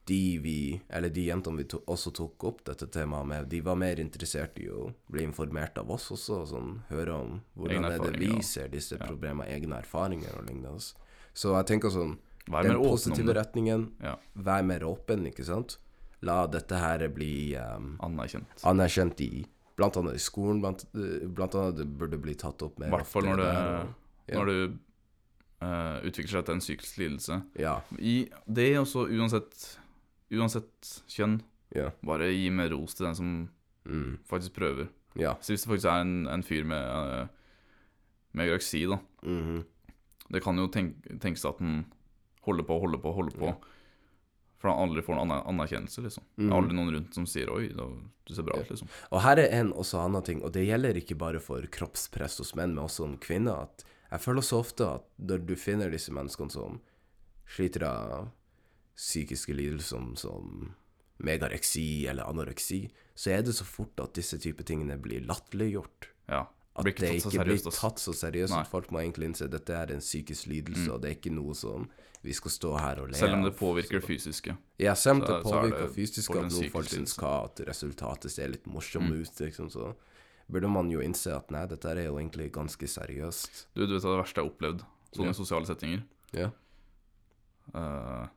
de 0.05 0.37
vi, 0.37 0.81
eller 0.89 1.09
de 1.09 1.25
jentene 1.29 1.55
vi 1.55 1.63
to, 1.63 1.79
også 1.87 2.11
tok 2.13 2.43
opp 2.43 2.63
dette 2.65 2.87
temaet 2.91 3.25
med, 3.25 3.47
de 3.49 3.61
var 3.61 3.75
mer 3.75 3.95
interessert 3.95 4.59
i 4.59 4.67
å 4.67 4.93
bli 5.09 5.23
informert 5.23 5.77
av 5.77 5.89
oss 5.89 6.09
også, 6.11 6.41
og 6.41 6.47
sånn, 6.49 6.81
høre 6.89 7.13
om 7.21 7.41
hvordan 7.57 7.85
er 7.85 7.97
det 8.11 8.19
vi 8.19 8.41
ser 8.41 8.67
disse 8.67 8.97
Ja. 8.99 9.05
problemene, 9.07 9.47
egne 9.47 9.79
erfaringer 9.81 10.37
og 10.37 10.45
lignende. 10.45 10.93
Så 11.33 11.55
jeg 11.55 11.65
tenker 11.79 11.89
sånn, 11.89 12.17
Vær 12.49 12.63
den 12.63 12.75
positive 12.83 13.33
retningen, 13.33 13.91
Ja, 14.03 14.17
vær 14.37 14.61
mer 14.65 14.81
åpen, 14.81 15.25
ikke 15.25 15.45
sant? 15.45 15.77
La 16.23 16.45
dette 16.47 16.77
her 16.79 17.03
bli 17.11 17.53
um, 17.59 17.93
anerkjent. 18.05 18.63
anerkjent 18.69 19.19
i, 19.25 19.43
blant 19.75 19.97
annet 19.99 20.15
i 20.15 20.23
skolen, 20.23 20.61
blant, 20.63 20.85
blant 20.93 21.55
annet 21.59 21.81
det 21.81 21.87
burde 21.99 22.19
bli 22.21 22.35
tatt 22.39 22.63
opp 22.63 22.79
I 22.79 22.91
hvert 22.93 23.09
fall 23.09 23.27
når 23.27 23.41
det, 23.41 23.53
ja. 24.31 24.37
når 24.37 24.51
det 24.51 24.59
uh, 25.63 25.97
utvikler 26.07 26.37
seg 26.37 26.45
til 26.47 26.55
en 26.57 26.63
psykisk 26.63 27.01
lidelse. 27.01 27.39
Ja, 27.59 27.77
I 27.99 28.15
det 28.45 28.69
også, 28.79 29.07
uansett, 29.11 29.65
uansett 30.33 30.93
kjønn, 31.11 31.41
ja, 31.75 31.89
bare 32.05 32.29
gi 32.31 32.49
mer 32.53 32.71
ros 32.73 32.95
til 32.95 33.09
den 33.09 33.17
som 33.17 33.33
mm, 33.89 34.19
faktisk 34.29 34.55
prøver. 34.59 34.87
ja, 35.19 35.35
Så 35.41 35.53
hvis 35.53 35.65
det 35.65 35.71
faktisk 35.73 35.89
er 35.91 36.05
en, 36.05 36.15
en 36.29 36.43
fyr 36.45 36.63
med, 36.69 37.19
eh, 37.19 37.27
med 38.33 38.51
graksi, 38.51 38.85
da 38.89 38.99
mhm, 39.21 39.63
Det 40.33 40.41
kan 40.41 40.57
jo 40.57 40.67
tenk, 40.71 40.95
tenkes 41.21 41.43
at 41.45 41.59
den 41.59 41.85
holder 42.41 42.63
på, 42.63 42.79
holder 42.79 42.97
på, 42.99 43.11
holder 43.13 43.35
på. 43.37 43.51
For 44.63 44.71
han 44.71 44.79
aldri 44.87 45.01
får 45.03 45.17
noen 45.17 45.27
aner- 45.27 45.43
anerkjennelse, 45.51 45.99
liksom. 46.05 46.23
Det 46.37 46.45
Mhm. 46.45 46.51
er 46.53 46.55
aldri 46.61 46.75
noen 46.77 46.93
rundt 46.95 47.13
som 47.13 47.25
sier 47.27 47.49
'oi, 47.51 47.67
du 47.67 48.33
ser 48.33 48.43
bra 48.47 48.55
ut', 48.61 48.69
liksom. 48.71 48.87
Og 49.11 49.21
her 49.21 49.37
er 49.39 49.49
en 49.59 49.73
også 49.73 49.99
annen 49.99 50.23
ting, 50.23 50.41
og 50.41 50.53
det 50.53 50.65
gjelder 50.65 50.95
ikke 50.95 51.17
bare 51.17 51.39
for 51.41 51.61
kroppspress 51.67 52.37
hos 52.37 52.53
menn, 52.55 52.73
men 52.75 52.85
også 52.85 53.03
om 53.03 53.17
kvinner. 53.17 53.63
At 53.63 53.83
jeg 54.09 54.19
føler 54.21 54.41
så 54.41 54.59
ofte 54.63 54.87
at 54.95 55.03
når 55.19 55.45
du 55.45 55.55
finner 55.55 55.91
disse 55.91 56.09
menneskene 56.11 56.49
som 56.51 56.79
sliter 57.45 57.83
av 57.83 58.31
psykiske 58.95 59.53
lidelser 59.53 59.81
som, 59.97 60.15
som 60.15 60.73
megareksi 61.21 62.07
eller 62.07 62.23
anoreksi, 62.23 62.89
så 63.15 63.31
er 63.37 63.41
det 63.43 63.53
så 63.55 63.65
fort 63.65 63.99
at 63.99 64.13
disse 64.13 64.37
typer 64.39 64.63
tingene 64.63 64.97
blir 65.01 65.25
latterliggjort. 65.27 66.07
Ja. 66.29 66.45
At 66.75 66.85
det 66.85 66.95
ikke 66.95 67.43
blir 67.45 67.59
tatt 67.71 67.99
så 68.01 68.13
seriøst. 68.17 68.51
At 68.57 68.67
folk 68.67 68.89
må 68.91 68.99
egentlig 69.03 69.25
innse 69.29 69.45
at 69.45 69.51
dette 69.51 69.69
er 69.77 69.91
en 69.93 69.99
psykisk 70.01 70.47
lidelse, 70.47 70.87
Mm. 70.87 70.93
og 70.95 71.01
det 71.01 71.09
er 71.11 71.15
ikke 71.19 71.31
noe 71.35 71.53
som 71.53 71.87
vi 72.23 72.33
skal 72.33 72.51
stå 72.51 72.79
her 72.79 72.99
og 73.01 73.09
le 73.09 73.13
Selv 73.19 73.33
om 73.33 73.43
det 73.43 73.55
påvirker 73.55 73.99
det 73.99 74.03
fysiske. 74.07 74.57
Ja, 74.79 74.93
selv 74.95 75.15
om 75.15 75.19
det 75.21 75.29
er 75.29 75.43
påvirker 75.43 75.87
det 75.87 75.93
fysiske, 75.95 76.33
at 76.39 76.51
noen 76.51 76.71
folk 76.71 76.87
syns 76.89 77.17
at 77.21 77.61
resultatet 77.67 78.31
ser 78.31 78.47
litt 78.47 78.65
morsomt 78.65 79.09
Mm. 79.11 79.21
ut, 79.21 79.39
liksom, 79.39 79.69
så 79.69 79.93
burde 80.51 80.67
man 80.69 80.89
jo 80.89 80.99
innse 80.99 81.35
at 81.35 81.51
nei, 81.51 81.65
dette 81.67 81.85
er 81.85 82.05
jo 82.05 82.15
egentlig 82.17 82.51
ganske 82.51 82.87
seriøst. 82.87 83.65
Du, 83.75 83.85
du 83.85 83.93
vet 83.93 84.01
hva 84.03 84.15
det 84.17 84.23
verste 84.23 84.41
jeg 84.41 84.45
har 84.45 84.51
opplevd? 84.51 84.85
Sånne 85.13 85.25
Ja. 85.27 85.31
sosiale 85.33 85.65
settinger. 85.65 86.03
Ja. 86.33 86.49
Uh, 87.75 88.27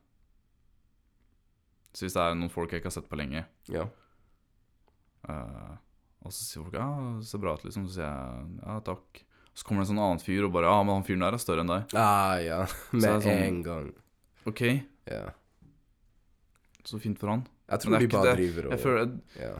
så 1.93 2.05
hvis 2.05 2.13
det 2.13 2.21
er 2.21 2.35
noen 2.35 2.51
folk 2.51 2.69
jeg 2.71 2.81
ikke 2.81 2.91
har 2.91 3.01
sett 3.01 3.09
på 3.09 3.17
lenge, 3.17 3.45
Ja. 3.69 3.87
eh, 5.27 5.77
og 6.25 6.31
så 6.31 6.41
sier 6.43 6.63
folk 6.63 6.73
'ja, 6.73 7.17
det 7.19 7.25
ser 7.27 7.39
bra 7.39 7.53
ut', 7.55 7.63
liksom, 7.65 7.87
så 7.87 7.93
sier 7.93 8.05
jeg 8.05 8.59
'ja, 8.63 8.79
takk'. 8.81 9.23
Så 9.57 9.63
kommer 9.65 9.81
det 9.81 9.89
en 9.89 9.95
sånn 9.95 10.03
annen 10.05 10.19
fyr 10.21 10.43
og 10.45 10.51
bare 10.53 10.65
'ja, 10.69 10.83
men 10.83 10.95
han 10.95 11.03
fyren 11.03 11.19
der 11.25 11.33
er 11.33 11.37
større 11.41 11.61
enn 11.61 11.67
deg'. 11.73 11.93
Ah, 11.95 12.35
ja. 12.37 12.59
Med 12.91 13.21
sånn- 13.23 13.41
en 13.47 13.63
gang. 13.63 13.93
Ok, 14.45 14.61
Ja. 15.07 15.31
så 16.83 16.99
fint 16.99 17.17
for 17.19 17.29
han. 17.29 17.47
Jeg 17.69 17.79
tror 17.81 17.99
de 17.99 18.07
bare 18.07 18.35
det. 18.35 18.37
driver 18.37 18.65
og 18.67 18.71
Jeg 18.71 18.79
føler, 18.79 19.19
ja. 19.39 19.55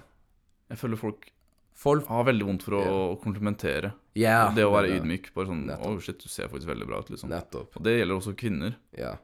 jeg 0.70 0.78
føler 0.78 0.98
folk 0.98 1.32
Folk 1.78 2.08
har 2.08 2.24
veldig 2.26 2.42
vondt 2.48 2.64
for 2.64 2.72
å 2.74 3.22
komplimentere. 3.22 3.94
Ja. 4.16 4.50
det 4.50 4.64
å 4.66 4.72
være 4.74 4.98
ydmyk. 4.98 5.32
Bare 5.36 5.46
sånn 5.46 5.68
Nettopp. 5.68 5.86
'Å, 5.86 6.02
shit, 6.02 6.18
du 6.24 6.28
ser 6.28 6.48
faktisk 6.48 6.66
veldig 6.66 6.88
bra 6.88 6.98
ut', 7.04 7.10
liksom. 7.12 7.30
Nettopp. 7.30 7.76
Og 7.78 7.84
det 7.84 8.00
gjelder 8.00 8.18
også 8.18 8.34
kvinner. 8.36 8.76
Ja. 8.98 9.16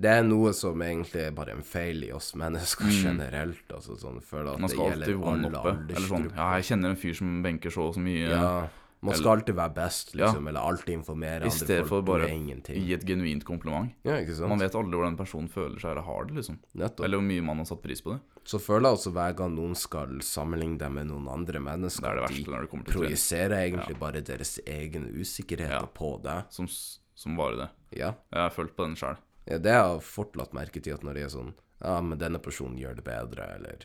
Det 0.00 0.08
er 0.10 0.22
noe 0.24 0.52
som 0.56 0.80
egentlig 0.80 1.26
er 1.28 1.30
bare 1.36 1.52
en 1.52 1.62
feil 1.62 2.02
i 2.04 2.10
oss 2.12 2.32
mennesker 2.34 2.84
Mm. 2.88 3.02
generelt. 3.04 3.68
Altså 3.68 3.98
sånn, 4.00 4.22
føler 4.22 4.54
at 4.54 4.60
Man 4.60 4.68
det 4.68 4.76
skal 4.76 4.86
alltid 4.92 5.06
gjelder 5.06 5.26
alle 5.28 5.48
one-uppe. 5.48 5.68
Eller 5.68 6.00
sånn 6.00 6.22
aldersgrupper. 6.22 6.36
'ja, 6.36 6.54
jeg 6.56 6.64
kjenner 6.64 6.88
en 6.90 6.96
fyr 6.96 7.14
som 7.14 7.42
benker 7.42 7.70
så 7.70 7.82
og 7.88 7.94
så 7.94 8.00
mye'. 8.00 8.28
Ja. 8.30 8.68
Man 9.04 9.14
skal 9.16 9.36
alltid 9.36 9.54
være 9.56 9.74
best, 9.74 10.14
liksom, 10.14 10.46
eller 10.46 10.60
alltid 10.60 10.94
informere 11.02 11.44
I 11.44 11.48
stedet 11.50 11.82
for 11.88 12.00
folk 12.02 12.04
bare 12.06 12.26
å 12.28 12.30
ingenting. 12.30 12.76
Gi 12.86 12.92
et 12.94 13.04
genuint 13.04 13.42
kompliment. 13.44 13.90
Ja, 14.04 14.12
ikke 14.12 14.32
sant? 14.36 14.48
Man 14.48 14.60
vet 14.60 14.70
aldri 14.74 14.92
hvordan 14.94 15.08
en 15.08 15.16
person 15.16 15.48
føler 15.48 15.80
seg 15.80 15.90
eller 15.90 16.02
har 16.02 16.24
det, 16.24 16.34
liksom. 16.36 16.58
Nettopp. 16.76 17.04
Eller 17.04 17.18
hvor 17.18 17.26
mye 17.26 17.42
man 17.42 17.56
har 17.58 17.64
satt 17.66 17.82
pris 17.82 18.00
på 18.00 18.12
det. 18.12 18.20
Så 18.44 18.60
føler 18.60 18.82
jeg 18.88 18.98
også 18.98 19.12
hver 19.12 19.34
gang 19.36 19.56
noen 19.56 19.74
skal 19.76 20.06
sammenligne 20.20 20.78
dem 20.78 20.94
med 20.94 21.06
noen 21.08 21.28
andre 21.28 21.58
mennesker, 21.58 22.00
Det 22.00 22.10
er 22.10 22.14
det 22.14 22.30
verste 22.30 22.44
de 22.44 22.50
når 22.52 22.60
det 22.60 22.70
kommer 22.70 22.84
til 22.84 22.94
trening. 22.94 23.10
projiserer 23.10 23.50
egentlig 23.72 23.98
bare 23.98 24.22
deres 24.22 24.60
egen 24.66 25.04
usikkerhet 25.18 25.68
Ja. 25.68 25.80
på 25.92 26.22
deg. 26.22 26.44
Som, 26.50 26.66
s- 26.66 27.00
som 27.16 27.36
bare 27.36 27.56
det. 27.56 27.70
Ja. 27.98 28.14
Jeg 28.32 28.40
har 28.40 28.50
følt 28.50 28.76
på 28.76 28.84
den 28.86 28.94
sjøl. 28.94 29.16
Ja, 29.48 29.58
det 29.58 29.72
har 29.74 29.88
jeg 29.96 30.02
fort 30.06 30.36
lagt 30.38 30.52
merke 30.54 30.80
til, 30.82 30.94
at 30.94 31.02
når 31.02 31.14
de 31.18 31.22
er 31.26 31.32
sånn 31.32 31.52
Ja, 31.82 31.96
men 32.00 32.18
denne 32.18 32.38
personen 32.38 32.76
gjør 32.78 32.94
det 33.00 33.04
bedre, 33.04 33.46
eller 33.56 33.84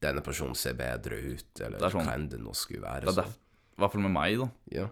denne 0.00 0.22
personen 0.24 0.54
ser 0.56 0.74
bedre 0.78 1.16
ut, 1.20 1.60
eller 1.60 1.78
Det 1.78 1.86
er 1.88 1.92
sånn- 1.92 2.06
hva 2.08 2.14
enn 2.14 2.28
det 2.32 2.38
nå 2.40 2.54
skulle 2.56 2.80
være. 2.84 3.04
Det 3.04 3.12
er 3.18 3.22
det, 3.22 3.32
I 3.76 3.80
hvert 3.82 3.92
fall 3.92 4.02
med 4.06 4.12
meg, 4.14 4.38
da. 4.38 4.48
Ja. 4.72 4.86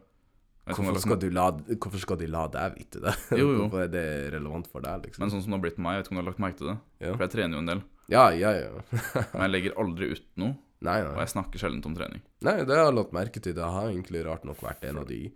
Jeg 0.62 0.66
vet 0.66 0.74
ikke 0.76 0.78
om 0.78 0.86
Hvorfor 0.86 0.92
det 0.92 0.96
er 0.96 1.00
skal, 1.00 1.16
liksom- 1.16 1.20
du 1.20 1.30
la, 1.30 1.76
hvorfor 1.76 1.98
skal 2.04 2.16
de 2.16 2.26
la 2.26 2.46
deg 2.48 2.74
vite 2.78 3.00
det? 3.02 3.14
Jo, 3.38 3.46
jo. 3.52 3.58
Hvorfor 3.68 3.82
er 3.84 3.88
det 3.88 4.04
relevant 4.34 4.66
for 4.70 4.80
deg, 4.84 5.02
liksom? 5.08 5.20
Men 5.24 5.30
sånn 5.30 5.42
som 5.42 5.50
det 5.50 5.58
har 5.58 5.64
blitt 5.64 5.78
med 5.78 5.84
meg, 5.88 5.92
jeg 5.96 6.02
vet 6.02 6.06
ikke 6.06 6.12
om 6.12 6.18
du 6.18 6.22
har 6.22 6.30
lagt 6.32 6.44
merke 6.44 6.58
til 6.58 6.68
det. 6.68 6.78
Ja. 7.00 7.12
For 7.16 7.24
jeg 7.26 7.32
trener 7.32 7.56
jo 7.56 7.62
en 7.64 7.66
del. 7.72 7.82
Ja, 8.12 8.24
ja, 8.30 8.50
ja. 8.52 8.70
Men 9.32 9.42
jeg 9.46 9.50
legger 9.56 9.78
aldri 9.80 10.10
ut 10.12 10.26
noe, 10.36 10.56
Nei, 10.82 10.98
og 11.06 11.12
nei. 11.14 11.20
jeg 11.24 11.30
snakker 11.30 11.58
sjelden 11.62 11.84
om 11.86 11.94
trening. 11.94 12.22
Nei, 12.42 12.56
det 12.66 12.74
har 12.76 12.88
jeg 12.90 12.94
lagt 12.98 13.12
merke 13.14 13.40
til. 13.40 13.54
Det 13.54 13.62
har 13.64 13.88
egentlig 13.88 14.24
rart 14.26 14.44
nok 14.44 14.58
vært 14.60 14.82
en 14.84 14.98
av 14.98 15.06
de 15.06 15.32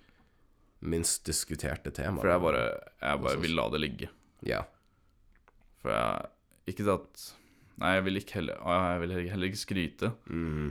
minst 0.82 1.24
diskuterte 1.24 1.92
temaene. 1.94 2.20
For 2.20 2.28
jeg 2.32 2.40
bare, 2.42 2.64
jeg 3.00 3.20
bare 3.22 3.40
vil 3.42 3.54
la 3.56 3.68
det 3.70 3.80
ligge. 3.80 4.08
Ja. 4.46 4.62
For 5.82 5.90
jeg 5.92 6.30
Ikke 6.72 6.86
at 6.94 7.26
Nei, 7.78 7.90
jeg 7.98 8.04
vil 8.06 8.16
ikke 8.16 8.32
heller, 8.38 8.56
jeg 8.64 9.00
vil 9.02 9.10
heller 9.30 9.46
ikke 9.50 9.60
skryte. 9.60 10.08
Mhm. 10.32 10.70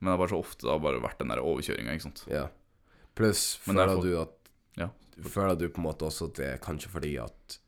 Men 0.00 0.08
det 0.08 0.10
har 0.10 0.18
bare 0.18 0.32
så 0.32 0.40
ofte 0.42 0.66
da 0.66 0.78
bare 0.82 0.98
vært 1.00 1.18
den 1.20 1.28
der 1.30 1.38
overkjøringa, 1.44 1.92
ikke 1.94 2.02
sant. 2.08 2.24
Ja. 2.26 2.48
Pluss 3.14 3.58
det 3.66 3.76
er 3.76 3.86
føler 3.86 3.94
for- 3.94 4.02
du 4.02 4.20
at 4.20 4.36
Ja. 4.76 4.88
Føler 5.22 5.58
du 5.58 5.68
på 5.68 5.78
en 5.78 5.84
måte 5.84 6.06
også 6.08 6.26
at 6.30 6.34
det 6.34 6.46
er 6.54 6.58
kanskje 6.58 6.88
fordi 6.90 7.16
at 7.22 7.58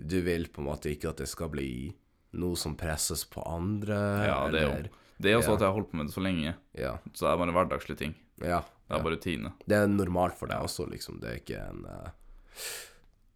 du 0.00 0.20
vil 0.22 0.46
på 0.48 0.58
en 0.62 0.68
måte 0.70 0.88
ikke 0.90 1.10
at 1.10 1.16
det 1.18 1.28
skal 1.28 1.48
bli 1.48 1.94
noe 2.32 2.56
som 2.56 2.74
presses 2.76 3.24
på 3.28 3.42
andre, 3.46 3.98
Ja, 4.26 4.48
det 4.48 4.62
er 4.62 4.68
jo- 4.82 4.88
Det 5.20 5.30
er 5.30 5.36
også 5.38 5.48
Ja. 5.48 5.54
at 5.54 5.60
jeg 5.60 5.68
har 5.68 5.74
holdt 5.74 5.90
på 5.90 5.94
med 5.96 6.06
det 6.06 6.14
så 6.14 6.22
lenge, 6.22 6.54
Ja. 6.74 6.96
så 7.12 7.26
det 7.28 7.32
er 7.32 7.36
bare 7.52 7.52
hverdagslige 7.68 7.98
ting. 7.98 8.14
ja, 8.40 8.60
Det 8.88 8.98
er 8.98 9.02
bare 9.02 9.16
rutine. 9.16 9.52
Det 9.68 9.76
er 9.76 9.86
normalt 9.86 10.34
for 10.38 10.46
deg 10.46 10.56
også, 10.62 10.88
liksom. 10.90 11.20
Det 11.20 11.28
er 11.30 11.38
ikke 11.40 11.68
en 11.68 11.84
eh, 11.84 12.10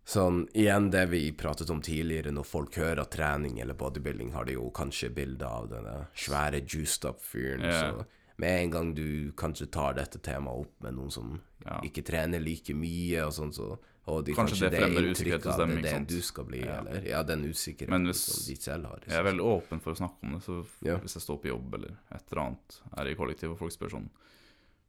Sånn, 0.06 0.44
igjen 0.54 0.90
det 0.94 1.06
vi 1.10 1.32
pratet 1.34 1.70
om 1.74 1.80
tidligere, 1.82 2.30
når 2.30 2.46
folk 2.46 2.76
hører 2.78 3.08
trening 3.10 3.56
eller 3.58 3.74
bodybuilding, 3.74 4.28
har 4.36 4.46
de 4.46 4.54
jo 4.54 4.68
kanskje 4.70 5.08
bilde 5.10 5.48
av 5.48 5.66
denne 5.72 5.96
svære 6.14 6.60
juiced 6.62 7.08
up 7.08 7.18
fyren. 7.26 7.64
Yeah. 7.66 7.90
Så 7.98 8.04
med 8.38 8.60
en 8.60 8.70
gang 8.70 8.92
du 8.94 9.32
kanskje 9.34 9.66
tar 9.74 9.96
dette 9.98 10.20
temaet 10.22 10.62
opp 10.62 10.82
med 10.86 10.94
noen 10.94 11.10
som 11.10 11.40
Ja. 11.64 11.80
ikke 11.82 12.04
trener 12.06 12.38
like 12.38 12.74
mye 12.74 13.24
og 13.26 13.32
sånn, 13.32 13.52
så 13.52 13.78
og 14.06 14.24
de, 14.24 14.34
Kanskje 14.34 14.70
det 14.70 14.78
fremmer 14.78 15.08
usikkerhet 15.10 15.42
hos 15.48 15.56
dem, 15.58 15.70
det, 15.82 15.90
er 15.90 15.98
det 15.98 16.06
du 16.14 16.22
skal 16.22 16.44
bli, 16.44 16.60
Ja. 16.60 16.76
eller 16.78 17.02
Ja, 17.08 17.22
den 17.24 17.42
usikkerheten 17.42 18.06
hvis- 18.06 18.22
som 18.22 18.54
de 18.54 18.60
selv 18.60 18.86
har. 18.86 19.00
Jeg 19.08 19.16
er 19.18 19.24
veldig 19.24 19.42
åpen 19.42 19.80
for 19.82 19.92
å 19.92 19.96
snakke 19.98 20.22
om 20.22 20.32
det, 20.34 20.42
så 20.44 20.64
Ja. 20.86 20.98
hvis 20.98 21.14
jeg 21.16 21.22
står 21.22 21.42
på 21.42 21.48
jobb 21.48 21.74
eller 21.74 21.98
et 22.12 22.22
eller 22.30 22.42
annet, 22.42 22.80
er 22.96 23.08
i 23.08 23.14
kollektiv 23.16 23.50
og 23.50 23.58
folk 23.58 23.72
spør 23.72 23.90
sånn 23.90 24.08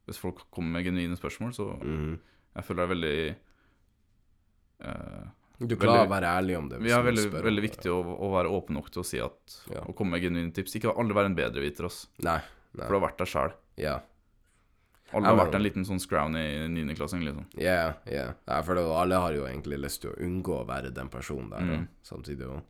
Hvis 0.06 0.16
folk 0.18 0.48
kommer 0.52 0.70
med 0.80 0.84
genuine 0.84 1.16
spørsmål, 1.18 1.52
så 1.52 1.82
mm. 1.82 2.18
jeg 2.54 2.64
føler 2.64 2.76
det 2.76 2.90
er 2.90 2.94
veldig 2.94 3.36
Du 5.58 5.74
klarer 5.76 6.04
veldig- 6.04 6.06
å 6.06 6.12
være 6.12 6.28
ærlig 6.38 6.56
om 6.58 6.68
det. 6.70 6.78
Vi 6.80 6.90
er 6.94 7.02
veldig, 7.02 7.30
veldig 7.42 7.62
viktig 7.64 7.90
å, 7.90 7.98
å 8.18 8.28
være 8.36 8.50
åpen 8.54 8.76
nok 8.78 8.90
til 8.94 9.02
å 9.02 9.06
si 9.06 9.18
at 9.18 9.56
Ja. 9.72 9.80
Å 9.82 9.94
komme 9.94 10.10
med 10.14 10.22
genuine 10.22 10.52
tips. 10.54 10.76
Ikke 10.78 10.92
alle 10.96 11.14
være 11.16 11.26
en 11.32 11.34
bedreviter, 11.34 11.84
ass. 11.86 12.06
Nei. 12.22 12.38
nei. 12.74 12.86
For 12.86 12.94
du 12.94 12.98
har 13.00 13.08
vært 13.08 13.18
der 13.18 13.26
sjæl. 13.26 13.52
Ja. 13.76 13.96
Alle 15.12 15.24
har 15.26 15.36
vært 15.40 15.54
en 15.56 15.62
liten 15.64 15.84
sånn 15.88 15.98
scrown 15.98 16.36
i 16.36 16.68
niendeklassing, 16.68 17.22
liksom. 17.24 17.46
Ja, 17.56 17.94
ja. 18.06 18.34
Ja, 18.46 18.60
for 18.62 18.74
det, 18.76 18.84
alle 18.84 19.16
har 19.18 19.32
jo 19.32 19.46
egentlig 19.48 19.78
lyst 19.80 20.02
til 20.02 20.10
å 20.12 20.18
unngå 20.20 20.60
å 20.62 20.66
være 20.68 20.92
den 20.94 21.08
personen 21.08 21.48
der, 21.50 21.60
Mm. 21.64 21.88
samtidig 22.04 22.44
òg. 22.46 22.62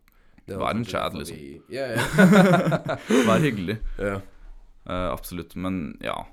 Vær 0.47 0.71
en 0.71 0.85
Chad, 0.85 1.13
liksom. 1.15 1.37
Yeah, 1.37 1.61
Ja, 1.69 1.87
ja. 1.99 2.97
Vær 3.29 3.41
hyggelig. 3.43 3.79
Yeah. 3.99 4.21
Uh, 4.89 5.13
absolutt. 5.13 5.55
Men 5.57 5.99
ja. 6.01 6.25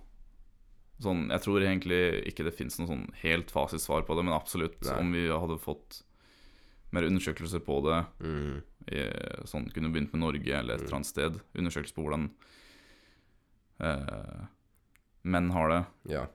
Sånn, 1.04 1.26
jeg 1.30 1.41
tror 1.43 1.60
egentlig 1.62 1.98
ikke 2.32 2.46
det 2.48 2.54
fins 2.56 2.78
noe 2.80 2.88
sånn 2.88 3.08
helt 3.22 3.50
fasitsvar 3.52 4.06
på 4.08 4.16
det, 4.16 4.24
men 4.24 4.34
absolutt. 4.38 4.78
Nei. 4.88 5.00
Om 5.02 5.12
vi 5.12 5.26
hadde 5.28 5.58
fått 5.60 6.04
mer 6.96 7.04
undersøkelser 7.04 7.60
på 7.66 7.82
det, 7.84 7.98
Mm. 8.24 8.62
i, 8.88 9.02
sånn 9.50 9.66
kunne 9.74 9.91
begynt 9.91 10.14
med 10.14 10.22
Norge 10.22 10.54
eller 10.56 10.76
et 10.76 10.86
eller 10.86 10.96
annet 11.02 11.10
sted, 11.10 11.39
undersøkelser 11.58 11.96
på 11.98 12.06
hvordan 12.06 12.30
eh, 13.82 14.46
menn 15.24 15.52
har 15.52 15.70
det. 15.74 15.86
ja. 16.14 16.26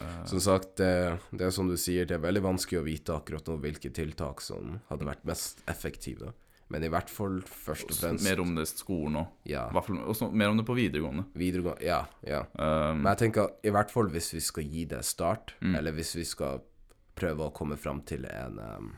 Eh, 0.00 0.24
Som 0.30 0.40
sagt, 0.40 0.76
det, 0.80 1.18
det 1.32 1.46
er 1.48 1.50
som 1.50 1.68
du 1.68 1.76
sier, 1.76 2.06
det 2.06 2.14
er 2.16 2.22
veldig 2.24 2.42
vanskelig 2.46 2.78
å 2.80 2.86
vite 2.86 3.12
akkurat 3.16 3.44
nå 3.50 3.58
hvilke 3.60 3.90
tiltak 3.92 4.40
som 4.40 4.78
hadde 4.88 5.04
vært 5.08 5.24
mest 5.28 5.60
effektive. 5.68 6.32
Men 6.70 6.84
i 6.86 6.88
hvert 6.92 7.10
fall 7.10 7.40
først 7.42 7.88
og 7.90 7.96
fremst 7.98 8.24
mer 8.24 8.40
om 8.40 8.52
det 8.54 8.62
i 8.68 8.70
skolen 8.70 9.16
òg. 9.24 9.26
Ja. 9.50 9.64
Også 9.74 10.28
mer 10.30 10.52
om 10.52 10.56
det 10.60 10.66
på 10.68 10.76
videregående. 10.78 11.24
Videregående 11.34 11.82
Ja, 11.82 12.04
ja. 12.22 12.44
Um, 12.54 13.02
Men 13.02 13.10
jeg 13.16 13.18
tenker 13.24 13.48
i 13.66 13.72
hvert 13.74 13.90
fall 13.90 14.08
hvis 14.14 14.32
vi 14.36 14.40
skal 14.40 14.64
gi 14.70 14.84
det 14.86 15.04
start, 15.04 15.54
Mm. 15.60 15.74
eller 15.74 15.92
hvis 15.92 16.14
vi 16.16 16.24
skal 16.24 16.60
prøve 17.18 17.48
å 17.48 17.52
komme 17.52 17.76
fram 17.76 18.02
til 18.06 18.24
en 18.30 18.58
um, 18.58 18.92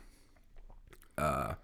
uh, 1.19 1.55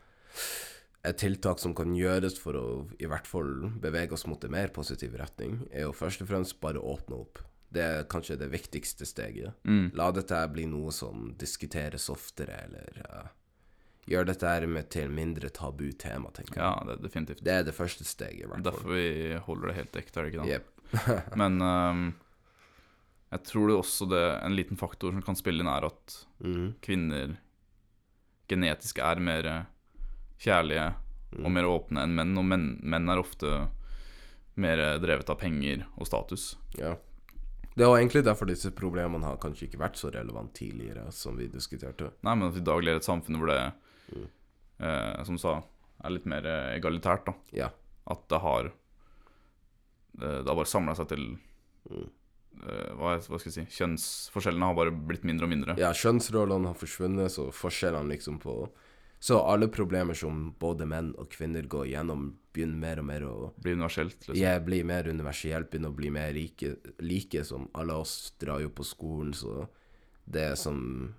Et 1.05 1.17
tiltak 1.17 1.61
som 1.63 1.75
kan 1.79 1.93
gjøres 1.95 2.39
for 2.43 2.57
å 2.59 2.65
i 2.99 3.07
hvert 3.07 3.27
fall 3.27 3.69
bevege 3.81 4.13
oss 4.17 4.27
mot 4.27 4.43
en 4.45 4.51
mer 4.51 4.69
positiv 4.75 5.15
retning, 5.17 5.61
er 5.71 5.83
jo 5.87 5.93
først 5.93 6.25
og 6.25 6.29
fremst 6.29 6.59
bare 6.61 6.81
å 6.83 6.97
åpne 6.97 7.21
opp. 7.21 7.39
Det 7.71 7.83
er 7.85 8.05
kanskje 8.11 8.37
det 8.41 8.49
viktigste 8.51 9.07
steget. 9.07 9.55
mm, 9.65 9.93
La 9.95 10.11
dette 10.11 10.41
bli 10.53 10.65
noe 10.67 10.91
som 10.93 11.35
diskuteres 11.39 12.09
oftere, 12.11 12.65
eller 12.67 13.03
uh, 13.13 13.29
gjør 14.09 14.29
dette 14.31 14.51
her 14.51 14.67
med 14.71 14.89
til 14.93 15.11
mindre 15.13 15.51
tabu 15.55 15.87
tema, 16.01 16.31
tenker 16.35 16.57
jeg. 16.57 16.65
ja, 16.65 16.87
det 16.87 16.97
er 16.97 17.03
definitivt. 17.05 17.43
Det 17.45 17.55
er 17.55 17.67
det 17.67 17.77
første 17.77 18.07
steget, 18.09 18.43
i 18.43 18.47
hvert 18.47 18.59
fall. 18.59 18.69
Derfor 18.71 18.95
vi 18.97 19.43
holder 19.49 19.71
det 19.71 19.79
helt 19.79 20.01
ekte, 20.01 20.21
er 20.21 20.27
det 20.27 20.33
ikke 20.33 20.47
det? 20.47 20.59
Yep. 20.59 20.71
Men 21.41 21.61
um, 21.63 22.07
jeg 23.35 23.45
tror 23.51 23.69
det 23.69 23.77
også 23.77 24.09
det 24.09 24.25
en 24.39 24.57
liten 24.57 24.81
faktor 24.81 25.13
som 25.13 25.25
kan 25.25 25.39
spille 25.39 25.65
inn, 25.65 25.73
er 25.73 25.91
at 25.91 26.17
mm. 26.41 26.71
kvinner 26.85 27.37
genetisk 28.49 29.03
er 29.05 29.21
mer 29.21 29.51
kjærlige 30.41 30.89
Mm. 31.33 31.45
og 31.45 31.53
mer 31.53 31.67
åpne 31.69 32.05
enn 32.07 32.15
menn, 32.17 32.39
og 32.41 32.47
menn, 32.49 32.69
menn 32.81 33.13
er 33.13 33.21
ofte 33.21 33.69
mer 34.59 34.81
drevet 35.03 35.29
av 35.31 35.39
penger 35.41 35.85
og 35.97 36.09
status. 36.09 36.55
Ja. 36.79 36.97
Det 37.79 37.87
var 37.87 38.01
egentlig 38.01 38.25
derfor 38.27 38.49
disse 38.49 38.73
problemene 38.75 39.29
har 39.29 39.37
kanskje 39.39 39.69
ikke 39.69 39.83
vært 39.85 40.01
så 40.01 40.11
relevant 40.11 40.55
tidligere, 40.57 41.05
som 41.15 41.37
vi 41.39 41.47
diskuterte. 41.53 42.11
Nei, 42.27 42.35
men 42.35 42.49
at 42.49 42.57
vi 42.57 42.65
i 42.65 42.67
dag 42.67 42.83
lever 42.83 42.99
i 42.99 43.05
et 43.05 43.07
samfunn 43.07 43.39
hvor 43.39 43.53
det, 43.53 43.61
Mm. 44.15 44.29
eh, 44.81 45.25
som 45.25 45.39
sa, 45.39 45.63
er 46.05 46.11
litt 46.15 46.27
mer 46.27 46.47
eh, 46.47 46.77
egalitært, 46.79 47.27
da. 47.27 47.35
Ja. 47.53 47.71
At 48.09 48.29
det 48.29 48.41
har 48.41 48.73
Det, 50.19 50.27
det 50.43 50.49
har 50.49 50.57
bare 50.57 50.67
samla 50.67 50.95
seg 50.99 51.09
til 51.13 51.27
Mm. 51.89 52.09
eh, 52.67 52.91
hva, 52.99 53.15
hva 53.17 53.39
skal 53.39 53.49
jeg 53.49 53.55
si 53.55 53.77
Kjønnsforskjellene 53.79 54.67
har 54.67 54.75
bare 54.77 54.91
blitt 54.93 55.23
mindre 55.25 55.47
og 55.47 55.53
mindre. 55.53 55.77
Ja, 55.79 55.93
kjønnsrollene 55.97 56.69
har 56.69 56.75
forsvunnet, 56.77 57.31
så 57.33 57.47
forskjellene 57.55 58.11
liksom 58.13 58.39
på 58.43 58.69
Så 59.21 59.39
alle 59.41 59.67
problemer 59.69 60.15
som 60.15 60.53
både 60.61 60.87
menn 60.87 61.15
og 61.19 61.31
kvinner 61.31 61.63
går 61.67 61.89
gjennom, 61.91 62.37
begynner 62.55 62.77
mer 62.79 62.99
og 63.01 63.05
mer 63.09 63.23
å 63.27 63.53
Bli 63.59 63.73
universelt, 63.75 64.19
liksom. 64.29 64.37
Jeg 64.37 64.65
blir 64.65 64.85
mer 64.85 65.09
universelt, 65.09 65.71
begynner 65.71 65.91
å 65.91 65.97
bli 65.97 66.11
mer 66.11 66.33
like, 66.33 66.77
like 67.01 67.43
som 67.45 67.69
alle 67.75 67.95
oss 67.99 68.33
drar 68.39 68.61
jo 68.61 68.69
på 68.71 68.85
skolen, 68.85 69.33
så 69.35 69.67
det 70.27 70.57
som 70.59 71.15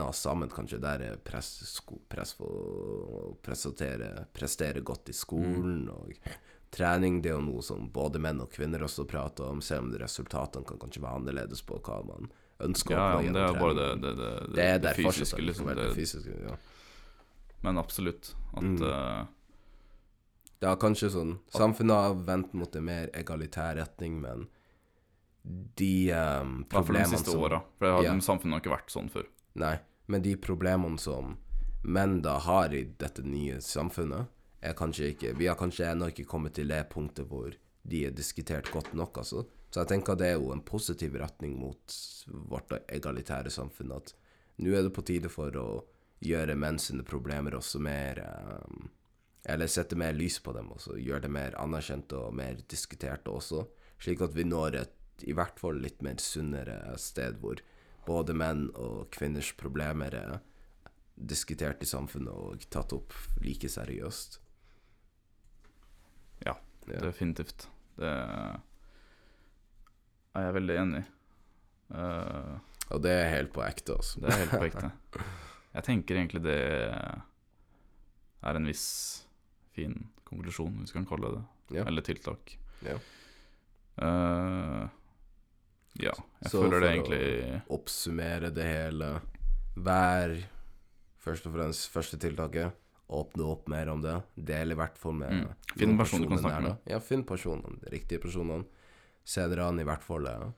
oss 0.00 0.18
sammen, 0.24 0.48
kanskje, 0.48 0.78
der 0.80 1.02
er 1.04 1.16
press, 1.16 1.50
sko, 1.68 1.98
press 2.08 2.32
for 2.34 2.48
å 2.48 3.36
prestere, 3.42 4.80
godt 4.82 5.08
i 5.08 5.12
skolen, 5.12 5.88
og 5.92 6.12
trening, 6.70 7.20
det 7.22 7.30
er 7.30 7.36
jo 7.36 7.44
noe 7.44 7.62
som 7.62 7.88
både 7.92 8.18
menn 8.20 8.40
og 8.40 8.50
kvinner 8.52 8.82
også 8.84 9.06
prater 9.08 9.44
om, 9.48 9.60
selv 9.64 9.86
om 9.86 9.92
resultatene 10.00 10.64
kan 10.68 10.78
kanskje 10.78 11.02
være 11.04 11.20
annerledes 11.20 11.62
på 11.62 11.78
hva 11.80 12.00
man 12.08 12.30
ønsker 12.60 12.96
Ja, 12.96 13.04
å 13.18 13.22
ja, 13.22 13.30
oppnå 13.30 13.32
det 13.32 13.44
er 13.44 13.60
bare 13.60 13.74
det, 13.78 13.88
det, 14.02 14.12
det, 14.18 14.32
det, 14.56 14.68
Det 14.82 14.94
fysiske, 14.98 15.42
liksom. 15.42 15.66
det, 15.70 15.76
Det, 15.76 15.94
fysiske, 15.94 16.34
ja. 16.48 16.56
men 17.62 17.78
absolutt. 17.78 18.34
At 18.54 18.62
Mm. 18.62 18.82
eh, 18.82 19.26
Ja, 20.60 20.72
kanskje 20.74 21.08
sånn 21.14 21.36
Samfunnet 21.54 21.94
har 21.94 22.14
vendt 22.26 22.52
mot 22.58 22.74
en 22.74 22.84
mer 22.84 23.08
egalitær 23.14 23.76
retning, 23.78 24.20
men 24.20 24.48
de 25.78 26.10
um, 26.12 26.64
I 26.64 26.66
hvert 26.66 26.72
fall 26.72 26.82
de 26.82 26.88
problemene 26.90 27.08
siste 27.14 27.30
som 27.30 27.40
åra. 27.46 27.60
For 27.78 27.86
har, 27.94 28.02
Ja. 28.02 28.12
samfunnet 28.18 28.52
har 28.58 28.60
ikke 28.64 28.74
vært 28.74 28.90
sånn 28.90 29.08
før. 29.08 29.28
Nei, 29.54 29.76
men 30.06 30.22
de 30.22 30.36
problemene 30.36 30.98
som 30.98 31.36
menn 31.82 32.20
da 32.22 32.38
har 32.42 32.74
i 32.74 32.84
dette 32.98 33.22
nye 33.22 33.60
samfunnet, 33.64 34.28
er 34.60 34.74
kanskje 34.74 35.12
ikke 35.12 35.36
Vi 35.38 35.46
har 35.46 35.54
kanskje 35.54 35.86
ennå 35.86 36.08
ikke 36.10 36.26
kommet 36.26 36.56
til 36.58 36.72
det 36.72 36.88
punktet 36.90 37.28
hvor 37.30 37.52
de 37.88 38.00
er 38.06 38.10
diskutert 38.10 38.70
godt 38.74 38.90
nok, 38.92 39.20
altså. 39.22 39.44
Så 39.70 39.82
jeg 39.82 39.90
tenker 39.92 40.16
det 40.18 40.32
er 40.32 40.40
jo 40.40 40.50
en 40.52 40.64
positiv 40.64 41.14
retning 41.20 41.54
mot 41.60 41.94
vårt 42.26 42.72
egalitære 42.88 43.52
samfunn, 43.52 43.92
at 43.94 44.14
nå 44.58 44.74
er 44.74 44.86
det 44.86 44.94
på 44.96 45.04
tide 45.06 45.30
for 45.30 45.54
å 45.56 45.68
gjøre 46.24 46.56
menn 46.58 46.80
sine 46.82 47.04
problemer 47.06 47.54
også 47.54 47.78
mer 47.78 48.18
um, 48.26 48.88
Eller 49.48 49.70
sette 49.70 49.96
mer 49.96 50.12
lys 50.12 50.40
på 50.42 50.52
dem 50.52 50.72
også, 50.74 50.96
gjøre 50.98 51.28
det 51.28 51.30
mer 51.32 51.54
anerkjent 51.62 52.12
og 52.18 52.34
mer 52.34 52.58
diskutert 52.68 53.28
også, 53.30 53.62
slik 54.02 54.20
at 54.26 54.34
vi 54.34 54.44
når 54.44 54.80
et 54.82 54.94
i 55.26 55.34
hvert 55.34 55.58
fall 55.58 55.78
litt 55.82 56.02
mer 56.02 56.18
sunnere 56.22 56.96
sted 57.00 57.38
hvor 57.42 57.62
både 58.08 58.34
menn 58.36 58.66
og 58.74 59.08
kvinners 59.14 59.52
problemer 59.60 60.14
er 60.16 60.38
diskutert 61.18 61.82
i 61.82 61.88
samfunnet 61.90 62.30
og 62.32 62.64
tatt 62.72 62.92
opp 62.96 63.12
like 63.44 63.68
seriøst. 63.72 64.38
Ja, 66.46 66.54
Ja. 66.88 67.00
Definitivt. 67.04 67.66
Det 67.98 68.08
er 70.38 70.46
jeg 70.46 70.54
veldig 70.56 70.76
enig 70.80 71.00
i. 71.02 71.06
Uh, 71.92 72.54
Og 72.94 73.02
det 73.04 73.10
er 73.12 73.28
helt 73.34 73.50
på 73.52 73.60
ekte, 73.66 73.92
altså. 73.98 74.20
det 74.22 74.30
er 74.32 74.38
helt 74.40 74.54
på 74.54 74.64
ekte. 74.70 74.90
Jeg 75.74 75.84
tenker 75.84 76.16
egentlig 76.16 76.40
det 76.46 76.56
er 78.48 78.56
en 78.56 78.68
viss 78.70 78.86
fin 79.76 79.98
konklusjon, 80.28 80.78
hvis 80.80 80.94
vi 80.94 80.98
kan 81.02 81.08
kalle 81.10 81.28
det 81.28 81.40
det. 81.42 81.76
Ja. 81.76 81.84
Eller 81.90 82.02
tiltak. 82.06 82.54
Ja. 82.86 82.94
Eh, 84.00 84.88
ja, 85.98 86.12
jeg 86.42 86.50
Så 86.50 86.62
føler 86.62 86.80
det 86.80 86.80
for 86.80 86.88
å- 86.88 87.18
egentlig 87.18 87.62
Oppsummere 87.70 88.50
det 88.54 88.64
hele. 88.64 89.20
Vær 89.76 90.36
først 91.18 91.46
og 91.46 91.54
fremst 91.54 91.88
første 91.92 92.18
tiltaket. 92.18 92.72
Åpne 93.10 93.44
opp 93.50 93.68
mer 93.68 93.88
om 93.88 94.02
det. 94.02 94.22
Del 94.36 94.72
i 94.72 94.74
hvert 94.74 94.96
fall 94.98 95.12
med 95.14 95.30
Mm. 95.30 95.54
Finn 95.76 95.96
personen 95.98 96.22
du 96.22 96.28
kan 96.28 96.38
snakke 96.38 96.62
med. 96.62 96.78
Ja, 96.86 96.98
finn 97.00 97.24
personene. 97.24 97.80
De 97.80 97.90
riktige 97.90 98.20
personene. 98.20 98.66
Se 99.24 99.40
dere 99.48 99.66
an 99.68 99.78
i 99.80 99.84
hvert 99.84 100.02
fall. 100.02 100.24
Ja. 100.24 100.52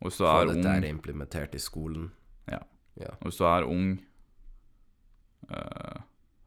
Og 0.00 0.08
hvis 0.10 0.16
du 0.18 0.24
er 0.24 0.46
dette 0.46 0.66
ung 0.66 0.82
her 0.82 0.88
implementert 0.88 1.54
i 1.54 1.58
skolen. 1.58 2.10
Ja, 2.48 3.12
Og 3.22 3.30
hvis 3.30 3.38
du 3.38 3.44
er 3.44 3.64
ung, 3.64 3.98
eh, 5.50 6.00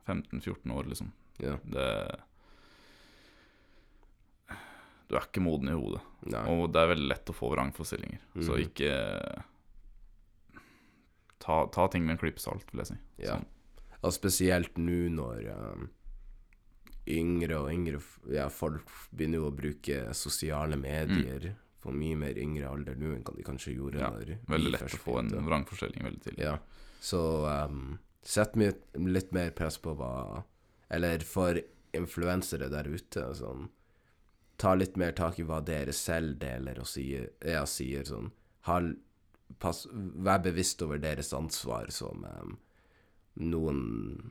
15-14 0.07 0.71
år, 0.71 0.83
liksom 0.89 1.11
Ja. 1.39 1.57
det, 1.65 2.19
du 5.13 5.19
er 5.19 5.27
ikke 5.29 5.43
moden 5.45 5.69
i 5.69 5.77
hodet. 5.77 6.01
Nei. 6.33 6.43
Og 6.49 6.67
det 6.73 6.81
er 6.81 6.89
veldig 6.95 7.09
lett 7.11 7.29
å 7.29 7.35
få 7.37 7.51
vrangforestillinger. 7.53 8.21
Så 8.41 8.55
Mhm. 8.57 8.63
ikke 8.65 9.43
ta, 11.39 11.65
ta 11.67 11.87
ting 11.87 12.05
med 12.05 12.15
en 12.15 12.21
klype 12.21 12.39
salt, 12.41 12.65
vil 12.71 12.83
jeg 12.83 12.87
si. 12.93 12.97
Ja. 13.25 13.35
Sånn. 13.37 13.45
Og 14.03 14.13
spesielt 14.15 14.77
nå 14.81 15.09
når 15.15 15.49
um, 15.55 15.89
yngre 17.07 17.59
og 17.61 17.69
yngre 17.71 17.99
ja, 18.31 18.49
folk 18.51 18.87
begynner 19.15 19.39
jo 19.41 19.49
å 19.51 19.55
bruke 19.55 19.99
sosiale 20.15 20.75
medier 20.79 21.53
på 21.83 21.91
mye 21.91 22.15
mer 22.19 22.37
yngre 22.39 22.69
alder 22.71 22.95
nå 22.99 23.13
enn 23.17 23.23
de 23.27 23.43
kanskje 23.43 23.75
gjorde 23.75 23.99
Ja, 23.99 24.09
når 24.11 24.37
Veldig 24.47 24.71
lett 24.75 24.95
å 24.95 25.01
få 25.03 25.17
en 25.19 25.31
vrangforestilling 25.47 26.03
veldig 26.07 26.23
tidlig. 26.23 26.45
Ja. 26.47 26.57
Så 27.03 27.19
um, 27.47 27.97
sett 28.23 28.55
litt 28.55 29.31
mer 29.35 29.51
press 29.55 29.77
på 29.83 29.95
hva 29.99 30.43
Eller 30.93 31.19
for 31.27 31.59
influensere 31.93 32.69
der 32.71 32.87
ute, 32.89 33.27
sånn 33.35 33.67
Ta 34.63 34.75
litt 34.79 34.95
mer 34.99 35.11
tak 35.17 35.41
i 35.41 35.47
hva 35.47 35.59
dere 35.65 35.91
selv 35.95 36.37
deler 36.39 36.79
og 36.79 36.87
sier, 36.87 37.33
ja, 37.43 37.65
sier 37.67 38.07
sånn 38.07 38.29
ha, 38.69 38.77
pass, 39.59 39.83
Vær 39.91 40.39
bevisst 40.45 40.81
over 40.85 41.01
deres 41.03 41.33
ansvar 41.35 41.91
som 41.91 42.23
um, 42.23 42.53
noen 43.43 43.81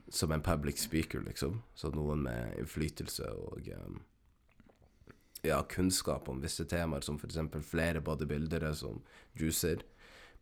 Som 0.08 0.32
en 0.32 0.44
public 0.44 0.80
speaker, 0.80 1.20
liksom. 1.26 1.60
Så 1.74 1.90
noen 1.92 2.24
med 2.24 2.56
innflytelse 2.62 3.28
og 3.34 3.68
um, 3.76 4.00
ja, 5.42 5.58
kunnskap 5.68 6.28
om 6.30 6.40
visse 6.40 6.64
temaer, 6.70 7.02
som 7.02 7.18
f.eks. 7.18 7.40
flere 7.66 8.00
bodybuildere 8.00 8.70
som 8.78 9.02
juicer 9.34 9.82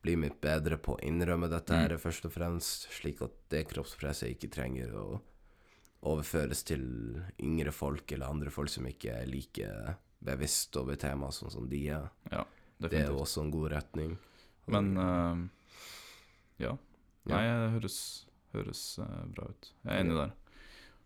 bli 0.04 0.16
mye 0.16 0.36
bedre 0.40 0.76
på 0.80 0.94
å 0.96 1.02
innrømme 1.04 1.48
dette 1.52 1.76
her, 1.76 1.96
først 2.00 2.28
og 2.28 2.34
fremst, 2.34 2.86
slik 2.92 3.20
at 3.24 3.32
det 3.52 3.66
kroppspresset 3.72 4.32
ikke 4.34 4.52
trenger 4.52 4.92
å 4.96 5.06
overføres 6.02 6.62
til 6.64 6.82
yngre 7.44 7.72
folk 7.76 8.12
eller 8.12 8.30
andre 8.32 8.50
folk 8.52 8.70
som 8.72 8.86
ikke 8.88 9.12
er 9.20 9.28
like 9.28 9.66
bevisst 10.24 10.76
over 10.80 10.96
temaet 11.00 11.36
sånn 11.36 11.52
som 11.52 11.66
de 11.68 11.80
er. 11.92 12.06
Ja, 12.32 12.44
Det 12.80 12.92
er 12.96 13.10
jo 13.10 13.20
også 13.20 13.42
en 13.44 13.50
god 13.52 13.70
retning. 13.74 14.14
Men 14.70 14.96
uh, 14.96 15.42
ja. 16.60 16.72
Ja. 17.28 17.34
Nei, 17.34 17.42
det 17.44 17.70
høres, 17.74 17.98
høres 18.54 18.82
uh, 19.02 19.26
bra 19.34 19.48
ut. 19.50 19.72
Jeg 19.84 19.92
er 19.92 20.00
enig 20.04 20.16
der. 20.16 20.32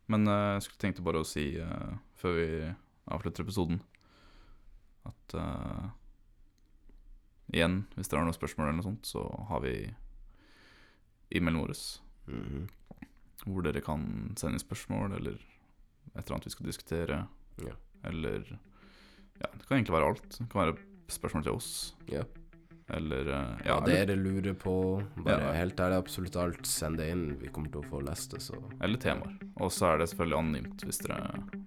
Men 0.07 0.29
uh, 0.29 0.55
jeg 0.55 0.67
skulle 0.69 0.83
tenkte 0.85 1.03
bare 1.07 1.23
å 1.23 1.27
si, 1.27 1.47
før 2.21 2.39
vi 2.39 2.49
avslutter 3.15 3.45
episoden, 3.47 3.81
at 5.05 5.35
igjen, 7.53 7.83
hvis 7.95 8.09
dere 8.09 8.23
har 8.23 8.29
noen 8.29 8.37
spørsmål 8.37 8.69
eller 8.71 8.79
noe 8.79 8.87
sånt, 8.87 9.09
så 9.11 9.25
har 9.51 9.61
vi 9.67 9.75
e-mailen 11.35 11.61
vår, 11.61 11.75
Mhm. 12.25 12.63
Hvor 13.47 13.63
dere 13.67 13.81
kan 13.85 14.05
sende 14.37 14.55
inn 14.59 14.63
spørsmål, 14.65 15.17
eller 15.19 15.35
et 15.35 16.23
eller 16.23 16.37
annet 16.37 16.47
vi 16.47 16.51
skal 16.57 16.67
diskutere, 16.71 17.27
Ja. 17.65 17.75
eller 18.05 18.45
Ja, 19.41 19.49
det 19.53 19.67
kan 19.67 19.79
egentlig 19.79 19.95
være 19.97 20.09
alt. 20.13 20.29
Det 20.39 20.49
kan 20.51 20.61
være 20.67 20.79
spørsmål 21.11 21.43
til 21.43 21.53
oss, 21.53 21.95
Ja. 22.09 22.23
eller 22.91 23.21
eh, 23.27 23.67
Ja, 23.67 23.67
Ja, 23.67 23.77
eller, 23.83 24.07
dere 24.07 24.17
lurer 24.17 24.55
på 24.55 25.03
bare 25.25 25.41
Ja. 25.41 25.53
helt 25.53 25.77
ærlig 25.81 25.97
absolutt 25.99 26.37
alt, 26.37 26.67
send 26.67 26.99
det 26.99 27.09
inn. 27.11 27.37
Vi 27.41 27.49
kommer 27.49 27.71
til 27.73 27.81
å 27.83 27.89
få 27.91 28.01
lest 28.05 28.31
det, 28.31 28.41
så 28.41 28.55
eller 28.81 28.97
temaer. 28.99 29.37
Og 29.61 29.71
så 29.73 29.93
er 29.95 29.99
det 29.99 30.09
selvfølgelig 30.09 30.39
anonymt 30.39 30.85
hvis 30.85 30.99
dere, 30.99 31.19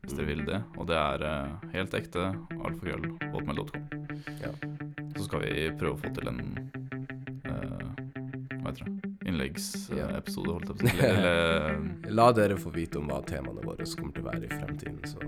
hvis 0.04 0.16
dere 0.16 0.26
vil 0.26 0.46
det. 0.46 0.64
Og 0.78 0.88
det 0.88 0.96
er 0.96 1.24
eh, 1.24 1.70
helt 1.74 1.92
ekte 1.94 2.48
alfakrøll 2.64 3.20
hotmail.com. 3.34 3.90
Ja. 4.42 4.52
Så 5.18 5.26
skal 5.26 5.42
vi 5.42 5.70
prøve 5.78 5.94
å 5.96 6.02
få 6.02 6.14
til 6.16 6.28
en 6.30 6.72
eh, 7.46 8.58
Hva 8.62 8.72
heter 8.72 8.86
det? 8.86 9.07
Innleggsepisode, 9.28 10.54
holdt 10.56 10.70
jeg 10.70 10.78
på 10.78 10.88
å 10.88 10.92
si. 10.92 11.06
Eller, 11.12 11.78
La 12.20 12.30
dere 12.36 12.58
få 12.60 12.72
vite 12.76 13.00
om 13.02 13.10
hva 13.12 13.20
temaene 13.28 13.64
våre 13.66 13.86
kommer 13.98 14.14
til 14.16 14.24
å 14.24 14.30
være 14.30 14.48
i 14.48 14.52
fremtiden, 14.54 15.02
så 15.08 15.20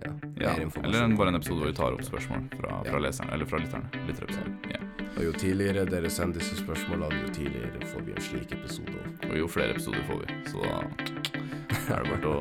ja. 0.00 0.12
ja, 0.40 0.52
eller 0.80 1.02
en, 1.04 1.16
bare 1.18 1.28
en 1.32 1.36
episode 1.36 1.60
hvor 1.60 1.68
vi 1.68 1.76
tar 1.76 1.92
opp 1.96 2.04
spørsmål 2.06 2.46
fra, 2.56 2.78
fra 2.86 2.94
Ja. 2.96 3.00
leserne, 3.04 3.32
eller 3.36 3.48
fra 3.50 3.58
lytterne. 3.60 3.90
Lytterepisoder. 4.08 4.52
Ja. 4.72 4.80
Og 5.10 5.24
jo 5.26 5.32
tidligere 5.36 5.82
dere 5.90 6.08
sender 6.12 6.40
disse 6.40 6.56
spørsmålene, 6.62 7.18
jo 7.26 7.32
tidligere 7.36 7.88
får 7.90 8.04
vi 8.06 8.14
en 8.14 8.24
slik 8.24 8.54
episode. 8.56 9.02
Og 9.28 9.34
jo 9.42 9.48
flere 9.50 9.74
episoder 9.76 10.04
får 10.08 10.22
vi, 10.22 10.38
så 10.48 10.64
da 10.64 11.94
er 11.98 12.06
det 12.06 12.14
bare 12.14 12.32
å 12.32 12.40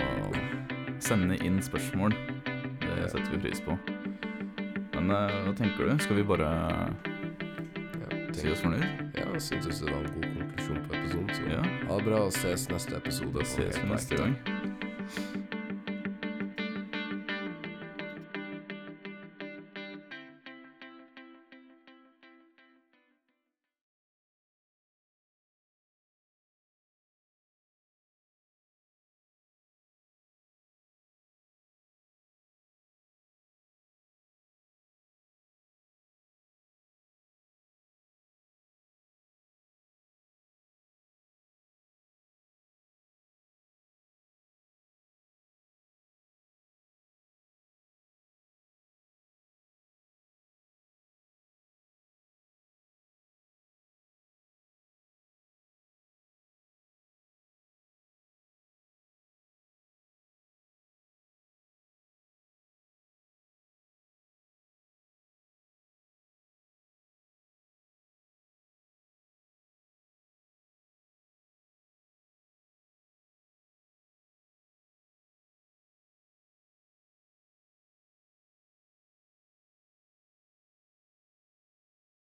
sende 1.04 1.40
inn 1.44 1.60
spørsmål. 1.66 2.16
Det 2.86 3.10
setter 3.12 3.32
vi 3.36 3.42
pris 3.50 3.64
på. 3.66 3.76
Men 4.96 5.12
eh, 5.16 5.36
hva 5.48 5.54
tenker 5.58 5.90
du? 5.90 5.94
Skal 6.04 6.20
vi 6.22 6.26
bare 6.28 6.50
Ja, 8.00 8.10
si 8.36 8.52
oss 8.54 8.64
fornøyd? 8.64 8.88
Ja, 9.20 9.28
jeg 9.36 9.44
synes 9.50 9.68
det 9.84 9.92
var 9.92 10.00
en 10.06 10.14
god 10.16 10.29
konklusjon. 11.12 11.46
Så 11.48 11.52
Ja. 11.52 11.62
ha 11.88 11.98
det 11.98 12.06
bra 12.06 12.20
og 12.26 12.32
ses 12.34 12.70
neste 12.70 12.96
episode. 12.98 13.46
Ses 13.46 13.82
neste 13.90 14.16
gang. 14.18 14.36